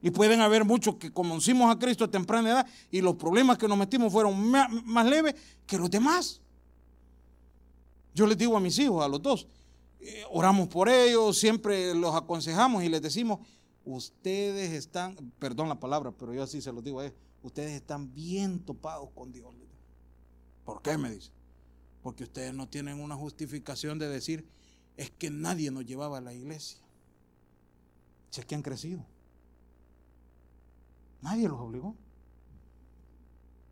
Y 0.00 0.10
pueden 0.10 0.42
haber 0.42 0.66
muchos 0.66 0.96
que 0.96 1.10
conocimos 1.10 1.74
a 1.74 1.78
Cristo 1.78 2.04
a 2.04 2.10
temprana 2.10 2.50
edad 2.50 2.66
y 2.90 3.00
los 3.00 3.16
problemas 3.16 3.56
que 3.56 3.66
nos 3.66 3.78
metimos 3.78 4.12
fueron 4.12 4.50
más, 4.50 5.06
leves 5.06 5.34
que 5.66 5.78
los 5.78 5.90
demás. 5.90 6.42
Yo 8.14 8.26
les 8.26 8.36
digo 8.36 8.54
a 8.54 8.60
mis 8.60 8.78
hijos, 8.78 9.02
a 9.02 9.08
los 9.08 9.22
dos, 9.22 9.48
eh, 10.00 10.22
oramos 10.30 10.68
por 10.68 10.90
ellos, 10.90 11.38
siempre 11.38 11.94
los 11.94 12.14
aconsejamos 12.14 12.84
y 12.84 12.90
les 12.90 13.00
decimos, 13.00 13.40
ustedes 13.84 14.72
están, 14.72 15.16
perdón 15.38 15.70
la 15.70 15.80
palabra, 15.80 16.12
pero 16.12 16.34
yo 16.34 16.42
así 16.42 16.60
se 16.60 16.70
los 16.70 16.84
digo 16.84 17.00
a 17.00 17.06
ellos, 17.06 17.16
ustedes 17.44 17.72
están 17.72 18.12
bien 18.14 18.58
topados 18.58 19.10
con 19.10 19.30
Dios. 19.30 19.54
¿Por 20.64 20.80
qué 20.80 20.96
me 20.96 21.10
dice? 21.10 21.30
Porque 22.02 22.24
ustedes 22.24 22.54
no 22.54 22.68
tienen 22.68 23.00
una 23.00 23.16
justificación 23.16 23.98
de 23.98 24.08
decir, 24.08 24.48
es 24.96 25.10
que 25.10 25.30
nadie 25.30 25.70
nos 25.70 25.84
llevaba 25.84 26.18
a 26.18 26.20
la 26.22 26.32
iglesia. 26.32 26.78
Si 28.30 28.42
que 28.42 28.54
han 28.54 28.62
crecido. 28.62 29.04
Nadie 31.20 31.48
los 31.48 31.60
obligó. 31.60 31.94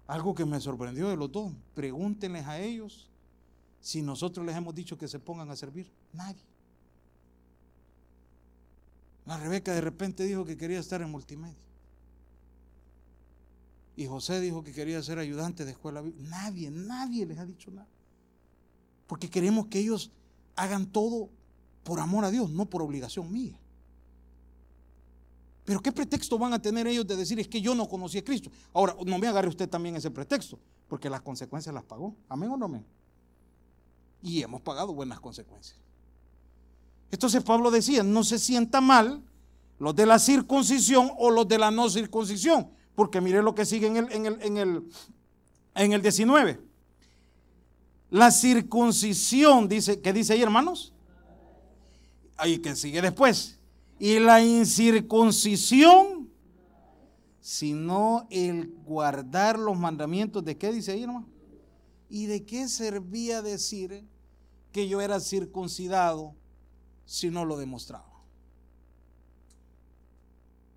Algo 0.06 0.34
que 0.34 0.44
me 0.44 0.60
sorprendió 0.60 1.08
de 1.08 1.16
los 1.16 1.32
dos, 1.32 1.52
pregúntenles 1.74 2.46
a 2.46 2.60
ellos 2.60 3.10
si 3.80 4.02
nosotros 4.02 4.44
les 4.44 4.54
hemos 4.54 4.74
dicho 4.74 4.98
que 4.98 5.08
se 5.08 5.18
pongan 5.18 5.50
a 5.50 5.56
servir. 5.56 5.90
Nadie. 6.12 6.42
La 9.24 9.38
Rebeca 9.38 9.72
de 9.72 9.80
repente 9.80 10.24
dijo 10.24 10.44
que 10.44 10.56
quería 10.56 10.78
estar 10.78 11.00
en 11.00 11.10
multimedia. 11.10 11.71
Y 13.96 14.06
José 14.06 14.40
dijo 14.40 14.62
que 14.62 14.72
quería 14.72 15.02
ser 15.02 15.18
ayudante 15.18 15.64
de 15.64 15.72
escuela. 15.72 16.02
Nadie, 16.18 16.70
nadie 16.70 17.26
les 17.26 17.38
ha 17.38 17.44
dicho 17.44 17.70
nada. 17.70 17.88
Porque 19.06 19.28
queremos 19.28 19.66
que 19.66 19.78
ellos 19.78 20.10
hagan 20.56 20.86
todo 20.86 21.28
por 21.84 22.00
amor 22.00 22.24
a 22.24 22.30
Dios, 22.30 22.50
no 22.50 22.66
por 22.66 22.82
obligación 22.82 23.30
mía. 23.30 23.58
Pero 25.64 25.80
¿qué 25.80 25.92
pretexto 25.92 26.38
van 26.38 26.52
a 26.52 26.60
tener 26.60 26.86
ellos 26.86 27.06
de 27.06 27.16
decir 27.16 27.38
es 27.38 27.46
que 27.46 27.60
yo 27.60 27.74
no 27.74 27.88
conocí 27.88 28.18
a 28.18 28.24
Cristo? 28.24 28.50
Ahora, 28.72 28.96
no 29.04 29.18
me 29.18 29.26
agarre 29.26 29.48
usted 29.48 29.68
también 29.68 29.94
ese 29.94 30.10
pretexto, 30.10 30.58
porque 30.88 31.08
las 31.08 31.20
consecuencias 31.20 31.74
las 31.74 31.84
pagó. 31.84 32.16
Amén 32.28 32.50
o 32.50 32.56
no 32.56 32.64
amén. 32.64 32.84
Y 34.22 34.42
hemos 34.42 34.60
pagado 34.60 34.92
buenas 34.92 35.20
consecuencias. 35.20 35.78
Entonces 37.10 37.42
Pablo 37.42 37.70
decía, 37.70 38.02
no 38.02 38.24
se 38.24 38.38
sienta 38.38 38.80
mal 38.80 39.22
los 39.78 39.94
de 39.94 40.06
la 40.06 40.18
circuncisión 40.18 41.10
o 41.18 41.30
los 41.30 41.46
de 41.46 41.58
la 41.58 41.70
no 41.70 41.90
circuncisión 41.90 42.70
porque 42.94 43.20
mire 43.20 43.42
lo 43.42 43.54
que 43.54 43.64
sigue 43.64 43.86
en 43.86 43.96
el, 43.96 44.12
en 44.12 44.26
el, 44.26 44.42
en 44.42 44.56
el, 44.56 44.88
en 45.74 45.92
el 45.92 46.02
19. 46.02 46.60
La 48.10 48.30
circuncisión, 48.30 49.68
dice, 49.68 50.00
¿qué 50.00 50.12
dice 50.12 50.34
ahí, 50.34 50.42
hermanos? 50.42 50.92
Ahí 52.36 52.58
que 52.58 52.76
sigue 52.76 53.00
después. 53.00 53.58
Y 53.98 54.18
la 54.18 54.44
incircuncisión, 54.44 56.30
sino 57.40 58.26
el 58.30 58.74
guardar 58.84 59.58
los 59.58 59.78
mandamientos 59.78 60.44
de 60.44 60.58
qué 60.58 60.72
dice 60.72 60.92
ahí, 60.92 61.04
hermano. 61.04 61.28
¿Y 62.10 62.26
de 62.26 62.44
qué 62.44 62.68
servía 62.68 63.40
decir 63.40 64.04
que 64.70 64.86
yo 64.86 65.00
era 65.00 65.18
circuncidado 65.18 66.34
si 67.06 67.30
no 67.30 67.46
lo 67.46 67.56
demostraba? 67.56 68.11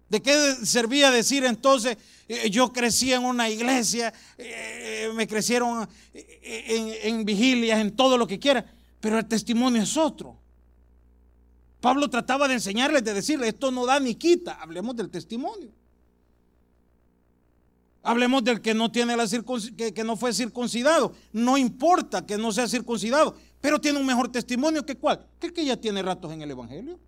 ¿De 0.09 0.21
qué 0.21 0.55
servía 0.63 1.09
decir 1.09 1.43
entonces, 1.45 1.97
eh, 2.27 2.49
yo 2.49 2.71
crecí 2.71 3.11
en 3.11 3.23
una 3.23 3.49
iglesia, 3.49 4.13
eh, 4.37 5.11
me 5.15 5.27
crecieron 5.27 5.87
eh, 6.13 7.01
en, 7.03 7.25
vigilias, 7.25 7.79
en 7.79 7.95
todo 7.95 8.17
lo 8.17 8.27
que 8.27 8.39
quiera, 8.39 8.65
pero 8.99 9.17
el 9.17 9.25
testimonio 9.25 9.81
es 9.81 9.97
otro? 9.97 10.37
Pablo 11.81 12.09
trataba 12.09 12.47
de 12.47 12.55
enseñarles, 12.55 13.03
de 13.03 13.13
decirles, 13.13 13.49
esto 13.49 13.71
no 13.71 13.85
da 13.85 13.99
ni 13.99 14.15
quita, 14.15 14.53
hablemos 14.53 14.95
del 14.95 15.09
testimonio. 15.09 15.71
Hablemos 18.03 18.43
del 18.43 18.61
que 18.61 18.75
no 18.75 18.91
tiene 18.91 19.17
la 19.17 19.25
que, 19.75 19.91
que 19.91 20.03
no 20.03 20.15
fue 20.15 20.31
circuncidado. 20.31 21.13
No 21.33 21.57
importa 21.57 22.23
que 22.23 22.37
no 22.37 22.51
sea 22.51 22.67
circuncidado, 22.67 23.35
pero 23.59 23.81
tiene 23.81 23.99
un 23.99 24.05
mejor 24.05 24.31
testimonio 24.31 24.85
que 24.85 24.95
cuál? 24.95 25.25
Que 25.39 25.47
el 25.47 25.53
que 25.53 25.65
ya 25.65 25.75
tiene 25.75 26.03
ratos 26.03 26.31
en 26.31 26.43
el 26.43 26.51
Evangelio. 26.51 26.99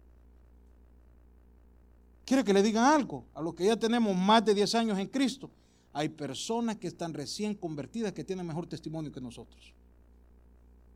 ¿Quiere 2.28 2.44
que 2.44 2.52
le 2.52 2.62
diga 2.62 2.94
algo? 2.94 3.26
A 3.34 3.42
los 3.42 3.56
que 3.56 3.64
ya 3.64 3.78
tenemos 3.78 4.14
más 4.14 4.44
de 4.44 4.54
10 4.54 4.76
años 4.76 5.00
en 5.00 5.08
Cristo, 5.08 5.50
hay 5.94 6.10
personas 6.10 6.76
que 6.76 6.88
están 6.88 7.14
recién 7.14 7.56
convertidas 7.56 8.12
que 8.12 8.22
tienen 8.22 8.46
mejor 8.46 8.68
testimonio 8.68 9.14
que 9.14 9.22
nosotros. 9.22 9.74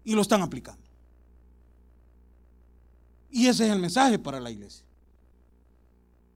Y 0.04 0.14
lo 0.14 0.24
están 0.24 0.42
aplicando. 0.42 0.84
Y 3.30 3.48
ese 3.48 3.66
es 3.66 3.72
el 3.72 3.80
mensaje 3.80 4.20
para 4.20 4.42
la 4.42 4.52
iglesia. 4.52 4.84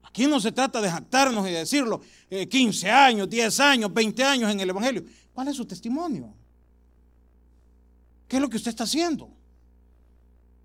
Aquí 0.02 0.26
no 0.26 0.40
se 0.40 0.50
trata 0.50 0.80
de 0.80 0.90
jactarnos 0.90 1.46
y 1.46 1.50
de 1.50 1.58
decirlo 1.58 2.00
15 2.30 2.86
eh, 2.86 2.90
años, 2.90 3.28
10 3.28 3.60
años, 3.60 3.92
20 3.92 4.24
años 4.24 4.50
en 4.50 4.60
el 4.60 4.70
Evangelio. 4.70 5.04
¿Cuál 5.34 5.48
es 5.48 5.56
su 5.56 5.66
testimonio? 5.66 6.32
¿Qué 8.26 8.36
es 8.36 8.40
lo 8.40 8.48
que 8.48 8.56
usted 8.56 8.70
está 8.70 8.84
haciendo? 8.84 9.28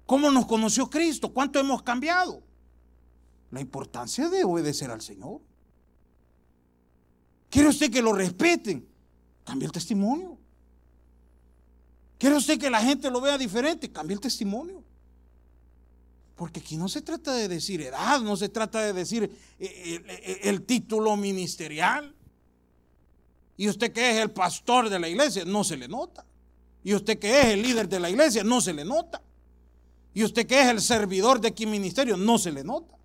¿Cómo 0.05 0.31
nos 0.31 0.45
conoció 0.45 0.89
Cristo? 0.89 1.33
¿Cuánto 1.33 1.59
hemos 1.59 1.83
cambiado? 1.83 2.49
La 3.51 3.61
importancia 3.61 4.29
de 4.29 4.43
obedecer 4.43 4.89
al 4.89 5.01
Señor. 5.01 5.41
¿Quiere 7.49 7.67
usted 7.67 7.91
que 7.91 8.01
lo 8.01 8.13
respeten? 8.13 8.87
Cambie 9.43 9.65
el 9.65 9.71
testimonio. 9.71 10.37
¿Quiere 12.17 12.37
usted 12.37 12.59
que 12.59 12.69
la 12.69 12.81
gente 12.81 13.11
lo 13.11 13.19
vea 13.19 13.37
diferente? 13.37 13.91
Cambie 13.91 14.13
el 14.13 14.21
testimonio. 14.21 14.83
Porque 16.35 16.61
aquí 16.61 16.77
no 16.77 16.87
se 16.87 17.01
trata 17.01 17.33
de 17.33 17.47
decir 17.47 17.81
edad, 17.81 18.21
no 18.21 18.37
se 18.37 18.47
trata 18.47 18.79
de 18.81 18.93
decir 18.93 19.23
eh, 19.23 19.65
eh, 19.65 20.03
eh, 20.07 20.39
el, 20.43 20.63
título 20.63 21.17
ministerial. 21.17 22.15
Y 23.57 23.67
usted 23.67 23.91
que 23.91 24.11
es 24.11 24.17
el 24.17 24.31
pastor 24.31 24.89
de 24.89 24.97
la 24.97 25.09
iglesia, 25.09 25.43
no 25.45 25.63
se 25.63 25.75
le 25.75 25.87
nota. 25.87 26.25
Y 26.83 26.93
usted 26.93 27.19
que 27.19 27.41
es 27.41 27.45
el 27.47 27.61
líder 27.61 27.89
de 27.89 27.99
la 27.99 28.09
iglesia, 28.09 28.43
no 28.43 28.61
se 28.61 28.73
le 28.73 28.85
nota. 28.85 29.21
Y 30.13 30.23
usted 30.23 30.47
que 30.47 30.61
es 30.61 30.67
el 30.67 30.81
servidor 30.81 31.41
de 31.41 31.49
aquí 31.49 31.65
ministerio, 31.65 32.17
no 32.17 32.37
se 32.37 32.51
le 32.51 32.63
nota. 32.63 32.95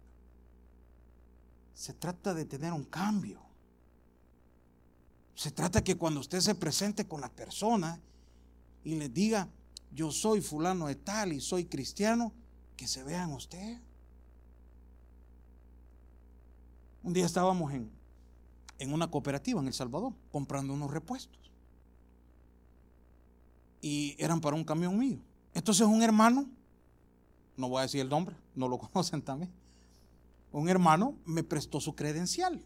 Se 1.76 1.92
trata 1.92 2.32
de 2.32 2.46
tener 2.46 2.72
un 2.72 2.84
cambio. 2.84 3.38
Se 5.34 5.50
trata 5.50 5.84
que 5.84 5.94
cuando 5.94 6.20
usted 6.20 6.40
se 6.40 6.54
presente 6.54 7.06
con 7.06 7.20
la 7.20 7.28
persona 7.28 8.00
y 8.82 8.94
le 8.94 9.10
diga, 9.10 9.50
yo 9.92 10.10
soy 10.10 10.40
fulano 10.40 10.86
de 10.86 10.94
tal 10.94 11.34
y 11.34 11.40
soy 11.42 11.66
cristiano, 11.66 12.32
que 12.78 12.88
se 12.88 13.04
vean 13.04 13.30
usted. 13.30 13.78
Un 17.02 17.12
día 17.12 17.26
estábamos 17.26 17.70
en, 17.74 17.90
en 18.78 18.94
una 18.94 19.10
cooperativa 19.10 19.60
en 19.60 19.66
El 19.66 19.74
Salvador 19.74 20.14
comprando 20.32 20.72
unos 20.72 20.90
repuestos. 20.90 21.52
Y 23.82 24.16
eran 24.18 24.40
para 24.40 24.56
un 24.56 24.64
camión 24.64 24.98
mío. 24.98 25.18
Entonces 25.52 25.86
un 25.86 26.02
hermano, 26.02 26.48
no 27.54 27.68
voy 27.68 27.80
a 27.80 27.82
decir 27.82 28.00
el 28.00 28.08
nombre, 28.08 28.34
no 28.54 28.66
lo 28.66 28.78
conocen 28.88 29.20
también 29.20 29.52
un 30.58 30.68
hermano 30.68 31.18
me 31.26 31.42
prestó 31.42 31.80
su 31.80 31.94
credencial. 31.94 32.64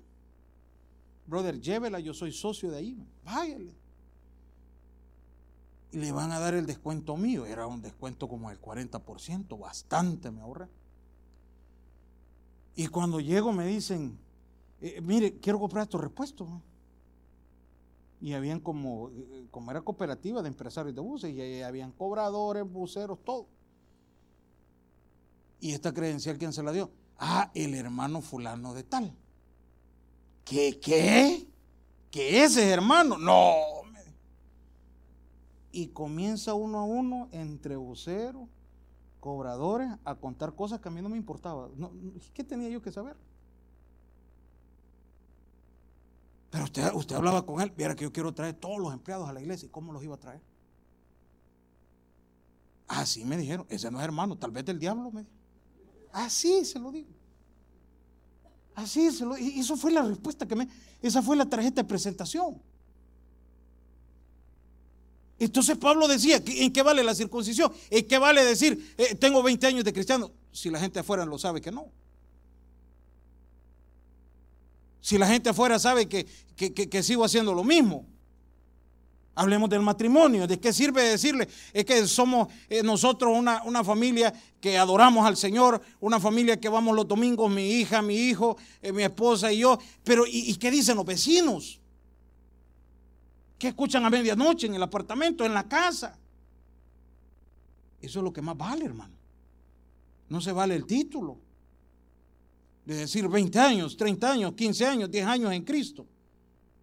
Brother, 1.26 1.60
llévela, 1.60 1.98
yo 1.98 2.14
soy 2.14 2.32
socio 2.32 2.70
de 2.70 2.78
ahí. 2.78 3.06
Váyale. 3.24 3.74
Y 5.92 5.98
le 5.98 6.12
van 6.12 6.30
a 6.30 6.38
dar 6.38 6.54
el 6.54 6.66
descuento 6.66 7.16
mío. 7.16 7.46
Era 7.46 7.66
un 7.66 7.82
descuento 7.82 8.28
como 8.28 8.50
el 8.50 8.60
40%, 8.60 9.58
bastante 9.58 10.30
me 10.30 10.40
ahorré. 10.40 10.68
Y 12.76 12.86
cuando 12.86 13.18
llego 13.18 13.52
me 13.52 13.66
dicen, 13.66 14.18
eh, 14.80 15.00
mire, 15.00 15.38
quiero 15.40 15.58
comprar 15.58 15.82
estos 15.82 16.00
repuestos. 16.00 16.48
Y 18.20 18.34
habían 18.34 18.60
como, 18.60 19.10
eh, 19.10 19.48
como 19.50 19.70
era 19.72 19.80
cooperativa 19.80 20.42
de 20.42 20.48
empresarios 20.48 20.94
de 20.94 21.00
buses, 21.00 21.34
y 21.34 21.62
habían 21.62 21.90
cobradores, 21.90 22.70
buceros, 22.70 23.18
todo. 23.24 23.48
Y 25.60 25.72
esta 25.72 25.92
credencial, 25.92 26.38
¿quién 26.38 26.52
se 26.52 26.62
la 26.62 26.72
dio? 26.72 26.90
Ah, 27.18 27.50
el 27.54 27.74
hermano 27.74 28.22
fulano 28.22 28.72
de 28.72 28.82
tal. 28.82 29.14
¿Qué? 30.44 30.80
¿Qué? 30.80 31.46
¿Qué 32.10 32.44
ese 32.44 32.70
hermano? 32.70 33.18
No. 33.18 33.52
Y 35.72 35.88
comienza 35.88 36.54
uno 36.54 36.78
a 36.78 36.84
uno 36.84 37.28
entre 37.30 37.76
voceros, 37.76 38.48
cobradores, 39.20 39.88
a 40.04 40.16
contar 40.16 40.54
cosas 40.54 40.80
que 40.80 40.88
a 40.88 40.90
mí 40.90 41.00
no 41.00 41.08
me 41.08 41.16
importaba. 41.16 41.68
¿Qué 42.34 42.42
tenía 42.42 42.68
yo 42.68 42.82
que 42.82 42.90
saber? 42.90 43.16
Pero 46.50 46.64
Usted, 46.64 46.92
usted 46.94 47.14
hablaba 47.14 47.46
con 47.46 47.60
él, 47.60 47.70
viera 47.70 47.94
que 47.94 48.02
yo 48.02 48.12
quiero 48.12 48.34
traer 48.34 48.54
todos 48.54 48.80
los 48.80 48.92
empleados 48.92 49.28
a 49.28 49.32
la 49.32 49.40
iglesia. 49.40 49.66
¿Y 49.66 49.70
cómo 49.70 49.92
los 49.92 50.02
iba 50.02 50.16
a 50.16 50.18
traer? 50.18 50.40
Así 52.88 53.24
me 53.24 53.36
dijeron, 53.36 53.66
ese 53.68 53.88
no 53.92 53.98
es 53.98 54.04
hermano, 54.04 54.36
tal 54.36 54.50
vez 54.50 54.64
del 54.64 54.80
diablo 54.80 55.12
me 55.12 55.24
Así 56.12 56.64
se 56.64 56.78
lo 56.78 56.90
digo. 56.90 57.10
Así 58.74 59.10
se 59.10 59.24
lo 59.24 59.36
y 59.36 59.60
eso 59.60 59.76
fue 59.76 59.90
la 59.92 60.02
respuesta 60.02 60.46
que 60.46 60.56
me, 60.56 60.68
esa 61.02 61.22
fue 61.22 61.36
la 61.36 61.46
tarjeta 61.46 61.82
de 61.82 61.88
presentación. 61.88 62.60
Entonces 65.38 65.78
Pablo 65.78 66.06
decía, 66.06 66.42
¿en 66.44 66.70
qué 66.70 66.82
vale 66.82 67.02
la 67.02 67.14
circuncisión? 67.14 67.72
¿En 67.88 68.06
qué 68.06 68.18
vale 68.18 68.44
decir, 68.44 68.94
eh, 68.98 69.14
tengo 69.14 69.42
20 69.42 69.66
años 69.66 69.84
de 69.84 69.92
cristiano? 69.92 70.30
Si 70.52 70.68
la 70.68 70.78
gente 70.78 70.98
afuera 70.98 71.24
lo 71.24 71.38
sabe 71.38 71.62
que 71.62 71.70
no. 71.70 71.88
Si 75.00 75.16
la 75.16 75.26
gente 75.26 75.48
afuera 75.48 75.78
sabe 75.78 76.06
que, 76.06 76.26
que, 76.56 77.02
sigo 77.02 77.24
haciendo 77.24 77.54
lo 77.54 77.64
mismo. 77.64 78.06
Hablemos 79.34 79.70
del 79.70 79.80
matrimonio. 79.80 80.46
¿De 80.46 80.58
qué 80.58 80.72
sirve 80.72 81.02
decirle? 81.02 81.48
Es 81.72 81.84
que 81.84 82.06
somos 82.06 82.48
eh, 82.68 82.82
nosotros 82.82 83.36
una, 83.36 83.62
una, 83.62 83.84
familia 83.84 84.32
que 84.60 84.76
adoramos 84.76 85.24
al 85.24 85.36
Señor, 85.36 85.80
una 86.00 86.18
familia 86.18 86.60
que 86.60 86.68
vamos 86.68 86.94
los 86.94 87.06
domingos, 87.06 87.50
mi 87.50 87.70
hija, 87.70 88.02
mi 88.02 88.16
hijo, 88.16 88.56
eh, 88.82 88.92
mi 88.92 89.02
esposa 89.02 89.52
y 89.52 89.58
yo. 89.58 89.78
Pero, 90.04 90.24
¿y, 90.26 90.54
qué 90.56 90.70
dicen 90.70 90.96
los 90.96 91.06
vecinos? 91.06 91.80
¿Qué 93.58 93.68
escuchan 93.68 94.04
a 94.04 94.10
medianoche 94.10 94.66
en 94.66 94.74
el 94.74 94.82
apartamento, 94.82 95.44
en 95.44 95.54
la 95.54 95.68
casa? 95.68 96.18
Eso 98.00 98.18
es 98.18 98.24
lo 98.24 98.32
que 98.32 98.42
más 98.42 98.56
vale, 98.56 98.84
hermano. 98.84 99.14
No 100.28 100.40
se 100.40 100.52
vale 100.52 100.74
el 100.74 100.86
título 100.86 101.38
de 102.84 102.94
decir 102.96 103.28
20 103.28 103.58
años, 103.58 103.96
30 103.96 104.32
años, 104.32 104.52
15 104.54 104.86
años, 104.86 105.10
10 105.10 105.26
años 105.26 105.52
en 105.52 105.64
Cristo. 105.64 106.06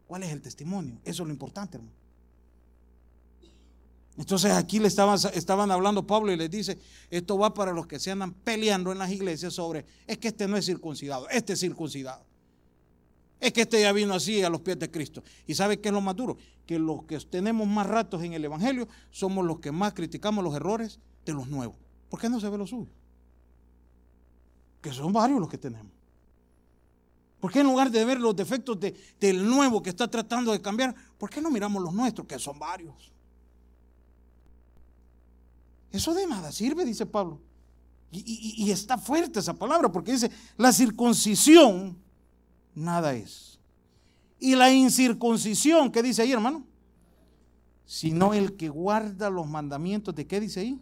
¿Cuál 0.06 0.24
es 0.24 0.32
el 0.32 0.42
testimonio? 0.42 1.00
Eso 1.04 1.24
es 1.24 1.28
lo 1.28 1.34
importante, 1.34 1.78
hermano. 1.78 1.97
Entonces 4.18 4.52
aquí 4.52 4.80
le 4.80 4.88
estaban, 4.88 5.72
hablando 5.72 6.08
Pablo 6.08 6.32
y 6.32 6.38
les 6.38 6.50
dice, 6.50 6.80
esto 7.12 7.38
va 7.38 7.54
para 7.54 7.72
los 7.72 7.86
que 7.86 8.00
se 8.00 8.10
andan 8.10 8.34
peleando 8.34 8.92
en 8.92 8.98
las 8.98 9.12
iglesias 9.12 9.54
sobre, 9.54 9.86
es 10.08 10.18
que 10.18 10.30
este 10.30 10.48
no 10.48 10.58
es 10.58 10.66
circuncidado, 10.66 11.30
este 11.30 11.54
es 11.54 11.60
circuncidado. 11.60 12.26
Es 13.40 13.54
que 13.54 13.62
este 13.62 13.80
ya 13.80 13.92
vino 13.92 14.16
así 14.16 14.42
a 14.42 14.50
los 14.50 14.62
pies 14.62 14.80
de 14.80 14.90
Cristo. 14.90 15.24
¿Y 15.46 15.54
sabe 15.54 15.80
qué 15.80 15.90
es 15.90 15.94
lo 15.94 16.02
más 16.02 16.16
duro? 16.16 16.38
Que 16.66 16.80
los 16.80 17.04
que 17.04 17.20
tenemos 17.20 17.68
más 17.68 17.86
ratos 17.86 18.24
en 18.24 18.34
el 18.34 18.44
Evangelio 18.44 18.88
somos 19.12 19.46
los 19.46 19.60
que 19.60 19.72
más 19.72 19.94
criticamos 19.94 20.44
los 20.44 20.56
errores 20.56 21.00
de 21.24 21.34
los 21.34 21.48
nuevos. 21.48 21.78
¿Por 22.10 22.20
qué 22.20 22.28
no 22.28 22.40
se 22.40 22.50
ve 22.50 22.58
lo 22.58 22.66
suyo? 22.66 22.90
Que 24.82 24.92
son 24.92 25.14
varios 25.14 25.40
los 25.40 25.48
que 25.48 25.60
tenemos. 25.60 25.92
¿Por 27.40 27.52
qué 27.52 27.60
en 27.60 27.68
lugar 27.68 27.92
de 27.92 28.04
ver 28.04 28.20
los 28.20 28.36
defectos 28.36 28.80
del 29.20 29.48
nuevo 29.48 29.84
que 29.84 29.92
está 29.92 30.10
tratando 30.10 30.52
de 30.52 30.60
cambiar, 30.60 30.96
por 31.20 31.30
qué 31.30 31.40
no 31.40 31.52
miramos 31.52 31.84
los 31.84 31.94
nuestros, 31.94 32.26
que 32.26 32.40
son 32.40 32.58
varios? 32.58 33.14
Eso 35.92 36.14
de 36.14 36.28
nada 36.28 36.52
sirve, 36.52 36.86
dice 36.86 37.06
Pablo. 37.06 37.42
Y, 38.12 38.72
está 38.72 38.98
fuerte 38.98 39.40
esa 39.40 39.54
palabra, 39.54 39.92
porque 39.92 40.14
dice, 40.14 40.32
la 40.56 40.72
circuncisión 40.72 41.98
nada 42.74 43.14
es. 43.14 43.60
Y 44.40 44.56
la 44.56 44.72
incircuncisión, 44.72 45.92
¿qué 45.92 46.02
dice 46.02 46.22
ahí, 46.22 46.32
hermano? 46.32 46.66
Sino 47.86 48.34
el 48.34 48.56
que 48.56 48.70
guarda 48.70 49.30
los 49.30 49.48
mandamientos 49.48 50.16
de 50.16 50.26
qué 50.26 50.40
dice 50.40 50.62
ahí, 50.62 50.82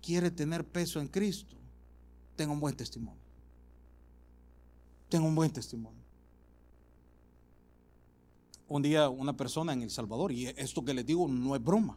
quiere 0.00 0.30
tener 0.30 0.64
peso 0.64 1.00
en 1.00 1.08
Cristo, 1.08 1.56
tenga 2.36 2.52
un 2.52 2.60
buen 2.60 2.76
testimonio 2.76 3.24
tengo 5.14 5.28
un 5.28 5.34
buen 5.36 5.52
testimonio. 5.52 6.02
Un 8.66 8.82
día 8.82 9.08
una 9.08 9.36
persona 9.36 9.72
en 9.72 9.82
El 9.82 9.90
Salvador, 9.90 10.32
y 10.32 10.46
esto 10.56 10.84
que 10.84 10.92
les 10.92 11.06
digo 11.06 11.28
no 11.28 11.54
es 11.54 11.62
broma, 11.62 11.96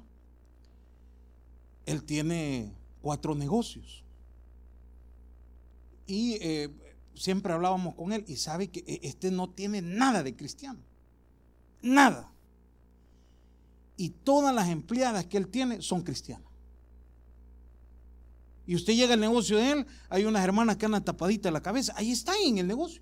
él 1.87 2.03
tiene 2.03 2.75
cuatro 3.01 3.33
negocios. 3.33 4.03
Y 6.05 6.33
eh, 6.41 6.69
siempre 7.15 7.53
hablábamos 7.53 7.95
con 7.95 8.11
él 8.11 8.23
y 8.27 8.35
sabe 8.35 8.69
que 8.69 8.83
e, 8.85 8.99
este 9.03 9.31
no 9.31 9.49
tiene 9.49 9.81
nada 9.81 10.21
de 10.21 10.35
cristiano. 10.35 10.79
Nada. 11.81 12.31
Y 13.95 14.09
todas 14.09 14.53
las 14.53 14.67
empleadas 14.67 15.25
que 15.25 15.37
él 15.37 15.47
tiene 15.47 15.81
son 15.81 16.03
cristianas. 16.03 16.47
Y 18.65 18.75
usted 18.75 18.93
llega 18.93 19.13
al 19.13 19.21
negocio 19.21 19.57
de 19.57 19.71
él, 19.71 19.87
hay 20.09 20.25
unas 20.25 20.43
hermanas 20.43 20.75
que 20.75 20.85
andan 20.85 21.05
tapaditas 21.05 21.53
la 21.53 21.61
cabeza. 21.61 21.93
Ahí 21.95 22.11
está 22.11 22.33
en 22.37 22.57
el 22.57 22.67
negocio. 22.67 23.01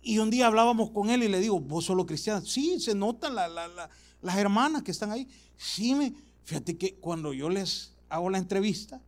Y 0.00 0.18
un 0.18 0.30
día 0.30 0.46
hablábamos 0.46 0.90
con 0.90 1.10
él 1.10 1.24
y 1.24 1.28
le 1.28 1.40
digo, 1.40 1.58
¿vos 1.58 1.86
solo 1.86 2.06
cristiana? 2.06 2.40
Sí, 2.42 2.78
se 2.78 2.94
notan 2.94 3.34
las 3.34 4.36
hermanas 4.36 4.84
que 4.84 4.92
están 4.92 5.10
ahí. 5.10 5.26
Sí, 5.56 5.94
me, 5.96 6.14
fíjate 6.44 6.76
que 6.76 6.96
cuando 6.96 7.32
yo 7.32 7.48
les 7.48 7.96
hago 8.08 8.30
la 8.30 8.38
entrevista, 8.38 9.00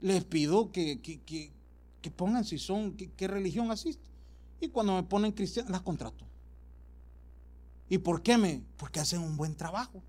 les 0.00 0.24
pido 0.24 0.70
que, 0.72 1.00
que, 1.00 2.10
pongan 2.10 2.44
si 2.44 2.58
son, 2.58 2.96
qué 2.96 3.28
religión 3.28 3.70
asisten. 3.70 4.12
Y 4.60 4.68
cuando 4.68 4.94
me 4.94 5.02
ponen 5.02 5.32
cristiana, 5.32 5.70
las 5.70 5.82
contrato. 5.82 6.24
¿Y 7.88 7.98
por 7.98 8.22
qué 8.22 8.38
me? 8.38 8.62
Porque 8.76 9.00
hacen 9.00 9.20
un 9.20 9.36
buen 9.36 9.56
trabajo. 9.56 10.02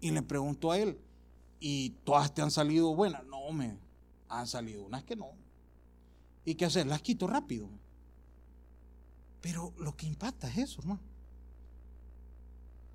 Y 0.00 0.10
le 0.10 0.22
pregunto 0.22 0.72
a 0.72 0.78
él, 0.78 0.98
¿y 1.60 1.90
todas 2.04 2.32
te 2.32 2.42
han 2.42 2.50
salido 2.50 2.94
buenas? 2.94 3.24
No, 3.26 3.52
me 3.52 3.78
han 4.28 4.46
salido 4.46 4.82
unas 4.82 5.04
que 5.04 5.14
no. 5.14 5.30
¿Y 6.44 6.54
qué 6.54 6.64
hacer? 6.64 6.86
Las 6.86 7.02
quito 7.02 7.26
rápido. 7.26 7.68
Pero 9.40 9.72
lo 9.78 9.94
que 9.94 10.06
impacta 10.06 10.48
es 10.48 10.58
eso, 10.58 10.80
hermano. 10.80 11.00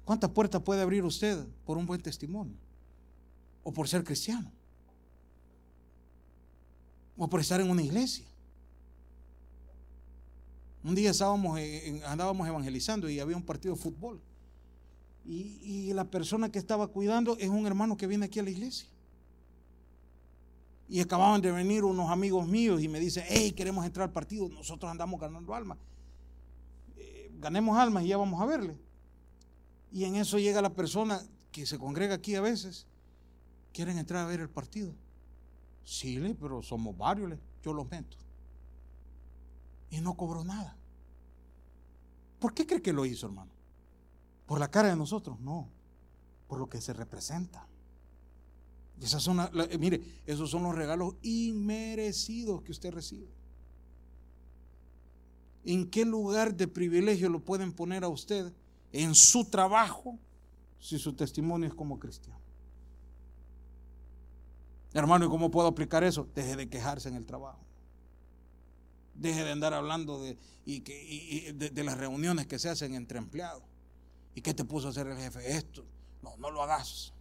¿Cuántas 0.05 0.29
puertas 0.31 0.61
puede 0.61 0.81
abrir 0.81 1.03
usted 1.03 1.45
por 1.65 1.77
un 1.77 1.85
buen 1.85 2.01
testimonio? 2.01 2.57
O 3.63 3.71
por 3.71 3.87
ser 3.87 4.03
cristiano. 4.03 4.51
O 7.17 7.29
por 7.29 7.39
estar 7.39 7.61
en 7.61 7.69
una 7.69 7.81
iglesia. 7.81 8.25
Un 10.83 10.95
día 10.95 11.11
estábamos, 11.11 11.57
andábamos 12.05 12.47
evangelizando 12.47 13.09
y 13.09 13.19
había 13.19 13.37
un 13.37 13.43
partido 13.43 13.75
de 13.75 13.81
fútbol. 13.81 14.21
Y, 15.25 15.93
la 15.93 16.03
persona 16.03 16.51
que 16.51 16.59
estaba 16.59 16.87
cuidando 16.87 17.37
es 17.37 17.47
un 17.47 17.65
hermano 17.65 17.95
que 17.95 18.07
viene 18.07 18.25
aquí 18.25 18.39
a 18.39 18.43
la 18.43 18.49
iglesia. 18.49 18.89
Y 20.89 20.99
acababan 20.99 21.39
de 21.39 21.51
venir 21.51 21.85
unos 21.85 22.09
amigos 22.09 22.45
míos 22.45 22.81
y 22.81 22.89
me 22.89 22.99
dicen, 22.99 23.23
hey, 23.27 23.53
queremos 23.53 23.85
entrar 23.85 24.09
al 24.09 24.11
partido, 24.11 24.49
nosotros 24.49 24.91
andamos 24.91 25.19
ganando 25.21 25.55
alma 25.55 25.77
ganemos 27.43 27.77
almas 27.77 28.03
y 28.03 28.07
ya 28.07 28.17
vamos 28.17 28.41
a 28.41 28.45
verle. 28.45 28.77
Y 29.93 30.05
en 30.05 30.15
eso 30.15 30.39
llega 30.39 30.59
la 30.59 30.73
persona 30.73 31.21
que 31.51 31.67
se 31.67 31.77
congrega 31.77 32.15
aquí 32.15 32.33
a 32.33 32.41
veces, 32.41 32.87
quieren 33.71 33.99
entrar 33.99 34.25
a 34.25 34.27
ver 34.27 34.39
el 34.39 34.49
partido. 34.49 34.95
Sí, 35.85 36.35
pero 36.41 36.63
somos 36.63 36.97
varios, 36.97 37.37
yo 37.61 37.73
los 37.73 37.87
meto. 37.89 38.17
Y 39.91 40.01
no 40.01 40.17
cobró 40.17 40.43
nada. 40.43 40.75
¿Por 42.39 42.55
qué 42.55 42.65
cree 42.65 42.81
que 42.81 42.91
lo 42.91 43.05
hizo, 43.05 43.27
hermano? 43.27 43.51
¿Por 44.47 44.59
la 44.59 44.71
cara 44.71 44.89
de 44.89 44.95
nosotros? 44.95 45.39
No, 45.39 45.69
por 46.47 46.57
lo 46.57 46.67
que 46.67 46.81
se 46.81 46.93
representa. 46.93 47.67
Esas 48.99 49.21
son, 49.21 49.47
mire, 49.79 50.01
esos 50.25 50.49
son 50.49 50.63
los 50.63 50.73
regalos 50.73 51.15
inmerecidos 51.21 52.63
que 52.63 52.71
usted 52.71 52.91
recibe. 52.91 53.29
¿En 55.65 55.87
qué 55.91 56.03
lugar 56.03 56.55
de 56.55 56.67
privilegio 56.67 57.29
lo 57.29 57.45
pueden 57.45 57.73
poner 57.73 58.03
a 58.03 58.09
usted 58.09 58.51
en 58.93 59.13
su 59.15 59.43
trabajo 59.45 60.17
si 60.79 60.97
su 60.97 61.13
testimonio 61.13 61.67
es 61.67 61.73
como 61.73 61.99
cristiano? 61.99 62.39
Hermano, 64.93 65.25
¿y 65.25 65.29
cómo 65.29 65.49
puedo 65.49 65.67
aplicar 65.67 66.03
eso? 66.03 66.29
Deje 66.35 66.55
de 66.55 66.69
quejarse 66.69 67.09
en 67.09 67.15
el 67.15 67.25
trabajo. 67.25 67.59
Deje 69.15 69.43
de 69.43 69.51
andar 69.51 69.73
hablando 69.73 70.21
de, 70.21 70.37
y 70.65 70.81
que, 70.81 71.53
de, 71.53 71.83
las 71.83 71.97
reuniones 71.97 72.45
que 72.45 72.59
se 72.59 72.69
hacen 72.69 72.93
entre 72.93 73.17
empleados. 73.17 73.63
¿Y 74.35 74.41
qué 74.41 74.53
te 74.53 74.63
puso 74.63 74.87
a 74.87 74.89
hacer 74.91 75.07
el 75.07 75.17
jefe? 75.17 75.55
Esto. 75.55 75.83
No, 76.21 76.37
no 76.37 76.51
lo 76.51 76.61
hagas. 76.63 77.13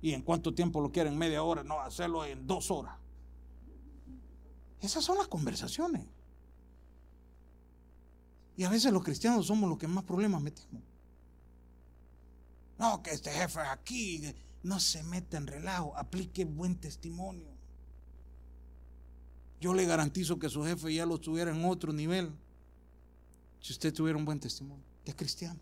¿Y 0.00 0.12
en 0.12 0.22
cuánto 0.22 0.54
tiempo 0.54 0.80
lo 0.80 0.92
quieren? 0.92 1.18
Media 1.18 1.42
hora. 1.42 1.64
No, 1.64 1.80
hacerlo 1.80 2.24
en 2.24 2.46
dos 2.46 2.70
horas. 2.70 2.96
Esas 4.80 5.04
son 5.04 5.18
las 5.18 5.28
conversaciones. 5.28 6.06
Y 8.56 8.64
a 8.64 8.70
veces 8.70 8.92
los 8.92 9.02
cristianos 9.02 9.46
somos 9.46 9.68
los 9.68 9.78
que 9.78 9.88
más 9.88 10.04
problemas 10.04 10.40
metemos. 10.40 10.82
No, 12.78 13.02
que 13.02 13.10
este 13.10 13.30
jefe 13.30 13.60
aquí 13.60 14.22
no 14.62 14.80
se 14.80 15.02
meta 15.02 15.36
en 15.36 15.46
relajo, 15.46 15.96
aplique 15.96 16.44
buen 16.44 16.76
testimonio. 16.76 17.54
Yo 19.60 19.74
le 19.74 19.86
garantizo 19.86 20.38
que 20.38 20.48
su 20.48 20.62
jefe 20.64 20.92
ya 20.92 21.06
lo 21.06 21.18
tuviera 21.18 21.50
en 21.50 21.64
otro 21.64 21.92
nivel 21.92 22.32
si 23.60 23.72
usted 23.72 23.92
tuviera 23.92 24.18
un 24.18 24.24
buen 24.24 24.40
testimonio. 24.40 24.84
De 25.04 25.14
cristiano. 25.14 25.60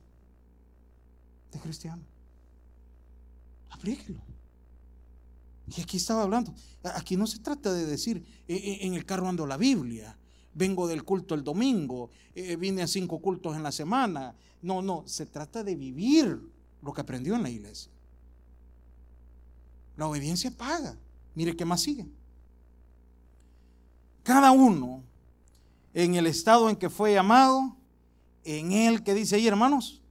De 1.51 1.59
cristiano. 1.61 2.03
Aplíquelo. 3.71 4.21
Y 5.69 5.81
aquí 5.81 5.97
estaba 5.97 6.23
hablando. 6.23 6.55
Aquí 6.95 7.17
no 7.17 7.27
se 7.27 7.39
trata 7.39 7.73
de 7.73 7.87
decir, 7.87 8.27
e, 8.49 8.57
e, 8.57 8.87
en 8.87 8.95
el 8.95 9.07
carro 9.07 9.29
ando 9.29 9.47
la 9.47 9.57
Biblia 9.57 10.19
vengo 10.55 10.87
del 10.87 11.05
culto 11.05 11.35
el 11.35 11.45
domingo, 11.45 12.11
eh, 12.35 12.57
vine 12.57 12.83
a 12.83 12.87
cinco 12.87 13.21
cultos 13.21 13.57
en 13.57 13.63
la 13.63 13.73
semana. 13.73 14.35
No, 14.61 14.83
no, 14.83 15.05
se 15.07 15.27
trata 15.27 15.65
de 15.65 15.75
vivir 15.75 16.41
lo 16.83 16.93
que 16.93 17.01
aprendió 17.01 17.35
en 17.35 17.43
la 17.43 17.51
iglesia. 17.51 17.91
La 19.97 20.07
obediencia 20.09 20.51
paga. 20.51 20.97
Mire 21.35 21.57
qué 21.57 21.65
más 21.65 21.81
sigue. 21.81 22.07
Cada 24.23 24.53
uno 24.53 25.03
en 25.95 26.15
el 26.15 26.27
estado 26.27 26.71
en 26.71 26.77
que 26.77 26.89
fue 26.89 27.15
llamado, 27.15 27.77
en 28.45 28.73
él 28.73 29.03
que 29.03 29.15
dice 29.15 29.37
ahí, 29.37 29.47
hermanos, 29.47 30.03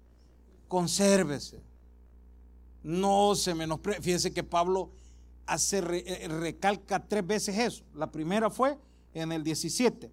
consérvese. 0.68 1.62
No 2.84 3.36
se 3.36 3.54
menosprecie. 3.54 4.02
Fíjese 4.02 4.34
que 4.34 4.44
Pablo 4.44 4.92
hace, 5.46 5.80
eh, 5.80 6.28
recalca 6.28 7.06
tres 7.06 7.26
veces 7.26 7.58
eso. 7.58 7.84
La 7.94 8.12
primera 8.12 8.50
fue 8.50 8.78
en 9.14 9.32
el 9.32 9.44
17, 9.44 10.12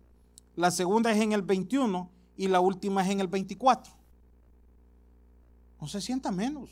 la 0.59 0.73
segunda 0.73 1.13
es 1.13 1.21
en 1.21 1.31
el 1.33 1.43
21 1.43 2.11
y 2.37 2.49
la 2.49 2.59
última 2.59 3.05
es 3.05 3.11
en 3.11 3.21
el 3.21 3.29
24. 3.29 3.93
No 5.81 5.87
se 5.87 6.01
sienta 6.01 6.33
menos. 6.33 6.69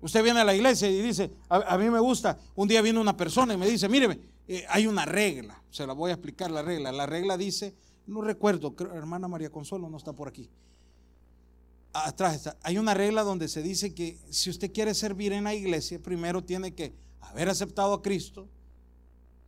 Usted 0.00 0.22
viene 0.22 0.38
a 0.38 0.44
la 0.44 0.54
iglesia 0.54 0.88
y 0.88 1.02
dice, 1.02 1.32
a, 1.48 1.76
mí 1.76 1.90
me 1.90 1.98
gusta, 1.98 2.38
un 2.54 2.68
día 2.68 2.80
viene 2.80 3.00
una 3.00 3.16
persona 3.16 3.54
y 3.54 3.56
me 3.56 3.68
dice, 3.68 3.88
míreme, 3.88 4.20
eh, 4.46 4.64
hay 4.68 4.86
una 4.86 5.04
regla, 5.04 5.60
se 5.68 5.84
la 5.84 5.92
voy 5.92 6.12
a 6.12 6.14
explicar 6.14 6.52
la 6.52 6.62
regla. 6.62 6.92
La 6.92 7.06
regla 7.06 7.36
dice, 7.36 7.74
no 8.06 8.20
recuerdo, 8.20 8.72
hermana 8.94 9.26
María 9.26 9.50
Consuelo 9.50 9.90
no 9.90 9.96
está 9.96 10.12
por 10.12 10.28
aquí. 10.28 10.48
Atrás 11.92 12.36
está, 12.36 12.56
hay 12.62 12.78
una 12.78 12.94
regla 12.94 13.24
donde 13.24 13.48
se 13.48 13.62
dice 13.62 13.94
que 13.94 14.16
si 14.30 14.48
usted 14.48 14.72
quiere 14.72 14.94
servir 14.94 15.32
en 15.32 15.42
la 15.42 15.54
iglesia, 15.56 16.00
primero 16.00 16.44
tiene 16.44 16.72
que 16.72 16.94
haber 17.20 17.48
aceptado 17.48 17.94
a 17.94 18.00
Cristo, 18.00 18.48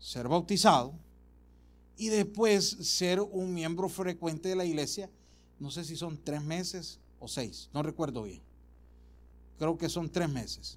ser 0.00 0.26
bautizado 0.26 0.92
y 1.96 2.08
después 2.08 2.64
ser 2.64 3.20
un 3.20 3.54
miembro 3.54 3.88
frecuente 3.88 4.48
de 4.48 4.56
la 4.56 4.64
iglesia. 4.64 5.10
No 5.58 5.70
sé 5.70 5.84
si 5.84 5.96
son 5.96 6.18
tres 6.22 6.42
meses 6.42 6.98
o 7.18 7.28
seis, 7.28 7.70
no 7.72 7.82
recuerdo 7.82 8.22
bien 8.22 8.42
creo 9.62 9.78
que 9.78 9.88
son 9.88 10.10
tres 10.10 10.28
meses. 10.28 10.76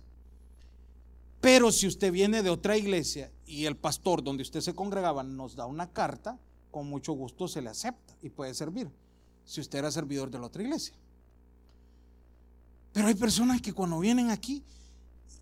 Pero 1.42 1.72
si 1.72 1.88
usted 1.88 2.12
viene 2.12 2.44
de 2.44 2.52
otra 2.52 2.78
iglesia 2.78 3.32
y 3.48 3.66
el 3.66 3.76
pastor 3.76 4.24
donde 4.24 4.44
usted 4.44 4.62
se 4.62 4.76
congregaba 4.76 5.24
nos 5.24 5.56
da 5.56 5.66
una 5.66 5.92
carta, 5.92 6.38
con 6.70 6.88
mucho 6.88 7.14
gusto 7.14 7.48
se 7.48 7.64
le 7.64 7.70
acepta 7.70 8.16
y 8.22 8.30
puede 8.30 8.54
servir, 8.54 8.92
si 9.44 9.60
usted 9.60 9.80
era 9.80 9.90
servidor 9.90 10.30
de 10.30 10.38
la 10.38 10.46
otra 10.46 10.62
iglesia. 10.62 10.94
Pero 12.94 13.08
hay 13.08 13.16
personas 13.16 13.60
que 13.60 13.74
cuando 13.74 13.98
vienen 14.00 14.30
aquí 14.30 14.64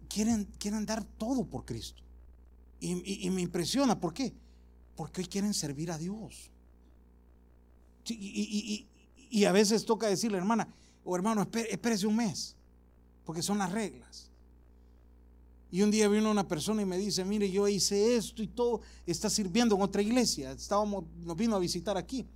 quieren, 0.07 0.45
quieren 0.57 0.85
dar 0.85 1.03
todo 1.03 1.43
por 1.43 1.65
Cristo. 1.65 2.01
Y, 2.79 3.29
me 3.29 3.41
impresiona, 3.41 3.99
¿por 3.99 4.13
qué? 4.13 4.33
Porque 4.95 5.21
hoy 5.21 5.27
quieren 5.27 5.53
servir 5.53 5.91
a 5.91 5.97
Dios. 5.97 6.51
y, 8.05 8.87
a 9.45 9.51
veces 9.51 9.85
toca 9.85 10.07
decirle, 10.07 10.37
hermana, 10.37 10.67
o 11.03 11.15
hermano, 11.15 11.41
espérese 11.41 12.05
un 12.05 12.15
mes 12.15 12.55
porque 13.25 13.41
son 13.41 13.57
las 13.57 13.71
reglas. 13.71 14.29
Y 15.71 15.81
un 15.81 15.89
día 15.89 16.07
vino 16.07 16.29
una 16.29 16.47
persona 16.47 16.83
y 16.83 16.85
me 16.85 16.97
dice, 16.97 17.25
mire, 17.25 17.49
yo 17.49 17.67
hice 17.67 18.15
esto 18.15 18.43
y 18.43 18.47
todo, 18.47 18.81
está 19.07 19.29
sirviendo 19.29 19.75
en 19.75 19.81
otra 19.81 20.01
iglesia, 20.01 20.51
estábamos, 20.51 21.05
nos 21.17 21.35
vino 21.35 21.55
a 21.55 21.59
visitar 21.59 21.97
aquí. 21.97 22.27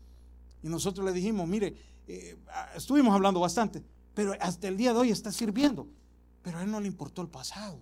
Y 0.64 0.70
nosotros 0.70 1.06
le 1.06 1.14
dijimos, 1.14 1.48
mire, 1.48 1.76
eh, 2.08 2.36
estuvimos 2.76 3.14
hablando 3.14 3.40
bastante, 3.40 3.84
pero 4.16 4.34
hasta 4.40 4.68
el 4.68 4.76
día 4.76 4.92
de 4.92 5.00
hoy 5.00 5.12
está 5.12 5.32
sirviendo. 5.32 5.88
Pero 6.42 6.58
a 6.58 6.64
él 6.64 6.72
no 6.72 6.80
le 6.80 6.88
importó 6.88 7.22
el 7.22 7.28
pasado. 7.28 7.80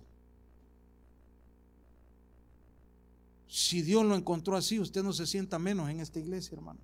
Si 3.56 3.80
Dios 3.80 4.04
lo 4.04 4.14
encontró 4.14 4.54
así, 4.54 4.78
usted 4.78 5.02
no 5.02 5.14
se 5.14 5.26
sienta 5.26 5.58
menos 5.58 5.88
en 5.88 6.00
esta 6.00 6.18
iglesia, 6.18 6.54
hermano. 6.56 6.78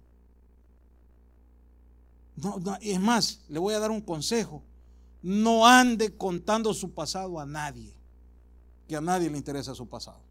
No, 2.35 2.59
es 2.81 2.99
más, 2.99 3.43
le 3.51 3.59
voy 3.59 3.75
a 3.75 3.79
dar 3.79 3.91
un 3.91 4.01
consejo 4.01 4.63
no 5.21 5.67
ande 5.67 6.17
contando 6.17 6.73
su 6.73 6.95
pasado 6.95 7.39
a 7.39 7.45
nadie, 7.45 7.95
que 8.89 8.97
a 8.97 9.03
nadie 9.03 9.29
le 9.29 9.37
interesa 9.37 9.75
su 9.75 9.87
pasado. 9.87 10.23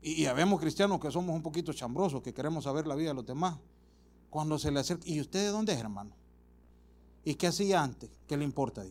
Y, 0.00 0.22
ya 0.22 0.32
vemos 0.32 0.58
cristianos 0.58 0.98
que 0.98 1.10
somos 1.10 1.36
un 1.36 1.42
poquito 1.42 1.74
chambrosos, 1.74 2.22
que 2.22 2.32
queremos 2.32 2.64
saber 2.64 2.86
la 2.86 2.94
vida 2.94 3.10
de 3.10 3.16
los 3.16 3.26
demás. 3.26 3.58
Cuando 4.30 4.58
se 4.58 4.70
le 4.70 4.80
acerca, 4.80 5.06
¿y 5.06 5.20
usted 5.20 5.40
de 5.40 5.48
dónde 5.48 5.74
es, 5.74 5.78
hermano? 5.78 6.16
¿Y 7.22 7.34
qué 7.34 7.48
hacía 7.48 7.82
antes? 7.82 8.08
¿Qué 8.26 8.38
le 8.38 8.44
importa? 8.44 8.82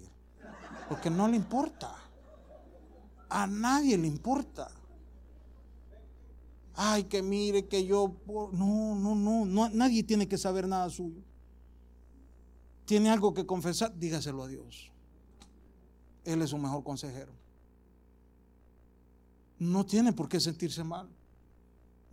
Porque 0.88 1.10
no 1.10 1.28
le 1.28 1.36
importa. 1.36 2.05
A 3.36 3.48
nadie 3.48 3.98
le 3.98 4.08
importa. 4.08 4.72
Ay, 6.76 7.04
que 7.04 7.22
mire 7.22 7.68
que 7.68 7.86
yo... 7.86 8.16
No, 8.54 8.96
no, 8.96 9.16
no, 9.16 9.46
no 9.46 9.70
nadie 9.70 10.04
tiene 10.04 10.28
que 10.28 10.38
saber 10.38 10.68
nada 10.68 10.90
suyo 10.90 11.22
tiene 12.86 13.10
algo 13.10 13.34
que 13.34 13.46
confesar, 13.46 13.98
dígaselo 13.98 14.44
a 14.44 14.48
Dios. 14.48 14.92
Él 16.24 16.42
es 16.42 16.52
su 16.52 16.58
mejor 16.58 16.84
consejero. 16.84 17.34
No 19.58 19.86
tiene 19.86 20.14
por 20.14 20.30
qué 20.30 20.40
sentirse 20.40 20.84
mal. 20.84 21.10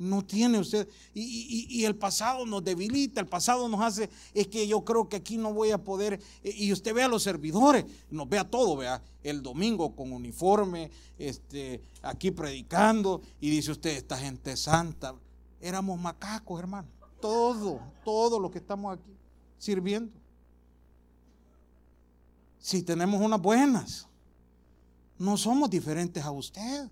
No 0.02 0.24
tiene 0.24 0.58
usted. 0.58 0.88
Y, 1.14 1.84
el 1.84 1.96
pasado 1.96 2.44
nos 2.46 2.64
debilita, 2.64 3.20
el 3.20 3.26
pasado 3.26 3.68
nos 3.68 3.80
hace, 3.80 4.10
es 4.34 4.48
que 4.48 4.66
yo 4.66 4.84
creo 4.84 5.08
que 5.08 5.16
aquí 5.16 5.36
no 5.36 5.52
voy 5.52 5.70
a 5.70 5.78
poder. 5.78 6.20
Y 6.42 6.72
usted 6.72 6.94
ve 6.94 7.02
a 7.02 7.08
los 7.08 7.22
servidores, 7.22 7.84
nos 8.10 8.28
vea 8.28 8.48
todo, 8.48 8.76
vea, 8.76 9.02
el 9.22 9.42
domingo 9.42 9.94
con 9.94 10.12
uniforme, 10.12 10.90
este, 11.18 11.80
aquí 12.02 12.30
predicando, 12.30 13.22
y 13.40 13.50
dice 13.50 13.72
usted, 13.72 13.90
esta 13.90 14.16
gente 14.16 14.56
santa. 14.56 15.14
Éramos 15.60 15.98
macacos, 16.00 16.58
hermano. 16.58 16.88
Todo, 17.20 17.80
todo 18.04 18.40
lo 18.40 18.50
que 18.50 18.58
estamos 18.58 18.98
aquí 18.98 19.12
sirviendo 19.58 20.22
si 22.62 22.82
tenemos 22.82 23.20
unas 23.20 23.42
buenas. 23.42 24.06
No 25.18 25.36
somos 25.36 25.68
diferentes 25.68 26.24
a 26.24 26.30
usted. 26.30 26.88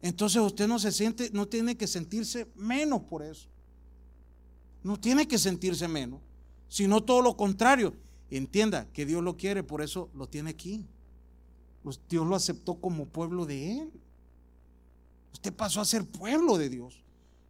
Entonces 0.00 0.40
usted 0.40 0.68
no 0.68 0.78
se 0.78 0.92
siente, 0.92 1.30
no 1.32 1.48
tiene 1.48 1.76
que 1.76 1.86
sentirse 1.86 2.46
menos 2.54 3.02
por 3.02 3.22
eso. 3.22 3.48
No 4.82 4.98
tiene 4.98 5.26
que 5.26 5.38
sentirse 5.38 5.88
menos, 5.88 6.20
sino 6.68 7.02
todo 7.02 7.20
lo 7.20 7.36
contrario. 7.36 7.94
Entienda 8.30 8.86
que 8.92 9.06
Dios 9.06 9.22
lo 9.22 9.36
quiere, 9.36 9.62
por 9.62 9.82
eso 9.82 10.08
lo 10.14 10.28
tiene 10.28 10.50
aquí. 10.50 10.84
Pues 11.82 12.00
Dios 12.08 12.26
lo 12.26 12.36
aceptó 12.36 12.74
como 12.76 13.06
pueblo 13.06 13.44
de 13.46 13.78
Él. 13.78 13.90
Usted 15.32 15.52
pasó 15.52 15.80
a 15.80 15.84
ser 15.84 16.04
pueblo 16.04 16.58
de 16.58 16.68
Dios 16.68 17.02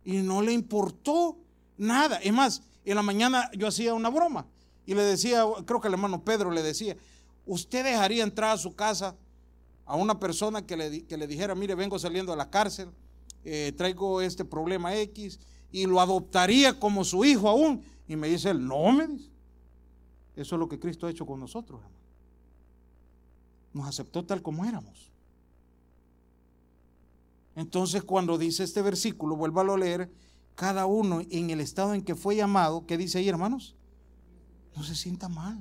y 0.05 0.19
no 0.19 0.41
le 0.43 0.53
importó 0.53 1.37
nada. 1.77 2.17
Es 2.19 2.33
más, 2.33 2.63
en 2.85 2.97
la 2.97 3.03
mañana 3.03 3.51
yo 3.57 3.67
hacía 3.67 3.95
una 3.95 4.09
broma 4.09 4.47
y 4.87 4.95
le 4.95 5.03
decía, 5.03 5.45
creo 5.67 5.81
que 5.81 5.89
el 5.89 5.95
hermano 5.95 6.25
Pedro 6.25 6.51
le 6.51 6.63
decía, 6.63 6.97
¿usted 7.47 7.85
dejaría 7.85 8.25
entrar 8.25 8.53
a 8.53 8.59
su 8.59 8.75
casa 8.75 9.15
a 9.89 9.97
una 9.97 10.21
persona 10.21 10.67
que 10.67 10.77
le, 10.77 10.91
le 10.91 11.27
dijera, 11.27 11.55
mire, 11.55 11.75
vengo 11.75 11.99
saliendo 11.99 12.33
de 12.33 12.37
la 12.37 12.51
cárcel, 12.51 12.91
eh, 13.43 13.73
traigo 13.75 14.21
este 14.21 14.45
problema 14.45 14.95
X, 14.95 15.41
y 15.73 15.87
lo 15.87 16.01
adoptaría 16.01 16.79
como 16.79 17.05
su 17.05 17.25
hijo 17.25 17.49
aún? 17.49 17.83
Y 18.07 18.15
me 18.15 18.29
dice 18.29 18.51
él, 18.51 18.67
no, 18.67 18.93
me 18.93 19.07
dice. 19.07 19.31
Eso 20.37 20.55
es 20.55 20.59
lo 20.59 20.69
que 20.69 20.79
Cristo 20.79 21.07
ha 21.07 21.11
hecho 21.11 21.25
con 21.25 21.41
nosotros, 21.41 21.81
hermano. 21.81 22.05
Nos 23.73 23.89
aceptó 23.89 24.25
tal 24.25 24.43
como 24.43 24.67
éramos. 24.67 25.11
Entonces, 27.57 28.05
cuando 28.05 28.37
dice 28.37 28.65
este 28.65 28.83
versículo, 28.83 29.37
vuélvalo 29.37 29.75
a 29.75 29.79
leer, 29.79 30.13
cada 30.55 30.85
uno 30.85 31.23
en 31.31 31.49
el 31.49 31.61
estado 31.61 31.95
en 31.95 32.03
que 32.03 32.15
fue 32.15 32.37
llamado, 32.37 32.85
¿qué 32.87 32.99
dice 32.99 33.19
ahí, 33.19 33.29
hermanos? 33.29 33.75
No 34.77 34.83
se 34.83 34.95
sienta 34.95 35.29
mal. 35.29 35.59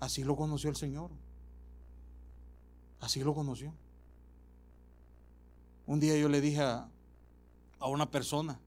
Así 0.00 0.24
lo 0.24 0.34
conoció 0.34 0.70
el 0.70 0.76
Señor. 0.76 1.10
Así 3.04 3.22
lo 3.22 3.34
conoció. 3.34 3.74
Un 5.86 6.00
día 6.00 6.16
yo 6.16 6.30
le 6.30 6.40
dije 6.40 6.62
a, 6.62 6.88
una 7.86 8.10
persona, 8.10 8.58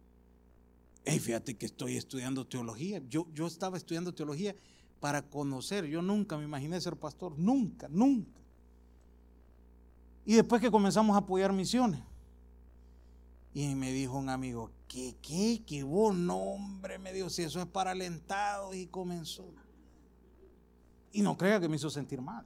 hey, 1.05 1.17
fíjate 1.17 1.57
que 1.57 1.65
estoy 1.65 1.97
estudiando 1.97 2.45
teología. 2.45 3.01
Yo, 3.09 3.25
yo 3.33 3.47
estaba 3.47 3.77
estudiando 3.77 4.13
teología 4.13 4.55
para 4.99 5.23
conocer. 5.23 5.85
Yo 5.85 6.03
nunca 6.03 6.37
me 6.37 6.43
imaginé 6.43 6.79
ser 6.79 6.97
pastor. 6.97 7.33
Nunca, 7.39 7.87
nunca. 7.89 8.39
Y 10.23 10.35
después 10.35 10.61
que 10.61 10.69
comenzamos 10.69 11.15
a 11.15 11.19
apoyar 11.19 11.51
misiones. 11.51 12.03
Y 13.55 13.73
me 13.73 13.91
dijo 13.91 14.19
un 14.19 14.29
amigo, 14.29 14.69
¿qué, 14.87 15.15
qué, 15.19 15.63
qué 15.65 15.81
vos? 15.81 16.15
No, 16.15 16.37
hombre, 16.37 16.99
me 16.99 17.11
dijo, 17.11 17.31
si 17.31 17.41
eso 17.41 17.59
es 17.59 17.65
para 17.65 17.89
alentados. 17.89 18.75
Y 18.75 18.85
comenzó. 18.85 19.51
Y 21.11 21.23
no 21.23 21.35
crea 21.35 21.59
que 21.59 21.67
me 21.67 21.77
hizo 21.77 21.89
sentir 21.89 22.21
mal. 22.21 22.45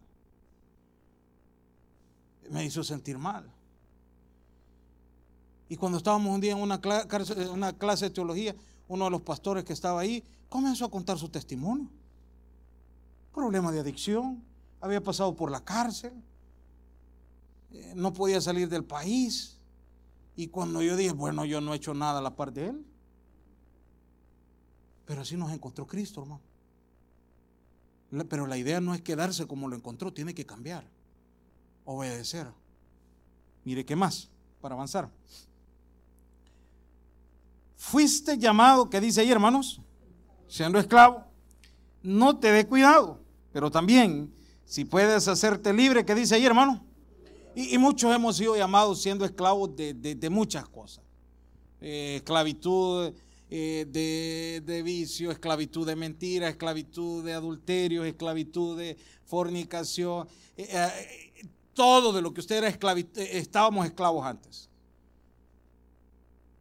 Me 2.49 2.65
hizo 2.65 2.83
sentir 2.83 3.17
mal. 3.17 3.49
Y 5.69 5.77
cuando 5.77 5.97
estábamos 5.97 6.33
un 6.33 6.41
día 6.41 6.51
en 6.51 6.59
una 6.59 6.81
clase, 6.81 7.49
una 7.49 7.71
clase 7.73 8.05
de 8.05 8.11
teología, 8.11 8.55
uno 8.87 9.05
de 9.05 9.11
los 9.11 9.21
pastores 9.21 9.63
que 9.63 9.73
estaba 9.73 10.01
ahí 10.01 10.23
comenzó 10.49 10.85
a 10.85 10.91
contar 10.91 11.17
su 11.17 11.29
testimonio. 11.29 11.89
Problema 13.33 13.71
de 13.71 13.79
adicción, 13.79 14.43
había 14.81 15.01
pasado 15.01 15.33
por 15.33 15.49
la 15.49 15.63
cárcel, 15.63 16.11
eh, 17.71 17.93
no 17.95 18.11
podía 18.11 18.41
salir 18.41 18.67
del 18.67 18.83
país. 18.83 19.57
Y 20.35 20.47
cuando 20.47 20.81
yo 20.81 20.97
dije, 20.97 21.13
bueno, 21.13 21.45
yo 21.45 21.61
no 21.61 21.73
he 21.73 21.77
hecho 21.77 21.93
nada 21.93 22.19
a 22.19 22.21
la 22.21 22.35
par 22.35 22.51
de 22.51 22.67
él. 22.67 22.85
Pero 25.05 25.21
así 25.21 25.37
nos 25.37 25.51
encontró 25.51 25.87
Cristo, 25.87 26.21
hermano. 26.21 26.41
Pero 28.29 28.45
la 28.47 28.57
idea 28.57 28.81
no 28.81 28.93
es 28.93 29.01
quedarse 29.01 29.47
como 29.47 29.69
lo 29.69 29.75
encontró, 29.75 30.13
tiene 30.13 30.33
que 30.33 30.45
cambiar, 30.45 30.85
obedecer. 31.85 32.47
Mire, 33.63 33.85
¿qué 33.85 33.95
más? 33.95 34.29
Para 34.59 34.75
avanzar. 34.75 35.09
Fuiste 37.75 38.37
llamado, 38.37 38.89
¿qué 38.89 39.01
dice 39.01 39.21
ahí, 39.21 39.31
hermanos? 39.31 39.81
Siendo 40.47 40.77
esclavo, 40.77 41.25
no 42.03 42.37
te 42.37 42.51
dé 42.51 42.67
cuidado, 42.67 43.19
pero 43.51 43.71
también, 43.71 44.33
si 44.65 44.85
puedes 44.85 45.27
hacerte 45.27 45.73
libre, 45.73 46.05
¿qué 46.05 46.13
dice 46.13 46.35
ahí, 46.35 46.45
hermano? 46.45 46.85
Y, 47.55 47.77
muchos 47.77 48.13
hemos 48.15 48.37
sido 48.37 48.55
llamados 48.55 49.01
siendo 49.01 49.25
esclavos 49.25 49.75
de, 49.75 50.29
muchas 50.31 50.67
cosas. 50.69 51.03
Eh, 51.81 52.17
esclavitud 52.17 53.13
eh, 53.49 53.85
de, 53.89 54.61
de, 54.63 54.83
vicio, 54.83 55.31
esclavitud 55.31 55.85
de 55.85 55.95
mentira, 55.95 56.47
esclavitud 56.47 57.25
de 57.25 57.33
adulterio, 57.33 58.05
esclavitud 58.05 58.77
de 58.77 58.95
fornicación, 59.25 60.27
eh, 60.55 61.51
todo 61.73 62.13
de 62.13 62.21
lo 62.21 62.33
que 62.33 62.41
usted 62.41 62.57
era 62.57 62.67
estábamos 63.15 63.85
esclavos 63.85 64.25
antes. 64.25 64.69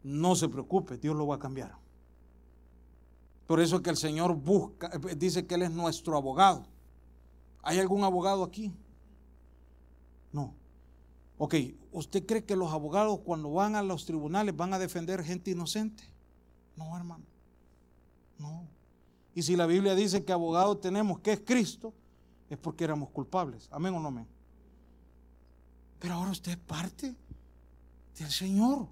No 0.03 0.35
se 0.35 0.49
preocupe, 0.49 0.97
Dios 0.97 1.15
lo 1.17 1.27
va 1.27 1.37
a 1.37 1.39
cambiar. 1.39 1.77
Por 3.47 3.61
eso 3.61 3.83
que 3.83 3.91
el 3.91 3.97
Señor 3.97 4.35
busca, 4.37 4.89
dice 5.17 5.47
que 5.47 5.57
Él 5.57 5.63
es 5.63 5.71
nuestro 5.71 6.17
abogado. 6.17 6.65
¿Hay 7.63 7.79
algún 7.79 8.05
abogado 8.05 8.45
aquí? 8.45 8.73
No. 10.33 10.55
Ok, 11.37 11.55
¿usted 11.93 12.25
cree 12.27 12.45
que 12.45 12.55
los 12.55 12.73
abogados 12.73 13.21
cuando 13.25 13.51
van 13.53 13.75
a 13.75 13.83
los 13.83 14.07
tribunales 14.07 14.57
van 14.57 14.73
a 14.73 14.79
defender 14.79 15.25
gente 15.25 15.51
inocente? 15.51 16.05
No, 16.77 16.97
hermano. 16.97 17.25
No. 18.39 18.69
Y 19.35 19.43
si 19.43 19.57
la 19.57 19.67
Biblia 19.67 19.95
dice 19.95 20.25
que 20.25 20.33
abogado 20.33 20.79
tenemos, 20.79 21.21
que 21.21 21.33
es 21.33 21.41
Cristo, 21.41 21.93
es 22.49 22.59
porque 22.59 22.85
éramos 22.85 23.11
culpables. 23.11 23.69
Amén 23.71 23.95
o 23.95 24.01
no 24.01 24.09
amén. 24.09 24.27
Pero 26.01 26.15
ahora 26.15 26.31
usted 26.31 26.53
es 26.53 26.59
parte 26.59 27.15
del 28.19 28.31
Señor. 28.31 28.89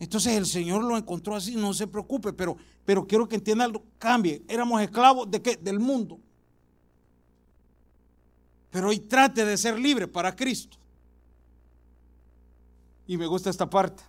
Entonces 0.00 0.34
el 0.34 0.44
Señor 0.44 0.82
lo 0.82 0.96
encontró 0.98 1.36
así, 1.36 1.54
no 1.54 1.72
se 1.72 1.86
preocupe, 1.86 2.32
pero, 2.32 2.56
pero 2.84 3.06
quiero 3.06 3.28
que 3.28 3.36
entienda, 3.36 3.70
cambie. 3.96 4.44
Éramos 4.48 4.82
esclavos 4.82 5.30
de 5.30 5.40
qué? 5.40 5.56
Del 5.56 5.78
mundo. 5.78 6.18
Pero 8.70 8.88
hoy 8.88 8.98
trate 8.98 9.44
de 9.44 9.56
ser 9.56 9.78
libre 9.78 10.08
para 10.08 10.34
Cristo. 10.34 10.76
Y 13.06 13.16
me 13.16 13.26
gusta 13.26 13.50
esta 13.50 13.70
parte. 13.70 14.02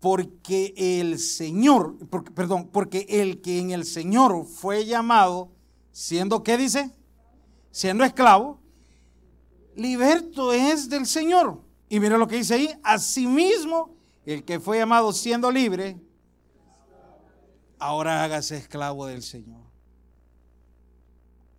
Porque 0.00 0.74
el 0.76 1.20
Señor, 1.20 1.96
perdón, 2.34 2.70
porque 2.72 3.06
el 3.08 3.40
que 3.40 3.60
en 3.60 3.70
el 3.70 3.84
Señor 3.84 4.46
fue 4.46 4.84
llamado, 4.84 5.52
siendo, 5.92 6.42
¿qué 6.42 6.56
dice? 6.56 6.90
Siendo 7.70 8.04
esclavo, 8.04 8.60
liberto 9.76 10.52
es 10.52 10.88
del 10.88 11.06
Señor. 11.06 11.60
Y 11.88 12.00
mira 12.00 12.18
lo 12.18 12.26
que 12.26 12.36
dice 12.36 12.54
ahí, 12.54 12.70
asimismo, 12.82 13.96
el 14.24 14.44
que 14.44 14.60
fue 14.60 14.78
llamado 14.78 15.12
siendo 15.12 15.50
libre, 15.50 16.00
ahora 17.78 18.22
hágase 18.22 18.56
esclavo 18.56 19.06
del 19.06 19.22
Señor. 19.22 19.60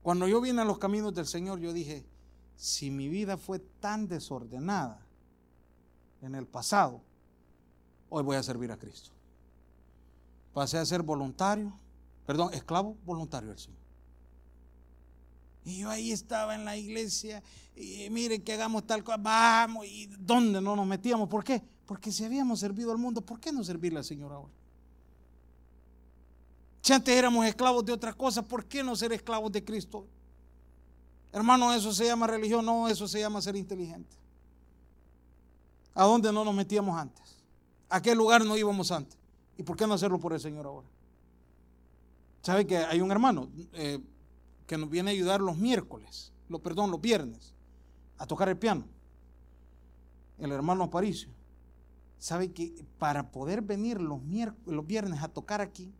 Cuando 0.01 0.27
yo 0.27 0.41
vine 0.41 0.61
a 0.61 0.65
los 0.65 0.77
caminos 0.77 1.13
del 1.13 1.25
Señor, 1.25 1.59
yo 1.59 1.73
dije, 1.73 2.05
si 2.55 2.91
mi 2.91 3.09
vida 3.09 3.37
fue 3.37 3.59
tan 3.59 4.07
desordenada 4.07 5.05
en 6.21 6.35
el 6.35 6.47
pasado, 6.47 7.01
hoy 8.09 8.23
voy 8.23 8.35
a 8.37 8.43
servir 8.43 8.71
a 8.71 8.77
Cristo. 8.77 9.11
Pasé 10.53 10.77
a 10.77 10.85
ser 10.85 11.01
voluntario, 11.01 11.73
perdón, 12.25 12.53
esclavo 12.53 12.95
voluntario 13.05 13.49
del 13.49 13.59
Señor. 13.59 13.80
Y 15.63 15.79
yo 15.79 15.89
ahí 15.89 16.11
estaba 16.11 16.55
en 16.55 16.65
la 16.65 16.75
iglesia, 16.75 17.43
y 17.75 18.09
mire 18.09 18.41
que 18.41 18.53
hagamos 18.53 18.85
tal 18.85 19.03
cosa, 19.03 19.17
vamos, 19.17 19.85
y 19.85 20.07
¿dónde 20.07 20.59
no 20.59 20.75
nos 20.75 20.87
metíamos? 20.87 21.29
¿Por 21.29 21.43
qué? 21.43 21.61
Porque 21.85 22.11
si 22.11 22.23
habíamos 22.23 22.59
servido 22.59 22.91
al 22.91 22.97
mundo, 22.97 23.21
¿por 23.21 23.39
qué 23.39 23.51
no 23.51 23.63
servirle 23.63 23.99
al 23.99 24.05
Señor 24.05 24.31
ahora? 24.31 24.51
Si 26.81 26.93
antes 26.93 27.15
éramos 27.15 27.45
esclavos 27.45 27.85
de 27.85 27.93
otras 27.93 28.15
cosas, 28.15 28.43
¿por 28.43 28.65
qué 28.65 28.83
no 28.83 28.95
ser 28.95 29.13
esclavos 29.13 29.51
de 29.51 29.63
Cristo? 29.63 30.07
Hermano, 31.31 31.73
eso 31.73 31.93
se 31.93 32.05
llama 32.05 32.27
religión, 32.27 32.65
no, 32.65 32.87
eso 32.87 33.07
se 33.07 33.19
llama 33.19 33.41
ser 33.41 33.55
inteligente. 33.55 34.17
¿A 35.93 36.05
dónde 36.05 36.31
no 36.31 36.43
nos 36.43 36.55
metíamos 36.55 36.97
antes? 36.97 37.37
¿A 37.89 38.01
qué 38.01 38.15
lugar 38.15 38.43
no 38.43 38.57
íbamos 38.57 38.91
antes? 38.91 39.17
¿Y 39.57 39.63
por 39.63 39.77
qué 39.77 39.85
no 39.85 39.93
hacerlo 39.93 40.19
por 40.19 40.33
el 40.33 40.39
Señor 40.39 40.65
ahora? 40.65 40.87
¿Sabe 42.41 42.65
que 42.65 42.77
hay 42.77 42.99
un 43.01 43.11
hermano 43.11 43.49
eh, 43.73 43.99
que 44.71 44.77
nos 44.77 44.89
viene 44.89 45.11
a 45.11 45.13
ayudar 45.13 45.41
los 45.41 45.57
miércoles, 45.57 46.31
lo, 46.47 46.59
perdón, 46.59 46.91
los 46.91 47.01
viernes, 47.01 47.53
a 48.17 48.25
tocar 48.25 48.47
el 48.47 48.57
piano? 48.57 48.85
El 50.37 50.53
hermano 50.53 50.85
Aparicio. 50.85 51.29
¿Sabe 52.17 52.53
que 52.53 52.85
para 52.97 53.33
poder 53.33 53.61
venir 53.61 53.99
los, 53.99 54.21
los 54.65 54.87
viernes 54.87 55.21
a 55.21 55.27
tocar 55.27 55.59
aquí, 55.59 55.93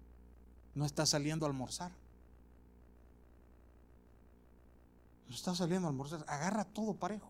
no 0.73 0.85
está 0.85 1.05
saliendo 1.05 1.45
a 1.45 1.49
almorzar. 1.49 1.91
No 5.27 5.35
está 5.35 5.53
saliendo 5.53 5.89
a 5.89 5.91
almorzar. 5.91 6.23
Agarra 6.29 6.63
todo 6.63 6.93
parejo. 6.93 7.29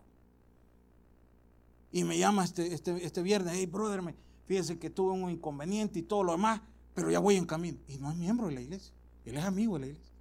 Y 1.90 2.04
me 2.04 2.18
llama 2.18 2.44
este, 2.44 2.72
este, 2.72 3.04
este 3.04 3.20
viernes, 3.20 3.54
hey 3.56 3.66
brother, 3.66 4.00
me, 4.00 4.14
fíjese 4.44 4.78
que 4.78 4.90
tuve 4.90 5.10
un 5.10 5.28
inconveniente 5.28 5.98
y 5.98 6.02
todo 6.02 6.22
lo 6.22 6.30
demás, 6.30 6.60
pero 6.94 7.10
ya 7.10 7.18
voy 7.18 7.34
en 7.34 7.46
camino. 7.46 7.80
Y 7.88 7.98
no 7.98 8.12
es 8.12 8.16
miembro 8.16 8.46
de 8.46 8.54
la 8.54 8.60
iglesia. 8.60 8.94
Él 9.24 9.36
es 9.36 9.44
amigo 9.44 9.74
de 9.74 9.80
la 9.80 9.86
iglesia. 9.88 10.11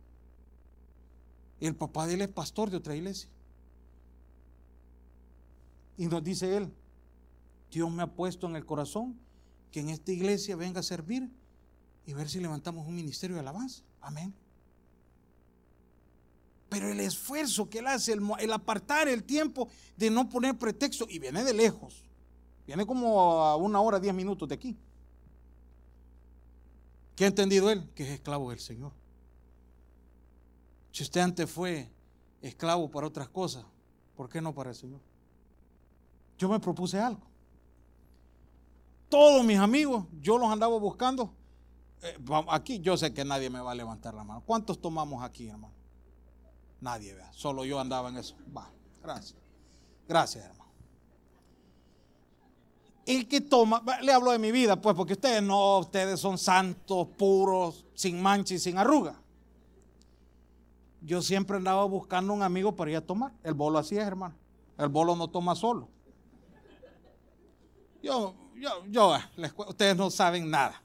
El 1.61 1.75
papá 1.75 2.07
de 2.07 2.15
él 2.15 2.21
es 2.21 2.27
pastor 2.27 2.69
de 2.71 2.77
otra 2.77 2.95
iglesia. 2.95 3.29
Y 5.95 6.07
nos 6.07 6.23
dice 6.23 6.57
él, 6.57 6.73
Dios 7.69 7.89
me 7.91 8.01
ha 8.03 8.07
puesto 8.07 8.47
en 8.47 8.55
el 8.55 8.65
corazón 8.65 9.17
que 9.71 9.79
en 9.79 9.89
esta 9.89 10.11
iglesia 10.11 10.55
venga 10.55 10.79
a 10.79 10.83
servir 10.83 11.29
y 12.05 12.13
ver 12.13 12.27
si 12.27 12.39
levantamos 12.39 12.87
un 12.87 12.95
ministerio 12.95 13.35
de 13.35 13.41
alabanza. 13.41 13.83
Amén. 14.01 14.33
Pero 16.67 16.89
el 16.89 16.99
esfuerzo 16.99 17.69
que 17.69 17.79
él 17.79 17.87
hace, 17.87 18.13
el, 18.13 18.53
apartar 18.53 19.07
el 19.07 19.23
tiempo 19.23 19.69
de 19.97 20.09
no 20.09 20.27
poner 20.29 20.57
pretexto, 20.57 21.05
y 21.09 21.19
viene 21.19 21.43
de 21.43 21.53
lejos, 21.53 22.03
viene 22.65 22.85
como 22.85 23.43
a 23.43 23.55
una 23.55 23.79
hora, 23.81 23.99
diez 23.99 24.15
minutos 24.15 24.49
de 24.49 24.55
aquí. 24.55 24.77
¿Qué 27.15 27.25
ha 27.25 27.27
entendido 27.27 27.69
él? 27.69 27.87
Que 27.93 28.03
es 28.03 28.09
esclavo 28.09 28.49
del 28.49 28.59
Señor. 28.59 28.93
Si 30.91 31.03
usted 31.03 31.21
antes 31.21 31.49
fue 31.49 31.91
esclavo 32.41 32.89
para 32.89 33.07
otras 33.07 33.29
cosas, 33.29 33.65
¿por 34.15 34.29
qué 34.29 34.41
no 34.41 34.53
para 34.53 34.71
el 34.71 34.75
Señor? 34.75 34.99
Yo 36.37 36.49
me 36.49 36.59
propuse 36.59 36.99
algo. 36.99 37.21
Todos 39.09 39.43
mis 39.45 39.57
amigos, 39.57 40.05
yo 40.21 40.37
los 40.37 40.49
andaba 40.49 40.77
buscando 40.77 41.33
eh, 42.03 42.17
aquí 42.49 42.79
yo 42.79 42.97
sé 42.97 43.13
que 43.13 43.23
nadie 43.23 43.49
me 43.49 43.59
va 43.59 43.71
a 43.71 43.75
levantar 43.75 44.13
la 44.13 44.23
mano. 44.23 44.41
¿Cuántos 44.45 44.81
tomamos 44.81 45.23
aquí, 45.23 45.47
hermano? 45.47 45.73
Nadie, 46.79 47.13
vea. 47.13 47.31
Solo 47.31 47.63
yo 47.63 47.79
andaba 47.79 48.09
en 48.09 48.17
eso. 48.17 48.35
Va, 48.55 48.71
gracias. 49.03 49.39
Gracias, 50.07 50.45
hermano. 50.45 50.71
El 53.05 53.27
que 53.27 53.41
toma, 53.41 53.83
le 54.01 54.13
hablo 54.13 54.31
de 54.31 54.39
mi 54.39 54.51
vida, 54.51 54.79
pues, 54.79 54.95
porque 54.95 55.13
ustedes 55.13 55.43
no, 55.43 55.79
ustedes 55.79 56.19
son 56.19 56.37
santos, 56.37 57.07
puros, 57.17 57.85
sin 57.93 58.21
mancha 58.21 58.55
y 58.55 58.59
sin 58.59 58.77
arruga. 58.77 59.20
Yo 61.01 61.21
siempre 61.21 61.57
andaba 61.57 61.83
buscando 61.85 62.31
un 62.33 62.43
amigo 62.43 62.75
para 62.75 62.91
ir 62.91 62.97
a 62.97 63.01
tomar. 63.01 63.33
El 63.43 63.55
bolo 63.55 63.79
así 63.79 63.97
es, 63.97 64.05
hermano. 64.05 64.35
El 64.77 64.89
bolo 64.89 65.15
no 65.15 65.27
toma 65.27 65.55
solo. 65.55 65.89
Yo, 68.03 68.35
yo, 68.55 68.85
yo, 68.87 69.15
ustedes 69.67 69.95
no 69.95 70.09
saben 70.09 70.49
nada. 70.49 70.81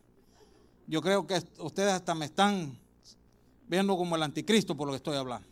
Yo 0.87 1.03
creo 1.03 1.27
que 1.27 1.43
ustedes 1.59 1.93
hasta 1.93 2.15
me 2.15 2.27
están 2.27 2.79
viendo 3.69 3.97
como 3.97 4.17
el 4.17 4.23
anticristo 4.23 4.77
por 4.77 4.87
lo 4.87 4.93
que 4.93 4.99
estoy 4.99 5.17
hablando. 5.17 5.49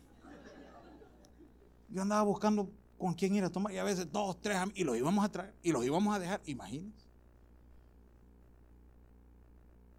Yo 1.89 2.01
andaba 2.01 2.23
buscando 2.23 2.69
con 2.97 3.13
quién 3.13 3.35
ir 3.35 3.43
a 3.43 3.49
tomar 3.49 3.73
y 3.73 3.77
a 3.77 3.83
veces 3.83 4.11
dos, 4.11 4.41
tres, 4.41 4.57
y 4.73 4.83
los 4.83 4.97
íbamos 4.97 5.23
a 5.23 5.29
traer 5.29 5.53
y 5.61 5.71
los 5.71 5.85
íbamos 5.85 6.15
a 6.15 6.19
dejar, 6.19 6.41
imagínense. 6.45 7.05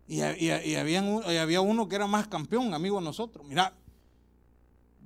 Y, 0.09 0.21
había 0.21 1.61
uno 1.61 1.89
que 1.89 1.97
era 1.97 2.07
más 2.07 2.29
campeón, 2.29 2.73
amigo 2.75 2.99
de 2.99 3.05
nosotros. 3.05 3.45
Mira, 3.47 3.75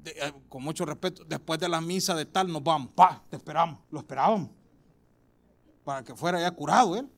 eh, 0.04 0.32
con 0.48 0.62
mucho 0.62 0.84
respeto, 0.84 1.24
después 1.24 1.58
de 1.60 1.68
la 1.68 1.80
misa 1.80 2.14
de 2.14 2.26
tal 2.26 2.52
nos 2.52 2.62
vamos, 2.62 2.90
pa, 2.94 3.22
te 3.28 3.36
esperamos, 3.36 3.80
lo 3.90 4.00
esperábamos, 4.00 4.50
para 5.84 6.02
que 6.02 6.14
fuera 6.14 6.40
ya 6.40 6.50
curado 6.50 6.96
él. 6.96 7.08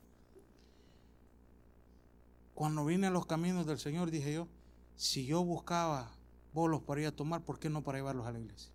Cuando 2.53 2.85
vine 2.85 3.07
a 3.07 3.09
los 3.09 3.25
caminos 3.25 3.65
del 3.65 3.79
Señor, 3.79 4.11
dije 4.11 4.33
yo, 4.33 4.47
si 4.95 5.25
yo 5.25 5.43
buscaba 5.43 6.11
bolos 6.53 6.81
para 6.81 7.01
ir 7.01 7.07
a 7.07 7.11
tomar, 7.11 7.41
¿por 7.41 7.59
qué 7.59 7.69
no 7.69 7.83
para 7.83 7.97
llevarlos 7.97 8.27
a 8.27 8.31
la 8.31 8.39
iglesia? 8.39 8.71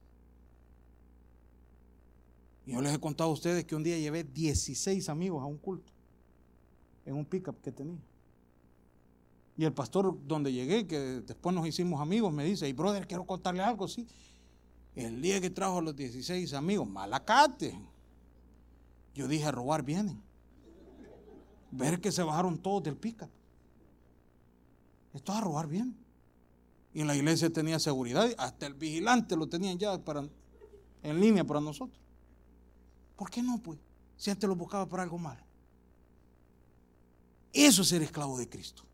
Yo 2.66 2.82
les 2.82 2.92
he 2.92 3.00
contado 3.00 3.30
a 3.30 3.32
ustedes 3.32 3.64
que 3.64 3.74
un 3.74 3.82
día 3.82 3.98
llevé 3.98 4.24
16 4.24 5.08
amigos 5.08 5.42
a 5.42 5.46
un 5.46 5.56
culto 5.56 5.92
en 7.06 7.14
un 7.14 7.24
pickup 7.24 7.62
que 7.62 7.72
tenía. 7.72 8.00
Y 9.58 9.64
el 9.64 9.72
pastor 9.72 10.16
donde 10.24 10.52
llegué, 10.52 10.86
que 10.86 10.98
después 11.20 11.52
nos 11.52 11.66
hicimos 11.66 12.00
amigos, 12.00 12.32
me 12.32 12.44
dice, 12.44 12.68
y 12.68 12.72
brother, 12.72 13.08
quiero 13.08 13.26
contarle 13.26 13.60
algo, 13.60 13.88
sí. 13.88 14.06
El 14.94 15.20
día 15.20 15.40
que 15.40 15.50
trajo 15.50 15.78
a 15.78 15.82
los 15.82 15.96
16 15.96 16.54
amigos, 16.54 16.88
malacate. 16.88 17.76
Yo 19.16 19.26
dije, 19.26 19.46
a 19.46 19.50
robar 19.50 19.82
vienen. 19.82 20.22
Ver 21.72 22.00
que 22.00 22.12
se 22.12 22.22
bajaron 22.22 22.56
todos 22.56 22.84
del 22.84 22.96
pickup. 22.96 23.28
Esto 25.12 25.32
a 25.32 25.40
robar 25.40 25.66
bien. 25.66 25.96
Y 26.94 27.02
la 27.02 27.16
iglesia 27.16 27.50
tenía 27.50 27.80
seguridad, 27.80 28.30
hasta 28.38 28.64
el 28.64 28.74
vigilante 28.74 29.34
lo 29.34 29.48
tenían 29.48 29.76
ya 29.76 29.98
para, 29.98 30.28
en 31.02 31.20
línea 31.20 31.42
para 31.42 31.60
nosotros. 31.60 32.00
¿Por 33.16 33.28
qué 33.28 33.42
no, 33.42 33.58
pues? 33.58 33.80
Si 34.16 34.30
antes 34.30 34.48
lo 34.48 34.54
buscaba 34.54 34.88
para 34.88 35.02
algo 35.02 35.18
malo. 35.18 35.42
Eso 37.52 37.82
es 37.82 37.88
ser 37.88 38.02
esclavo 38.02 38.38
de 38.38 38.48
Cristo. 38.48 38.87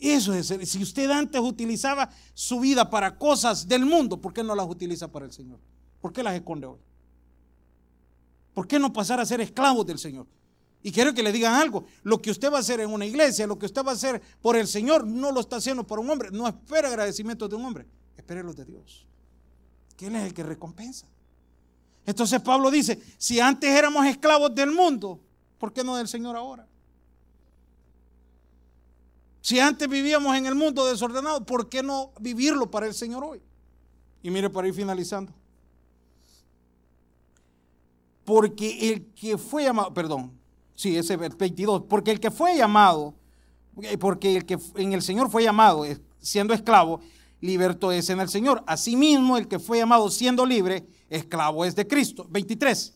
Eso 0.00 0.34
es 0.34 0.46
ser. 0.46 0.64
Si 0.66 0.82
usted 0.82 1.10
antes 1.10 1.40
utilizaba 1.40 2.10
su 2.34 2.60
vida 2.60 2.88
para 2.90 3.16
cosas 3.16 3.66
del 3.66 3.86
mundo, 3.86 4.20
¿por 4.20 4.32
qué 4.32 4.42
no 4.42 4.54
las 4.54 4.68
utiliza 4.68 5.10
para 5.10 5.24
el 5.24 5.32
Señor? 5.32 5.58
¿Por 6.00 6.12
qué 6.12 6.22
las 6.22 6.34
esconde 6.34 6.66
hoy? 6.66 6.78
¿Por 8.52 8.66
qué 8.66 8.78
no 8.78 8.92
pasar 8.92 9.20
a 9.20 9.26
ser 9.26 9.40
esclavo 9.40 9.84
del 9.84 9.98
Señor? 9.98 10.26
Y 10.82 10.92
quiero 10.92 11.12
que 11.12 11.22
le 11.22 11.32
digan 11.32 11.54
algo. 11.54 11.84
Lo 12.02 12.22
que 12.22 12.30
usted 12.30 12.50
va 12.52 12.58
a 12.58 12.60
hacer 12.60 12.80
en 12.80 12.90
una 12.90 13.04
iglesia, 13.06 13.46
lo 13.46 13.58
que 13.58 13.66
usted 13.66 13.84
va 13.84 13.90
a 13.90 13.94
hacer 13.94 14.22
por 14.40 14.56
el 14.56 14.68
Señor, 14.68 15.06
no 15.06 15.32
lo 15.32 15.40
está 15.40 15.56
haciendo 15.56 15.86
por 15.86 15.98
un 15.98 16.08
hombre. 16.08 16.30
No 16.30 16.46
espera 16.46 16.88
agradecimiento 16.88 17.48
de 17.48 17.56
un 17.56 17.64
hombre. 17.64 17.86
Espere 18.16 18.42
los 18.42 18.54
de 18.54 18.64
Dios. 18.64 19.06
Que 19.96 20.06
Él 20.06 20.16
es 20.16 20.26
el 20.26 20.34
que 20.34 20.42
recompensa. 20.42 21.06
Entonces 22.04 22.40
Pablo 22.40 22.70
dice, 22.70 23.02
si 23.18 23.40
antes 23.40 23.68
éramos 23.68 24.06
esclavos 24.06 24.54
del 24.54 24.70
mundo, 24.70 25.20
¿por 25.58 25.72
qué 25.72 25.82
no 25.82 25.96
del 25.96 26.06
Señor 26.06 26.36
ahora? 26.36 26.68
Si 29.46 29.60
antes 29.60 29.88
vivíamos 29.88 30.36
en 30.36 30.46
el 30.46 30.56
mundo 30.56 30.84
desordenado, 30.86 31.46
¿por 31.46 31.68
qué 31.68 31.80
no 31.80 32.10
vivirlo 32.18 32.68
para 32.68 32.84
el 32.84 32.94
Señor 32.94 33.22
hoy? 33.22 33.40
Y 34.20 34.28
mire, 34.28 34.50
para 34.50 34.66
ir 34.66 34.74
finalizando. 34.74 35.32
Porque 38.24 38.90
el 38.90 39.06
que 39.14 39.38
fue 39.38 39.62
llamado, 39.62 39.94
perdón, 39.94 40.32
sí, 40.74 40.96
ese 40.96 41.16
22, 41.16 41.84
porque 41.88 42.10
el 42.10 42.18
que 42.18 42.32
fue 42.32 42.56
llamado, 42.56 43.14
porque 44.00 44.38
el 44.38 44.46
que 44.46 44.58
en 44.74 44.92
el 44.92 45.02
Señor 45.02 45.30
fue 45.30 45.44
llamado 45.44 45.84
siendo 46.18 46.52
esclavo, 46.52 47.00
liberto 47.40 47.92
es 47.92 48.10
en 48.10 48.18
el 48.18 48.28
Señor. 48.28 48.64
Asimismo, 48.66 49.36
el 49.36 49.46
que 49.46 49.60
fue 49.60 49.78
llamado 49.78 50.10
siendo 50.10 50.44
libre, 50.44 50.88
esclavo 51.08 51.64
es 51.64 51.76
de 51.76 51.86
Cristo. 51.86 52.26
23. 52.28 52.94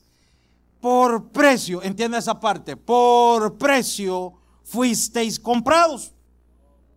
Por 0.81 1.29
precio, 1.29 1.81
entiende 1.81 2.19
esa 2.19 2.41
parte, 2.41 2.77
por 2.77 3.57
precio 3.57 4.33
fuisteis 4.65 5.39
comprados. 5.39 6.13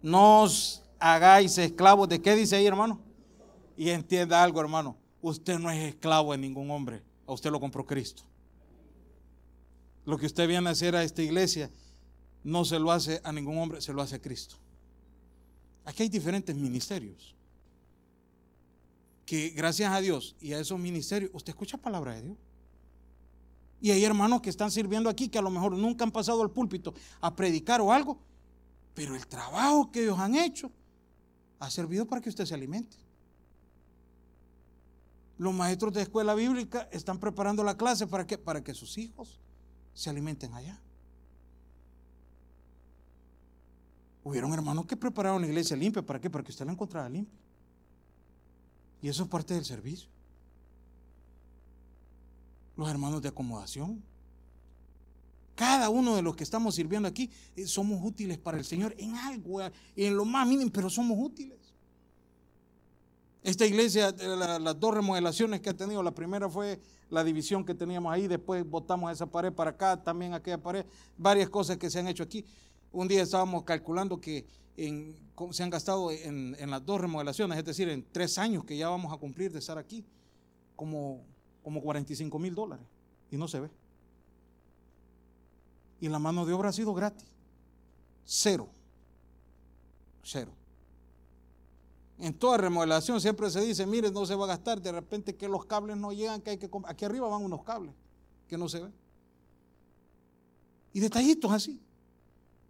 No 0.03 0.43
os 0.43 0.83
hagáis 0.99 1.57
esclavos 1.57 2.09
de 2.09 2.21
qué 2.21 2.35
dice 2.35 2.57
ahí, 2.57 2.67
hermano. 2.67 2.99
Y 3.77 3.89
entienda 3.89 4.43
algo, 4.43 4.59
hermano. 4.59 4.97
Usted 5.21 5.57
no 5.57 5.71
es 5.71 5.81
esclavo 5.81 6.33
de 6.33 6.37
ningún 6.37 6.69
hombre. 6.69 7.01
A 7.25 7.31
usted 7.31 7.49
lo 7.49 7.59
compró 7.59 7.85
Cristo. 7.85 8.23
Lo 10.05 10.17
que 10.17 10.25
usted 10.25 10.45
viene 10.45 10.67
a 10.67 10.73
hacer 10.73 10.93
a 10.97 11.03
esta 11.03 11.21
iglesia 11.21 11.71
no 12.43 12.65
se 12.65 12.77
lo 12.77 12.91
hace 12.91 13.21
a 13.23 13.31
ningún 13.31 13.57
hombre, 13.57 13.79
se 13.79 13.93
lo 13.93 14.01
hace 14.01 14.15
a 14.15 14.21
Cristo. 14.21 14.57
Aquí 15.85 16.03
hay 16.03 16.09
diferentes 16.09 16.53
ministerios 16.53 17.33
que 19.25 19.51
gracias 19.51 19.93
a 19.93 20.01
Dios 20.01 20.35
y 20.41 20.51
a 20.51 20.59
esos 20.59 20.77
ministerios, 20.77 21.31
usted 21.33 21.51
escucha 21.51 21.77
palabra 21.77 22.15
de 22.15 22.23
Dios. 22.23 22.37
Y 23.79 23.91
hay 23.91 24.03
hermanos 24.03 24.41
que 24.41 24.49
están 24.49 24.69
sirviendo 24.69 25.09
aquí 25.09 25.29
que 25.29 25.37
a 25.37 25.41
lo 25.41 25.49
mejor 25.49 25.71
nunca 25.77 26.03
han 26.03 26.11
pasado 26.11 26.41
al 26.41 26.51
púlpito 26.51 26.93
a 27.21 27.33
predicar 27.33 27.79
o 27.79 27.93
algo, 27.93 28.19
pero 28.93 29.15
el 29.15 29.25
trabajo 29.27 29.91
que 29.91 30.03
ellos 30.03 30.19
han 30.19 30.35
hecho 30.35 30.71
ha 31.59 31.69
servido 31.69 32.05
para 32.05 32.21
que 32.21 32.29
usted 32.29 32.45
se 32.45 32.53
alimente. 32.53 32.97
Los 35.37 35.53
maestros 35.53 35.93
de 35.93 36.03
escuela 36.03 36.35
bíblica 36.35 36.87
están 36.91 37.19
preparando 37.19 37.63
la 37.63 37.75
clase 37.75 38.05
para 38.05 38.27
que, 38.27 38.37
para 38.37 38.63
que 38.63 38.73
sus 38.73 38.97
hijos 38.97 39.39
se 39.93 40.09
alimenten 40.09 40.53
allá. 40.53 40.79
Hubieron 44.23 44.53
hermanos 44.53 44.85
que 44.85 44.95
prepararon 44.95 45.41
la 45.41 45.47
iglesia 45.47 45.75
limpia. 45.75 46.01
¿Para 46.01 46.21
qué? 46.21 46.29
Para 46.29 46.43
que 46.43 46.51
usted 46.51 46.65
la 46.65 46.71
encontrara 46.71 47.09
limpia. 47.09 47.37
Y 49.01 49.09
eso 49.09 49.23
es 49.23 49.29
parte 49.29 49.53
del 49.53 49.65
servicio. 49.65 50.09
Los 52.77 52.89
hermanos 52.89 53.21
de 53.21 53.29
acomodación. 53.29 54.01
Cada 55.55 55.89
uno 55.89 56.15
de 56.15 56.21
los 56.21 56.35
que 56.35 56.43
estamos 56.43 56.75
sirviendo 56.75 57.07
aquí 57.07 57.29
eh, 57.55 57.67
somos 57.67 58.03
útiles 58.03 58.37
para 58.37 58.57
el 58.57 58.65
Señor 58.65 58.95
en 58.97 59.15
algo, 59.15 59.61
eh, 59.61 59.71
en 59.95 60.17
lo 60.17 60.25
más 60.25 60.47
mínimo, 60.47 60.71
pero 60.71 60.89
somos 60.89 61.17
útiles. 61.19 61.59
Esta 63.43 63.65
iglesia, 63.65 64.09
eh, 64.17 64.35
las 64.59 64.79
dos 64.79 64.93
remodelaciones 64.95 65.61
que 65.61 65.69
ha 65.69 65.73
tenido, 65.75 66.01
la 66.01 66.13
primera 66.15 66.49
fue 66.49 66.79
la 67.09 67.23
división 67.23 67.65
que 67.65 67.75
teníamos 67.75 68.11
ahí, 68.11 68.27
después 68.27 68.67
botamos 68.67 69.11
esa 69.11 69.27
pared 69.27 69.53
para 69.53 69.71
acá, 69.71 70.01
también 70.01 70.33
aquella 70.33 70.57
pared, 70.57 70.85
varias 71.17 71.49
cosas 71.49 71.77
que 71.77 71.89
se 71.89 71.99
han 71.99 72.07
hecho 72.07 72.23
aquí. 72.23 72.45
Un 72.91 73.07
día 73.07 73.21
estábamos 73.21 73.63
calculando 73.63 74.19
que 74.19 74.45
se 74.75 75.63
han 75.63 75.69
gastado 75.69 76.09
en, 76.11 76.55
las 76.69 76.83
dos 76.85 76.99
remodelaciones, 77.01 77.57
es 77.57 77.65
decir, 77.65 77.89
en 77.89 78.03
tres 78.11 78.37
años 78.37 78.63
que 78.63 78.77
ya 78.77 78.89
vamos 78.89 79.13
a 79.13 79.17
cumplir 79.17 79.51
de 79.51 79.59
estar 79.59 79.77
aquí, 79.77 80.03
como, 80.75 81.23
como 81.61 81.81
45 81.81 82.39
mil 82.39 82.55
dólares. 82.55 82.85
Y 83.29 83.37
no 83.37 83.47
se 83.47 83.59
ve. 83.59 83.82
Y 86.03 86.09
la 86.09 86.19
mano 86.19 86.45
de 86.45 86.51
obra 86.51 86.67
ha 86.67 86.73
sido 86.73 86.93
gratis. 86.93 87.23
Cero. 88.25 88.67
Cero. 90.21 90.51
En 92.19 92.33
toda 92.33 92.57
remodelación 92.57 93.21
siempre 93.21 93.49
se 93.49 93.61
dice, 93.61 93.85
mire, 93.85 94.11
no 94.11 94.25
se 94.25 94.35
va 94.35 94.43
a 94.43 94.47
gastar, 94.49 94.81
de 94.81 94.91
repente 94.91 95.37
que 95.37 95.47
los 95.47 95.65
cables 95.65 95.95
no 95.95 96.11
llegan, 96.11 96.41
que 96.41 96.49
hay 96.49 96.57
que... 96.57 96.69
Aquí 96.87 97.05
arriba 97.05 97.29
van 97.29 97.41
unos 97.41 97.63
cables 97.63 97.95
que 98.49 98.57
no 98.57 98.67
se 98.67 98.81
ven. 98.81 98.93
Y 100.91 100.99
detallitos 100.99 101.49
así. 101.53 101.79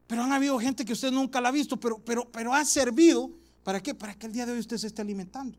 Pero 0.05 0.21
han 0.21 0.31
habido 0.31 0.59
gente 0.59 0.85
que 0.85 0.93
usted 0.93 1.11
nunca 1.11 1.41
la 1.41 1.49
ha 1.49 1.51
visto, 1.51 1.79
pero, 1.79 1.97
pero, 2.05 2.29
pero 2.31 2.53
ha 2.53 2.63
servido. 2.63 3.31
¿Para 3.63 3.81
qué? 3.81 3.95
Para 3.95 4.13
que 4.13 4.27
el 4.27 4.31
día 4.31 4.45
de 4.45 4.51
hoy 4.51 4.59
usted 4.59 4.77
se 4.77 4.85
esté 4.85 5.01
alimentando. 5.01 5.57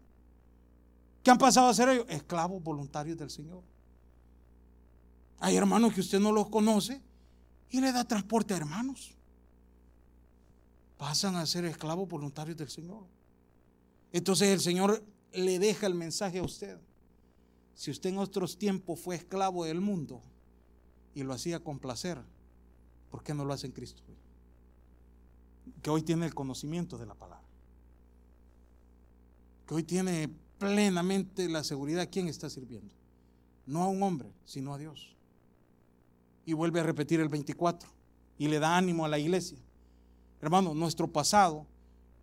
¿Qué 1.25 1.31
han 1.33 1.39
pasado 1.39 1.67
a 1.67 1.75
ser 1.75 1.89
ellos? 1.89 2.07
Esclavos 2.09 2.63
voluntarios 2.63 3.19
del 3.19 3.31
Señor. 3.31 3.65
Hay 5.41 5.57
hermanos 5.57 5.93
que 5.93 6.03
usted 6.03 6.21
no 6.21 6.31
los 6.31 6.49
conoce 6.49 7.03
y 7.71 7.81
le 7.81 7.93
da 7.93 8.05
transporte 8.05 8.55
a 8.55 8.57
hermanos. 8.57 9.15
Pasan 10.97 11.37
a 11.37 11.47
ser 11.47 11.65
esclavos 11.65 12.09
voluntarios 12.09 12.57
del 12.57 12.71
Señor. 12.71 13.05
Entonces 14.13 14.49
el 14.49 14.61
Señor 14.61 15.05
le 15.33 15.59
deja 15.59 15.87
el 15.87 15.95
mensaje 15.95 16.39
a 16.39 16.43
usted. 16.43 16.79
Si 17.75 17.91
usted 17.91 18.11
en 18.11 18.19
otros 18.19 18.57
tiempos 18.57 19.01
fue 19.01 19.17
esclavo 19.17 19.65
del 19.65 19.81
mundo 19.81 20.23
y 21.15 21.25
lo 21.25 21.33
hacía 21.33 21.59
con 21.59 21.79
placer, 21.81 22.19
¿por 23.11 23.23
qué 23.25 23.35
no 23.35 23.45
lo 23.45 23.53
hace 23.53 23.67
en 23.67 23.73
Cristo? 23.73 24.03
que 25.83 25.91
hoy 25.91 26.03
tiene 26.03 26.27
el 26.27 26.35
conocimiento 26.35 26.99
de 26.99 27.07
la 27.07 27.15
palabra, 27.15 27.47
que 29.67 29.75
hoy 29.75 29.83
tiene 29.83 30.31
plenamente 30.59 31.49
la 31.49 31.65
seguridad 31.65 32.03
a 32.03 32.07
quién 32.07 32.29
está 32.29 32.51
sirviendo, 32.51 32.95
no 33.67 33.83
a 33.83 33.89
un 33.89 34.03
hombre, 34.03 34.33
sino 34.45 34.75
a 34.75 34.79
Dios. 34.79 35.14
Y 36.45 36.53
vuelve 36.53 36.81
a 36.81 36.83
repetir 36.83 37.21
el 37.21 37.29
24 37.29 37.89
y 38.39 38.49
le 38.49 38.59
da 38.59 38.77
ánimo 38.77 39.05
a 39.05 39.09
la 39.09 39.19
iglesia. 39.19 39.59
Hermano, 40.41 40.75
nuestro 40.75 41.09
pasado 41.09 41.67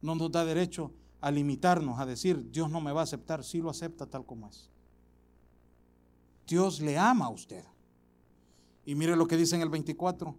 no 0.02 0.16
nos 0.16 0.32
da 0.32 0.46
derecho 0.46 0.92
a 1.22 1.32
limitarnos, 1.32 2.00
a 2.00 2.06
decir, 2.06 2.52
Dios 2.52 2.70
no 2.70 2.82
me 2.82 2.92
va 2.92 3.02
a 3.02 3.04
aceptar, 3.04 3.44
si 3.44 3.60
lo 3.60 3.70
acepta 3.70 4.06
tal 4.06 4.26
como 4.26 4.48
es. 4.48 4.70
Dios 6.48 6.82
le 6.82 6.98
ama 6.98 7.26
a 7.26 7.30
usted. 7.30 7.64
Y 8.86 8.96
mire 8.96 9.16
lo 9.16 9.28
que 9.28 9.38
dice 9.38 9.56
en 9.56 9.62
el 9.62 9.70
24, 9.70 10.36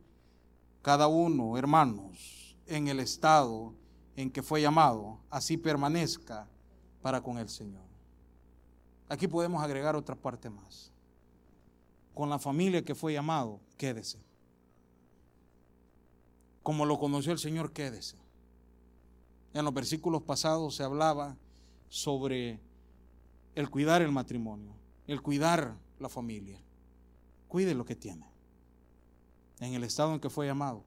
cada 0.83 1.07
uno, 1.07 1.57
hermanos, 1.57 2.57
en 2.67 2.89
el 2.89 3.01
estado 3.01 3.73
en 4.17 4.31
que 4.31 4.43
fue 4.43 4.61
llamado, 4.61 5.19
así 5.31 5.57
permanezca 5.57 6.49
para 7.01 7.23
con 7.23 7.39
el 7.39 7.49
Señor. 7.49 7.85
Aquí 9.09 9.29
podemos 9.29 9.63
agregar 9.63 9.97
otra 9.97 10.15
parte 10.15 10.51
más. 10.51 10.92
Con 12.15 12.29
la 12.29 12.39
familia 12.39 12.85
que 12.85 12.95
fue 12.95 13.13
llamado, 13.13 13.61
quédese. 13.77 14.19
Como 16.63 16.87
lo 16.87 16.99
conoció 16.99 17.33
el 17.33 17.39
Señor, 17.39 17.73
quédese. 17.73 18.17
En 19.55 19.65
los 19.65 19.75
versículos 19.75 20.23
pasados 20.23 20.77
se 20.77 20.83
hablaba 20.83 21.37
sobre 21.89 22.61
el 23.55 23.69
cuidar 23.69 24.01
el 24.03 24.13
matrimonio, 24.13 24.73
el 25.07 25.21
cuidar 25.21 25.77
la 25.99 26.09
familia. 26.09 26.59
Cuide 27.49 27.75
lo 27.75 27.85
que 27.85 27.97
tiene. 27.97 28.27
En 29.61 29.75
el 29.75 29.85
estado 29.85 30.15
en 30.15 30.21
que 30.21 30.31
fue 30.31 30.47
llamado, 30.47 30.85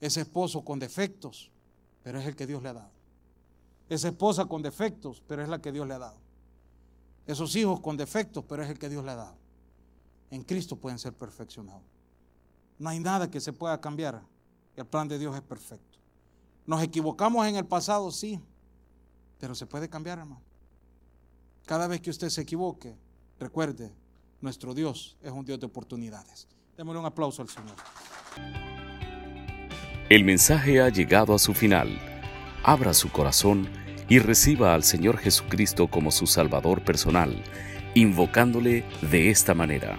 ese 0.00 0.22
esposo 0.22 0.64
con 0.64 0.78
defectos, 0.78 1.50
pero 2.02 2.18
es 2.18 2.26
el 2.26 2.34
que 2.34 2.46
Dios 2.46 2.62
le 2.62 2.70
ha 2.70 2.74
dado. 2.74 2.92
Esa 3.88 4.08
esposa 4.08 4.46
con 4.46 4.62
defectos, 4.62 5.22
pero 5.26 5.42
es 5.42 5.48
la 5.48 5.60
que 5.60 5.72
Dios 5.72 5.86
le 5.86 5.94
ha 5.94 5.98
dado. 5.98 6.18
esos 7.26 7.54
hijos 7.54 7.80
con 7.80 7.96
defectos, 7.96 8.44
pero 8.48 8.64
es 8.64 8.70
el 8.70 8.78
que 8.78 8.88
Dios 8.88 9.04
le 9.04 9.12
ha 9.12 9.16
dado. 9.16 9.36
En 10.30 10.42
Cristo 10.42 10.76
pueden 10.76 10.98
ser 10.98 11.12
perfeccionados. 11.12 11.82
No 12.78 12.88
hay 12.88 13.00
nada 13.00 13.30
que 13.30 13.40
se 13.40 13.52
pueda 13.52 13.80
cambiar. 13.80 14.22
El 14.76 14.86
plan 14.86 15.08
de 15.08 15.18
Dios 15.18 15.34
es 15.34 15.42
perfecto. 15.42 15.98
Nos 16.66 16.82
equivocamos 16.82 17.46
en 17.46 17.56
el 17.56 17.66
pasado, 17.66 18.10
sí, 18.10 18.40
pero 19.38 19.54
se 19.54 19.66
puede 19.66 19.88
cambiar, 19.88 20.18
hermano. 20.18 20.42
Cada 21.66 21.86
vez 21.86 22.00
que 22.00 22.10
usted 22.10 22.28
se 22.28 22.42
equivoque, 22.42 22.96
recuerde, 23.38 23.92
nuestro 24.40 24.72
Dios 24.74 25.16
es 25.20 25.32
un 25.32 25.44
Dios 25.44 25.58
de 25.58 25.66
oportunidades. 25.66 26.46
Démosle 26.76 27.00
un 27.00 27.06
aplauso 27.06 27.42
al 27.42 27.48
Señor. 27.48 27.76
El 30.08 30.24
mensaje 30.24 30.80
ha 30.80 30.88
llegado 30.88 31.34
a 31.34 31.38
su 31.38 31.54
final. 31.54 31.98
Abra 32.64 32.94
su 32.94 33.10
corazón 33.10 33.68
y 34.08 34.18
reciba 34.18 34.74
al 34.74 34.82
Señor 34.82 35.18
Jesucristo 35.18 35.88
como 35.88 36.10
su 36.10 36.26
Salvador 36.26 36.84
personal, 36.84 37.42
invocándole 37.94 38.84
de 39.10 39.30
esta 39.30 39.54
manera. 39.54 39.98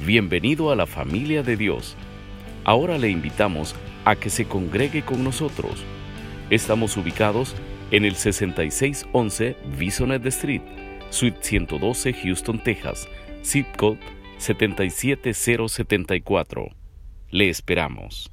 Bienvenido 0.00 0.72
a 0.72 0.76
la 0.76 0.86
familia 0.86 1.44
de 1.44 1.56
Dios. 1.56 1.96
Ahora 2.64 2.98
le 2.98 3.08
invitamos 3.08 3.76
a 4.04 4.16
que 4.16 4.30
se 4.30 4.46
congregue 4.46 5.02
con 5.02 5.22
nosotros. 5.22 5.84
Estamos 6.50 6.96
ubicados 6.96 7.54
en 7.92 8.04
el 8.04 8.16
6611 8.16 9.54
Bisonet 9.78 10.26
Street, 10.26 10.62
Suite 11.10 11.38
112, 11.40 12.12
Houston, 12.14 12.60
Texas, 12.64 13.06
zip 13.44 13.66
code 13.76 14.00
77074. 14.38 16.70
Le 17.30 17.48
esperamos. 17.48 18.31